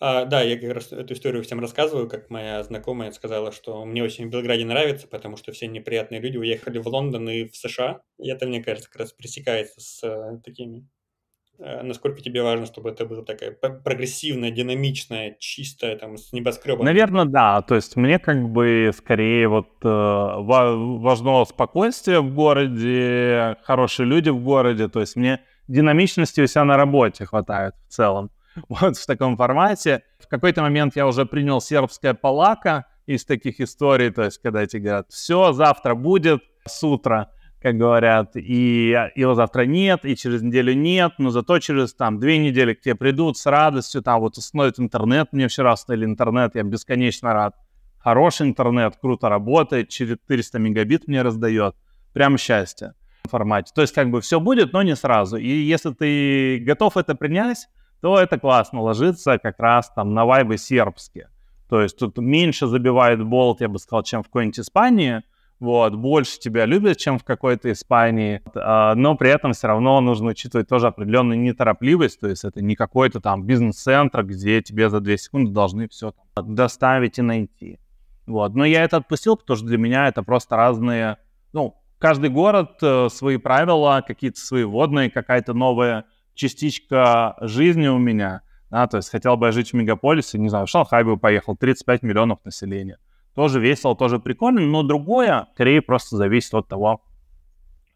А, 0.00 0.24
да, 0.24 0.42
я 0.42 0.58
как 0.58 0.72
раз 0.72 0.92
эту 0.92 1.14
историю 1.14 1.42
всем 1.42 1.60
рассказываю, 1.60 2.08
как 2.08 2.30
моя 2.30 2.62
знакомая 2.62 3.10
сказала, 3.12 3.50
что 3.52 3.84
мне 3.84 4.02
очень 4.02 4.28
в 4.28 4.30
Белграде 4.30 4.64
нравится, 4.64 5.08
потому 5.08 5.36
что 5.36 5.52
все 5.52 5.66
неприятные 5.66 6.20
люди 6.20 6.36
уехали 6.36 6.78
в 6.78 6.86
Лондон 6.86 7.28
и 7.28 7.48
в 7.48 7.56
США. 7.56 8.02
И 8.18 8.28
это, 8.28 8.46
мне 8.46 8.62
кажется, 8.62 8.90
как 8.90 9.00
раз 9.00 9.12
пресекается 9.12 9.80
с 9.80 10.02
э, 10.04 10.38
такими 10.44 10.86
насколько 11.58 12.20
тебе 12.20 12.42
важно, 12.42 12.66
чтобы 12.66 12.90
это 12.90 13.06
было 13.06 13.24
такая 13.24 13.52
прогрессивная, 13.52 14.50
динамичная, 14.50 15.36
чистая, 15.38 15.96
там, 15.96 16.16
с 16.16 16.32
небоскребом? 16.32 16.84
Наверное, 16.84 17.24
да. 17.24 17.62
То 17.62 17.74
есть 17.74 17.96
мне 17.96 18.18
как 18.18 18.48
бы 18.48 18.90
скорее 18.96 19.48
вот 19.48 19.68
э, 19.82 19.88
важно 19.88 21.44
спокойствие 21.44 22.20
в 22.20 22.34
городе, 22.34 23.56
хорошие 23.62 24.06
люди 24.06 24.30
в 24.30 24.42
городе. 24.42 24.88
То 24.88 25.00
есть 25.00 25.16
мне 25.16 25.40
динамичности 25.68 26.40
у 26.40 26.46
себя 26.46 26.64
на 26.64 26.76
работе 26.76 27.26
хватает 27.26 27.74
в 27.88 27.92
целом. 27.92 28.30
Вот 28.68 28.96
в 28.96 29.06
таком 29.06 29.36
формате. 29.36 30.02
В 30.20 30.28
какой-то 30.28 30.62
момент 30.62 30.94
я 30.96 31.06
уже 31.06 31.26
принял 31.26 31.60
сербское 31.60 32.14
палака, 32.14 32.86
из 33.06 33.24
таких 33.24 33.60
историй, 33.60 34.10
то 34.10 34.22
есть 34.22 34.38
когда 34.38 34.66
тебе 34.66 34.82
говорят, 34.82 35.10
все, 35.10 35.52
завтра 35.52 35.94
будет 35.94 36.42
с 36.66 36.82
утра, 36.84 37.30
как 37.64 37.78
говорят, 37.78 38.36
и 38.36 38.94
его 39.14 39.34
завтра 39.34 39.62
нет, 39.62 40.04
и 40.04 40.14
через 40.16 40.42
неделю 40.42 40.74
нет, 40.74 41.12
но 41.16 41.30
зато 41.30 41.60
через 41.60 41.94
там 41.94 42.20
две 42.20 42.36
недели 42.36 42.74
к 42.74 42.82
тебе 42.82 42.94
придут 42.94 43.38
с 43.38 43.46
радостью, 43.46 44.02
там 44.02 44.20
вот 44.20 44.36
установит 44.36 44.78
интернет, 44.78 45.32
мне 45.32 45.48
вчера 45.48 45.72
установили 45.72 46.04
интернет, 46.04 46.56
я 46.56 46.62
бесконечно 46.62 47.32
рад. 47.32 47.54
Хороший 47.98 48.48
интернет, 48.48 48.98
круто 49.00 49.30
работает, 49.30 49.88
400 49.88 50.58
мегабит 50.58 51.08
мне 51.08 51.22
раздает, 51.22 51.74
прям 52.12 52.36
счастье 52.36 52.92
в 53.24 53.30
формате. 53.30 53.72
То 53.74 53.80
есть 53.80 53.94
как 53.94 54.10
бы 54.10 54.20
все 54.20 54.40
будет, 54.40 54.74
но 54.74 54.82
не 54.82 54.94
сразу. 54.94 55.38
И 55.38 55.48
если 55.48 55.94
ты 55.94 56.58
готов 56.58 56.98
это 56.98 57.14
принять, 57.14 57.68
то 58.02 58.18
это 58.18 58.38
классно 58.38 58.82
ложится 58.82 59.38
как 59.38 59.58
раз 59.58 59.90
там 59.96 60.12
на 60.12 60.26
вайбы 60.26 60.58
сербские. 60.58 61.30
То 61.70 61.80
есть 61.80 61.96
тут 61.98 62.18
меньше 62.18 62.66
забивает 62.66 63.24
болт, 63.24 63.62
я 63.62 63.70
бы 63.70 63.78
сказал, 63.78 64.02
чем 64.02 64.22
в 64.22 64.26
какой-нибудь 64.26 64.60
Испании, 64.60 65.22
вот, 65.60 65.94
больше 65.94 66.38
тебя 66.38 66.66
любят, 66.66 66.98
чем 66.98 67.18
в 67.18 67.24
какой-то 67.24 67.70
Испании, 67.72 68.42
а, 68.54 68.94
но 68.94 69.16
при 69.16 69.30
этом 69.30 69.52
все 69.52 69.68
равно 69.68 70.00
нужно 70.00 70.30
учитывать 70.30 70.68
тоже 70.68 70.88
определенную 70.88 71.38
неторопливость, 71.38 72.20
то 72.20 72.28
есть 72.28 72.44
это 72.44 72.62
не 72.62 72.74
какой-то 72.74 73.20
там 73.20 73.44
бизнес-центр, 73.44 74.24
где 74.24 74.60
тебе 74.62 74.90
за 74.90 75.00
2 75.00 75.16
секунды 75.16 75.52
должны 75.52 75.88
все 75.88 76.12
доставить 76.36 77.18
и 77.18 77.22
найти. 77.22 77.78
Вот, 78.26 78.54
но 78.54 78.64
я 78.64 78.84
это 78.84 78.98
отпустил, 78.98 79.36
потому 79.36 79.56
что 79.56 79.66
для 79.66 79.78
меня 79.78 80.08
это 80.08 80.22
просто 80.22 80.56
разные, 80.56 81.18
ну, 81.52 81.76
каждый 81.98 82.30
город 82.30 82.78
э, 82.82 83.08
свои 83.10 83.36
правила, 83.36 84.02
какие-то 84.06 84.40
свои 84.40 84.64
водные, 84.64 85.10
какая-то 85.10 85.54
новая 85.54 86.04
частичка 86.34 87.36
жизни 87.40 87.86
у 87.86 87.98
меня, 87.98 88.42
да, 88.70 88.86
то 88.88 88.96
есть 88.96 89.10
хотел 89.10 89.36
бы 89.36 89.46
я 89.46 89.52
жить 89.52 89.70
в 89.70 89.74
мегаполисе, 89.74 90.38
не 90.38 90.48
знаю, 90.48 90.66
в 90.66 90.70
Шанхай 90.70 91.04
бы 91.04 91.16
поехал, 91.16 91.56
35 91.56 92.02
миллионов 92.02 92.44
населения 92.44 92.98
тоже 93.34 93.60
весело, 93.60 93.96
тоже 93.96 94.18
прикольно, 94.18 94.60
но 94.60 94.82
другое 94.82 95.48
скорее 95.54 95.82
просто 95.82 96.16
зависит 96.16 96.54
от 96.54 96.68
того, 96.68 97.02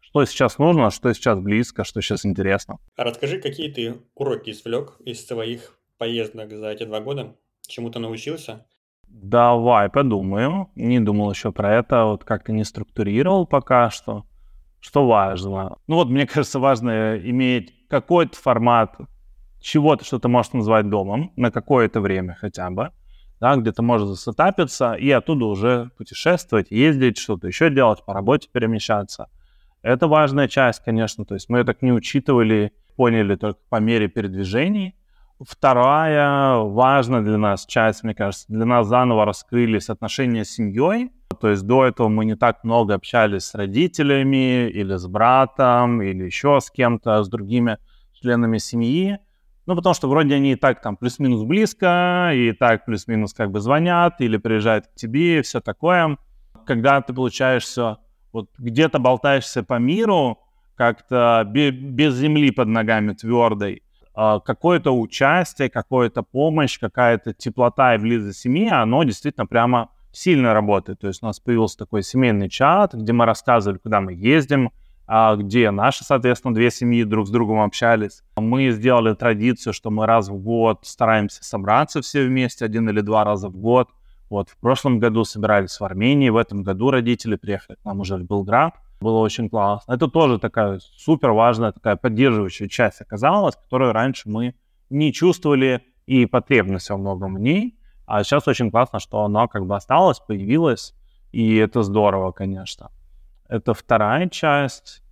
что 0.01 0.25
сейчас 0.25 0.57
нужно, 0.57 0.89
что 0.89 1.13
сейчас 1.13 1.39
близко, 1.39 1.83
что 1.83 2.01
сейчас 2.01 2.25
интересно. 2.25 2.79
А 2.95 3.03
расскажи, 3.03 3.39
какие 3.39 3.71
ты 3.71 4.01
уроки 4.15 4.49
извлек 4.49 4.97
из 5.05 5.25
своих 5.25 5.77
поездок 5.97 6.51
за 6.51 6.69
эти 6.69 6.83
два 6.83 6.99
года? 6.99 7.35
Чему 7.67 7.89
ты 7.89 7.99
научился? 7.99 8.65
Давай 9.07 9.89
подумаю. 9.89 10.69
Не 10.75 10.99
думал 10.99 11.31
еще 11.31 11.51
про 11.51 11.75
это, 11.75 12.05
вот 12.05 12.23
как-то 12.23 12.51
не 12.51 12.63
структурировал 12.63 13.45
пока 13.45 13.89
что. 13.89 14.25
Что 14.79 15.05
важно? 15.07 15.77
Ну 15.87 15.95
вот, 15.95 16.09
мне 16.09 16.25
кажется, 16.27 16.59
важно 16.59 17.17
иметь 17.17 17.73
какой-то 17.87 18.35
формат 18.37 18.95
чего-то, 19.59 20.05
что 20.05 20.19
ты 20.19 20.27
можешь 20.27 20.53
назвать 20.53 20.89
домом 20.89 21.33
на 21.35 21.51
какое-то 21.51 22.01
время 22.01 22.35
хотя 22.39 22.69
бы 22.69 22.91
да, 23.39 23.55
где-то 23.55 23.81
можно 23.81 24.07
засетапиться 24.07 24.93
и 24.93 25.09
оттуда 25.11 25.45
уже 25.45 25.91
путешествовать, 25.97 26.71
ездить, 26.71 27.17
что-то 27.17 27.47
еще 27.47 27.69
делать, 27.69 28.03
по 28.05 28.13
работе 28.13 28.49
перемещаться. 28.51 29.29
Это 29.81 30.07
важная 30.07 30.47
часть, 30.47 30.83
конечно, 30.83 31.25
то 31.25 31.35
есть 31.35 31.49
мы 31.49 31.63
так 31.63 31.81
не 31.81 31.93
учитывали, 31.93 32.73
поняли 32.95 33.35
только 33.35 33.59
по 33.69 33.77
мере 33.77 34.07
передвижений. 34.07 34.95
Вторая 35.39 36.57
важная 36.57 37.21
для 37.21 37.37
нас 37.37 37.65
часть, 37.65 38.03
мне 38.03 38.13
кажется, 38.13 38.45
для 38.49 38.65
нас 38.65 38.87
заново 38.87 39.23
раскрылись 39.23 39.89
отношения 39.89 40.43
с 40.43 40.51
семьей. 40.51 41.11
То 41.39 41.47
есть 41.47 41.65
до 41.65 41.85
этого 41.85 42.09
мы 42.09 42.25
не 42.25 42.35
так 42.35 42.65
много 42.65 42.95
общались 42.95 43.45
с 43.45 43.55
родителями 43.55 44.67
или 44.67 44.95
с 44.95 45.07
братом, 45.07 46.01
или 46.01 46.25
еще 46.25 46.59
с 46.59 46.69
кем-то, 46.69 47.23
с 47.23 47.29
другими 47.29 47.77
членами 48.11 48.57
семьи. 48.57 49.19
Ну, 49.69 49.75
потому 49.75 49.93
что 49.93 50.09
вроде 50.09 50.33
они 50.33 50.53
и 50.53 50.55
так 50.55 50.81
там 50.81 50.97
плюс-минус 50.97 51.43
близко, 51.43 52.31
и 52.33 52.53
так 52.53 52.85
плюс-минус 52.85 53.35
как 53.35 53.51
бы 53.51 53.59
звонят 53.59 54.19
или 54.19 54.37
приезжают 54.37 54.87
к 54.87 54.95
тебе, 54.95 55.37
и 55.37 55.41
все 55.43 55.61
такое. 55.61 56.17
Когда 56.65 56.99
ты 57.01 57.13
получаешься, 57.13 57.97
вот 58.33 58.49
где-то 58.57 58.97
болтаешься 58.97 59.61
по 59.61 59.75
миру, 59.75 60.39
как-то 60.73 61.47
без 61.47 62.15
земли 62.15 62.49
под 62.49 62.69
ногами 62.69 63.13
твердой, 63.13 63.83
а, 64.15 64.39
какое-то 64.39 64.89
участие, 64.89 65.69
какая-то 65.69 66.23
помощь, 66.23 66.79
какая-то 66.79 67.35
теплота 67.35 67.93
и 67.93 67.99
близость 67.99 68.39
семьи, 68.39 68.69
оно 68.69 69.03
действительно 69.03 69.45
прямо 69.45 69.91
сильно 70.11 70.55
работает. 70.55 71.01
То 71.01 71.09
есть 71.09 71.21
у 71.21 71.27
нас 71.27 71.39
появился 71.39 71.77
такой 71.77 72.01
семейный 72.01 72.49
чат, 72.49 72.95
где 72.95 73.13
мы 73.13 73.25
рассказывали, 73.25 73.77
куда 73.77 74.01
мы 74.01 74.13
ездим, 74.13 74.71
где 75.37 75.71
наши, 75.71 76.03
соответственно, 76.03 76.53
две 76.53 76.69
семьи 76.69 77.03
друг 77.03 77.27
с 77.27 77.31
другом 77.31 77.61
общались. 77.61 78.21
Мы 78.37 78.69
сделали 78.69 79.15
традицию, 79.15 79.73
что 79.73 79.89
мы 79.89 80.05
раз 80.05 80.29
в 80.29 80.37
год 80.37 80.81
стараемся 80.83 81.43
собраться 81.43 82.01
все 82.01 82.25
вместе, 82.25 82.65
один 82.65 82.87
или 82.89 83.01
два 83.01 83.23
раза 83.23 83.49
в 83.49 83.57
год. 83.57 83.89
Вот 84.29 84.49
в 84.49 84.57
прошлом 84.57 84.99
году 84.99 85.23
собирались 85.23 85.79
в 85.79 85.83
Армении, 85.83 86.29
в 86.29 86.37
этом 86.37 86.61
году 86.61 86.91
родители 86.91 87.35
приехали 87.37 87.77
к 87.81 87.85
нам 87.85 88.01
уже 88.01 88.17
в 88.17 88.23
Белград. 88.23 88.75
Было 89.01 89.17
очень 89.17 89.49
классно. 89.49 89.93
Это 89.93 90.07
тоже 90.07 90.37
такая 90.37 90.79
супер 90.79 91.31
важная, 91.31 91.71
такая 91.71 91.95
поддерживающая 91.95 92.67
часть 92.67 93.01
оказалась, 93.01 93.55
которую 93.55 93.93
раньше 93.93 94.29
мы 94.29 94.53
не 94.91 95.11
чувствовали 95.11 95.81
и 96.05 96.27
потребность 96.27 96.89
во 96.91 96.97
многом 96.97 97.35
в 97.35 97.39
ней. 97.39 97.79
А 98.05 98.23
сейчас 98.23 98.47
очень 98.47 98.69
классно, 98.69 98.99
что 98.99 99.23
она 99.23 99.47
как 99.47 99.65
бы 99.65 99.75
осталась, 99.75 100.19
появилась, 100.19 100.93
и 101.31 101.55
это 101.55 101.81
здорово, 101.81 102.31
конечно. 102.31 102.91
Это 103.49 103.73
вторая 103.73 104.29
часть. 104.29 105.03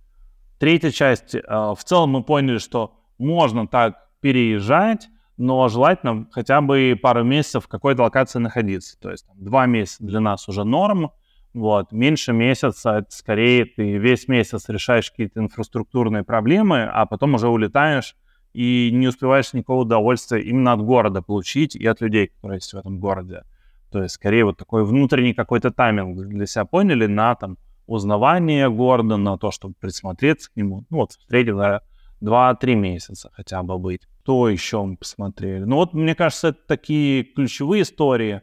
Третья 0.58 0.90
часть. 0.90 1.34
Э, 1.34 1.40
в 1.76 1.80
целом 1.84 2.10
мы 2.10 2.22
поняли, 2.22 2.58
что 2.58 2.94
можно 3.18 3.66
так 3.66 4.08
переезжать, 4.20 5.08
но 5.36 5.68
желательно 5.68 6.28
хотя 6.30 6.60
бы 6.60 6.98
пару 7.00 7.24
месяцев 7.24 7.64
в 7.64 7.68
какой-то 7.68 8.04
локации 8.04 8.38
находиться. 8.38 8.98
То 9.00 9.10
есть 9.10 9.26
там, 9.26 9.36
два 9.44 9.66
месяца 9.66 10.04
для 10.04 10.20
нас 10.20 10.48
уже 10.48 10.62
норм. 10.64 11.10
Вот. 11.52 11.90
Меньше 11.90 12.32
месяца, 12.32 12.98
это 12.98 13.10
скорее 13.10 13.64
ты 13.64 13.98
весь 13.98 14.28
месяц 14.28 14.68
решаешь 14.68 15.10
какие-то 15.10 15.40
инфраструктурные 15.40 16.22
проблемы, 16.22 16.84
а 16.84 17.06
потом 17.06 17.34
уже 17.34 17.48
улетаешь 17.48 18.16
и 18.52 18.90
не 18.92 19.08
успеваешь 19.08 19.52
никакого 19.52 19.82
удовольствия 19.82 20.42
именно 20.42 20.74
от 20.74 20.80
города 20.80 21.22
получить 21.22 21.74
и 21.74 21.84
от 21.86 22.00
людей, 22.00 22.28
которые 22.28 22.58
есть 22.58 22.72
в 22.72 22.76
этом 22.76 23.00
городе. 23.00 23.42
То 23.90 24.02
есть 24.02 24.14
скорее 24.14 24.44
вот 24.44 24.58
такой 24.58 24.84
внутренний 24.84 25.34
какой-то 25.34 25.72
тайминг 25.72 26.28
для 26.28 26.46
себя 26.46 26.64
поняли 26.66 27.06
на 27.06 27.34
там 27.34 27.56
узнавание 27.88 28.70
города, 28.70 29.16
на 29.16 29.36
то, 29.38 29.50
чтобы 29.50 29.74
присмотреться 29.80 30.52
к 30.52 30.56
нему. 30.56 30.84
Ну 30.90 30.98
вот, 30.98 31.12
в 31.12 31.22
среднем, 31.28 31.80
2-3 32.22 32.74
месяца 32.74 33.30
хотя 33.32 33.62
бы 33.62 33.78
быть. 33.78 34.02
Что 34.22 34.50
еще 34.50 34.84
мы 34.84 34.96
посмотрели? 34.96 35.64
Ну 35.64 35.76
вот, 35.76 35.94
мне 35.94 36.14
кажется, 36.14 36.48
это 36.48 36.58
такие 36.66 37.24
ключевые 37.24 37.82
истории. 37.82 38.42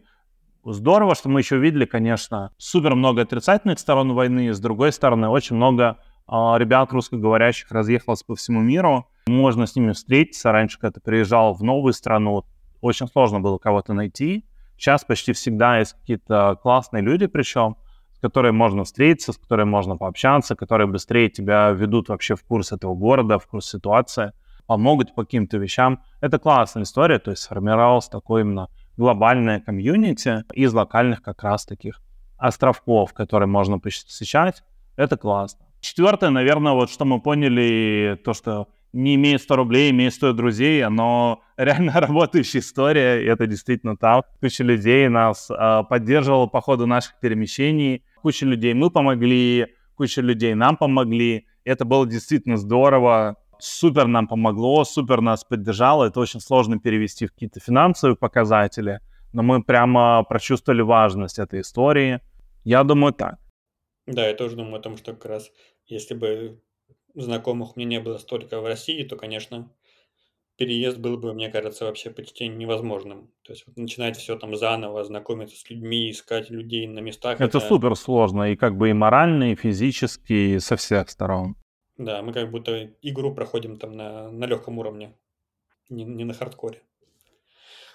Здорово, 0.66 1.14
что 1.14 1.30
мы 1.30 1.42
еще 1.42 1.60
видели, 1.60 1.86
конечно, 1.86 2.52
супер 2.58 2.96
много 2.96 3.22
отрицательных 3.22 3.78
сторон 3.78 4.14
войны, 4.14 4.52
с 4.52 4.60
другой 4.60 4.92
стороны, 4.92 5.30
очень 5.30 5.56
много 5.56 6.00
э, 6.28 6.32
ребят 6.58 6.92
русскоговорящих 6.92 7.72
разъехалось 7.72 8.24
по 8.24 8.36
всему 8.36 8.62
миру. 8.62 9.08
Можно 9.28 9.68
с 9.68 9.76
ними 9.76 9.92
встретиться. 9.92 10.52
Раньше, 10.52 10.80
когда 10.80 10.94
ты 10.94 11.02
приезжал 11.02 11.54
в 11.54 11.62
новую 11.62 11.94
страну, 11.94 12.46
очень 12.82 13.08
сложно 13.08 13.40
было 13.40 13.60
кого-то 13.60 13.94
найти. 13.94 14.44
Сейчас 14.78 15.06
почти 15.06 15.34
всегда 15.34 15.78
есть 15.78 15.94
какие-то 15.94 16.58
классные 16.62 17.04
люди, 17.04 17.28
причем, 17.28 17.78
которой 18.26 18.52
можно 18.52 18.84
встретиться, 18.84 19.34
с 19.34 19.38
которой 19.38 19.66
можно 19.66 19.98
пообщаться, 19.98 20.56
которые 20.56 20.88
быстрее 20.88 21.30
тебя 21.30 21.70
ведут 21.70 22.10
вообще 22.10 22.36
в 22.36 22.44
курс 22.44 22.72
этого 22.72 22.96
города, 22.96 23.38
в 23.38 23.46
курс 23.46 23.70
ситуации, 23.70 24.32
помогут 24.66 25.14
по 25.14 25.24
каким-то 25.24 25.58
вещам. 25.58 26.00
Это 26.22 26.40
классная 26.40 26.84
история, 26.84 27.20
то 27.20 27.30
есть 27.30 27.44
сформировалось 27.44 28.08
такое 28.08 28.42
именно 28.42 28.68
глобальное 28.98 29.60
комьюнити 29.60 30.44
из 30.54 30.74
локальных 30.74 31.22
как 31.22 31.44
раз 31.44 31.66
таких 31.68 32.02
островков, 32.40 33.14
которые 33.14 33.48
можно 33.48 33.78
посещать. 33.78 34.64
Это 34.96 35.18
классно. 35.18 35.60
Четвертое, 35.80 36.32
наверное, 36.32 36.74
вот 36.74 36.90
что 36.90 37.06
мы 37.06 37.22
поняли, 37.22 38.20
то, 38.26 38.34
что 38.34 38.70
не 38.96 39.16
имея 39.16 39.38
100 39.38 39.56
рублей, 39.56 39.92
имея 39.92 40.10
100 40.10 40.34
друзей, 40.34 40.84
оно 40.84 41.42
реально 41.58 41.92
работающая 41.94 42.62
история, 42.62 43.22
и 43.22 43.26
это 43.26 43.46
действительно 43.46 43.98
так. 43.98 44.26
Куча 44.40 44.64
людей 44.64 45.08
нас 45.10 45.52
э, 45.52 45.84
поддерживала 45.88 46.48
по 46.48 46.62
ходу 46.62 46.88
наших 46.88 47.20
перемещений, 47.20 48.04
куча 48.26 48.48
людей 48.48 48.74
мы 48.74 48.90
помогли, 48.90 49.68
куча 49.94 50.20
людей 50.22 50.56
нам 50.56 50.78
помогли. 50.78 51.46
Это 51.64 51.86
было 51.86 52.08
действительно 52.08 52.58
здорово, 52.58 53.36
супер 53.60 54.08
нам 54.08 54.28
помогло, 54.28 54.84
супер 54.84 55.22
нас 55.22 55.44
поддержало. 55.44 56.06
Это 56.06 56.20
очень 56.20 56.40
сложно 56.40 56.80
перевести 56.80 57.28
в 57.28 57.34
какие-то 57.34 57.60
финансовые 57.60 58.16
показатели, 58.16 59.00
но 59.32 59.44
мы 59.44 59.62
прямо 59.62 60.24
прочувствовали 60.24 60.82
важность 60.82 61.38
этой 61.38 61.62
истории. 61.62 62.20
Я 62.64 62.84
думаю, 62.84 63.14
так. 63.14 63.36
Да, 64.08 64.28
я 64.28 64.34
тоже 64.34 64.56
думаю 64.56 64.78
о 64.78 64.82
том, 64.82 64.98
что 64.98 65.14
как 65.14 65.26
раз 65.26 65.52
если 65.86 66.16
бы 66.16 66.60
знакомых 67.14 67.76
меня 67.76 67.90
не 67.90 68.00
было 68.00 68.18
столько 68.18 68.60
в 68.60 68.66
России, 68.66 69.04
то, 69.04 69.18
конечно, 69.18 69.70
переезд 70.58 70.98
был 70.98 71.18
бы, 71.18 71.34
мне 71.34 71.50
кажется, 71.50 71.86
вообще 71.86 72.10
почти 72.10 72.48
невозможным. 72.48 73.32
То 73.44 73.54
есть 73.54 73.66
вот 73.68 73.78
начинать 73.78 74.18
все 74.18 74.38
там 74.38 74.56
заново, 74.56 75.04
знакомиться 75.04 75.58
с 75.58 75.70
людьми, 75.70 76.12
искать 76.12 76.50
людей 76.50 76.88
на 76.88 77.00
местах. 77.00 77.36
Это, 77.36 77.58
это 77.58 77.60
супер 77.60 77.96
сложно, 77.96 78.52
и 78.52 78.56
как 78.56 78.78
бы 78.78 78.90
и 78.90 78.94
морально, 78.94 79.52
и 79.52 79.56
физически, 79.56 80.34
и 80.34 80.60
со 80.60 80.76
всех 80.76 81.10
сторон. 81.10 81.56
Да, 81.98 82.22
мы 82.22 82.34
как 82.34 82.52
будто 82.52 82.92
игру 83.02 83.34
проходим 83.34 83.78
там 83.78 83.94
на, 83.94 84.30
на 84.32 84.46
легком 84.46 84.80
уровне, 84.80 85.14
не, 85.90 86.04
не 86.04 86.26
на 86.26 86.34
хардкоре. 86.34 86.82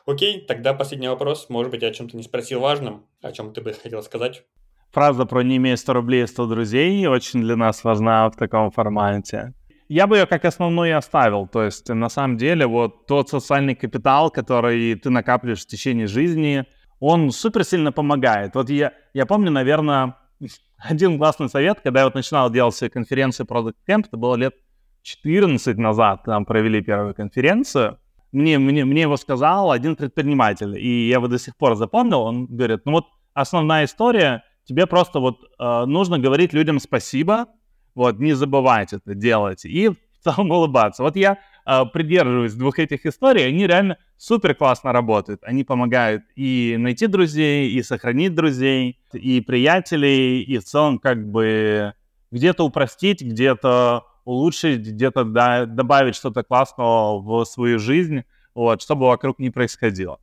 Окей, 0.06 0.40
тогда 0.40 0.72
последний 0.72 1.08
вопрос. 1.08 1.48
Может 1.50 1.70
быть, 1.70 1.82
я 1.82 1.88
о 1.88 1.92
чем-то 1.92 2.16
не 2.16 2.22
спросил 2.22 2.60
важным, 2.60 3.06
о 3.20 3.32
чем 3.32 3.52
ты 3.52 3.60
бы 3.60 3.72
хотел 3.72 4.02
сказать? 4.02 4.44
Фраза 4.92 5.24
про 5.24 5.42
«не 5.42 5.58
имей 5.58 5.76
100 5.76 5.92
рублей, 5.92 6.26
100 6.26 6.46
друзей» 6.46 7.06
очень 7.06 7.42
для 7.42 7.54
нас 7.56 7.84
важна 7.84 8.28
в 8.28 8.36
таком 8.36 8.70
формате. 8.72 9.54
Я 9.90 10.06
бы 10.06 10.18
ее 10.18 10.26
как 10.26 10.44
основной 10.44 10.94
оставил. 10.94 11.48
То 11.48 11.64
есть, 11.64 11.88
на 11.88 12.08
самом 12.08 12.36
деле, 12.36 12.64
вот 12.68 13.06
тот 13.06 13.28
социальный 13.28 13.74
капитал, 13.74 14.30
который 14.30 14.94
ты 14.94 15.10
накапливаешь 15.10 15.64
в 15.64 15.66
течение 15.66 16.06
жизни, 16.06 16.64
он 17.00 17.32
супер 17.32 17.64
сильно 17.64 17.90
помогает. 17.90 18.54
Вот 18.54 18.70
я, 18.70 18.92
я 19.14 19.26
помню, 19.26 19.50
наверное, 19.50 20.16
один 20.78 21.18
классный 21.18 21.48
совет, 21.48 21.80
когда 21.80 22.00
я 22.00 22.06
вот 22.06 22.14
начинал 22.14 22.50
делать 22.50 22.76
все 22.76 22.88
конференции 22.88 23.44
Product 23.44 23.74
Camp, 23.88 24.04
это 24.06 24.16
было 24.16 24.36
лет 24.36 24.54
14 25.02 25.76
назад, 25.76 26.22
там 26.24 26.44
провели 26.44 26.80
первую 26.82 27.16
конференцию, 27.16 27.98
мне, 28.30 28.60
мне, 28.60 28.84
мне 28.84 29.02
его 29.02 29.16
сказал 29.16 29.72
один 29.72 29.96
предприниматель, 29.96 30.78
и 30.78 31.08
я 31.08 31.16
его 31.16 31.26
до 31.26 31.40
сих 31.40 31.56
пор 31.56 31.74
запомнил, 31.74 32.20
он 32.20 32.46
говорит, 32.46 32.82
ну 32.84 32.92
вот 32.92 33.06
основная 33.34 33.86
история, 33.86 34.44
тебе 34.62 34.86
просто 34.86 35.18
вот 35.18 35.38
э, 35.58 35.84
нужно 35.86 36.20
говорить 36.20 36.52
людям 36.52 36.78
спасибо, 36.78 37.48
вот, 37.94 38.18
не 38.18 38.32
забывать 38.32 38.92
это 38.92 39.14
делать, 39.14 39.64
и 39.64 39.88
в 39.88 39.96
целом 40.22 40.50
улыбаться. 40.50 41.02
Вот 41.02 41.16
я 41.16 41.38
э, 41.66 41.84
придерживаюсь 41.92 42.54
двух 42.54 42.78
этих 42.78 43.06
историй, 43.06 43.46
они 43.46 43.66
реально 43.66 43.96
супер 44.16 44.54
классно 44.54 44.92
работают. 44.92 45.42
Они 45.44 45.64
помогают 45.64 46.24
и 46.36 46.76
найти 46.78 47.06
друзей, 47.06 47.70
и 47.70 47.82
сохранить 47.82 48.34
друзей, 48.34 49.00
и 49.12 49.40
приятелей, 49.40 50.42
и 50.42 50.58
в 50.58 50.64
целом 50.64 50.98
как 50.98 51.26
бы 51.30 51.94
где-то 52.30 52.64
упростить, 52.64 53.22
где-то 53.22 54.04
улучшить, 54.24 54.80
где-то 54.80 55.24
да, 55.24 55.66
добавить 55.66 56.14
что-то 56.14 56.42
классного 56.42 57.20
в 57.20 57.44
свою 57.44 57.78
жизнь, 57.78 58.24
вот, 58.54 58.82
чтобы 58.82 59.06
вокруг 59.06 59.38
не 59.38 59.50
происходило. 59.50 60.20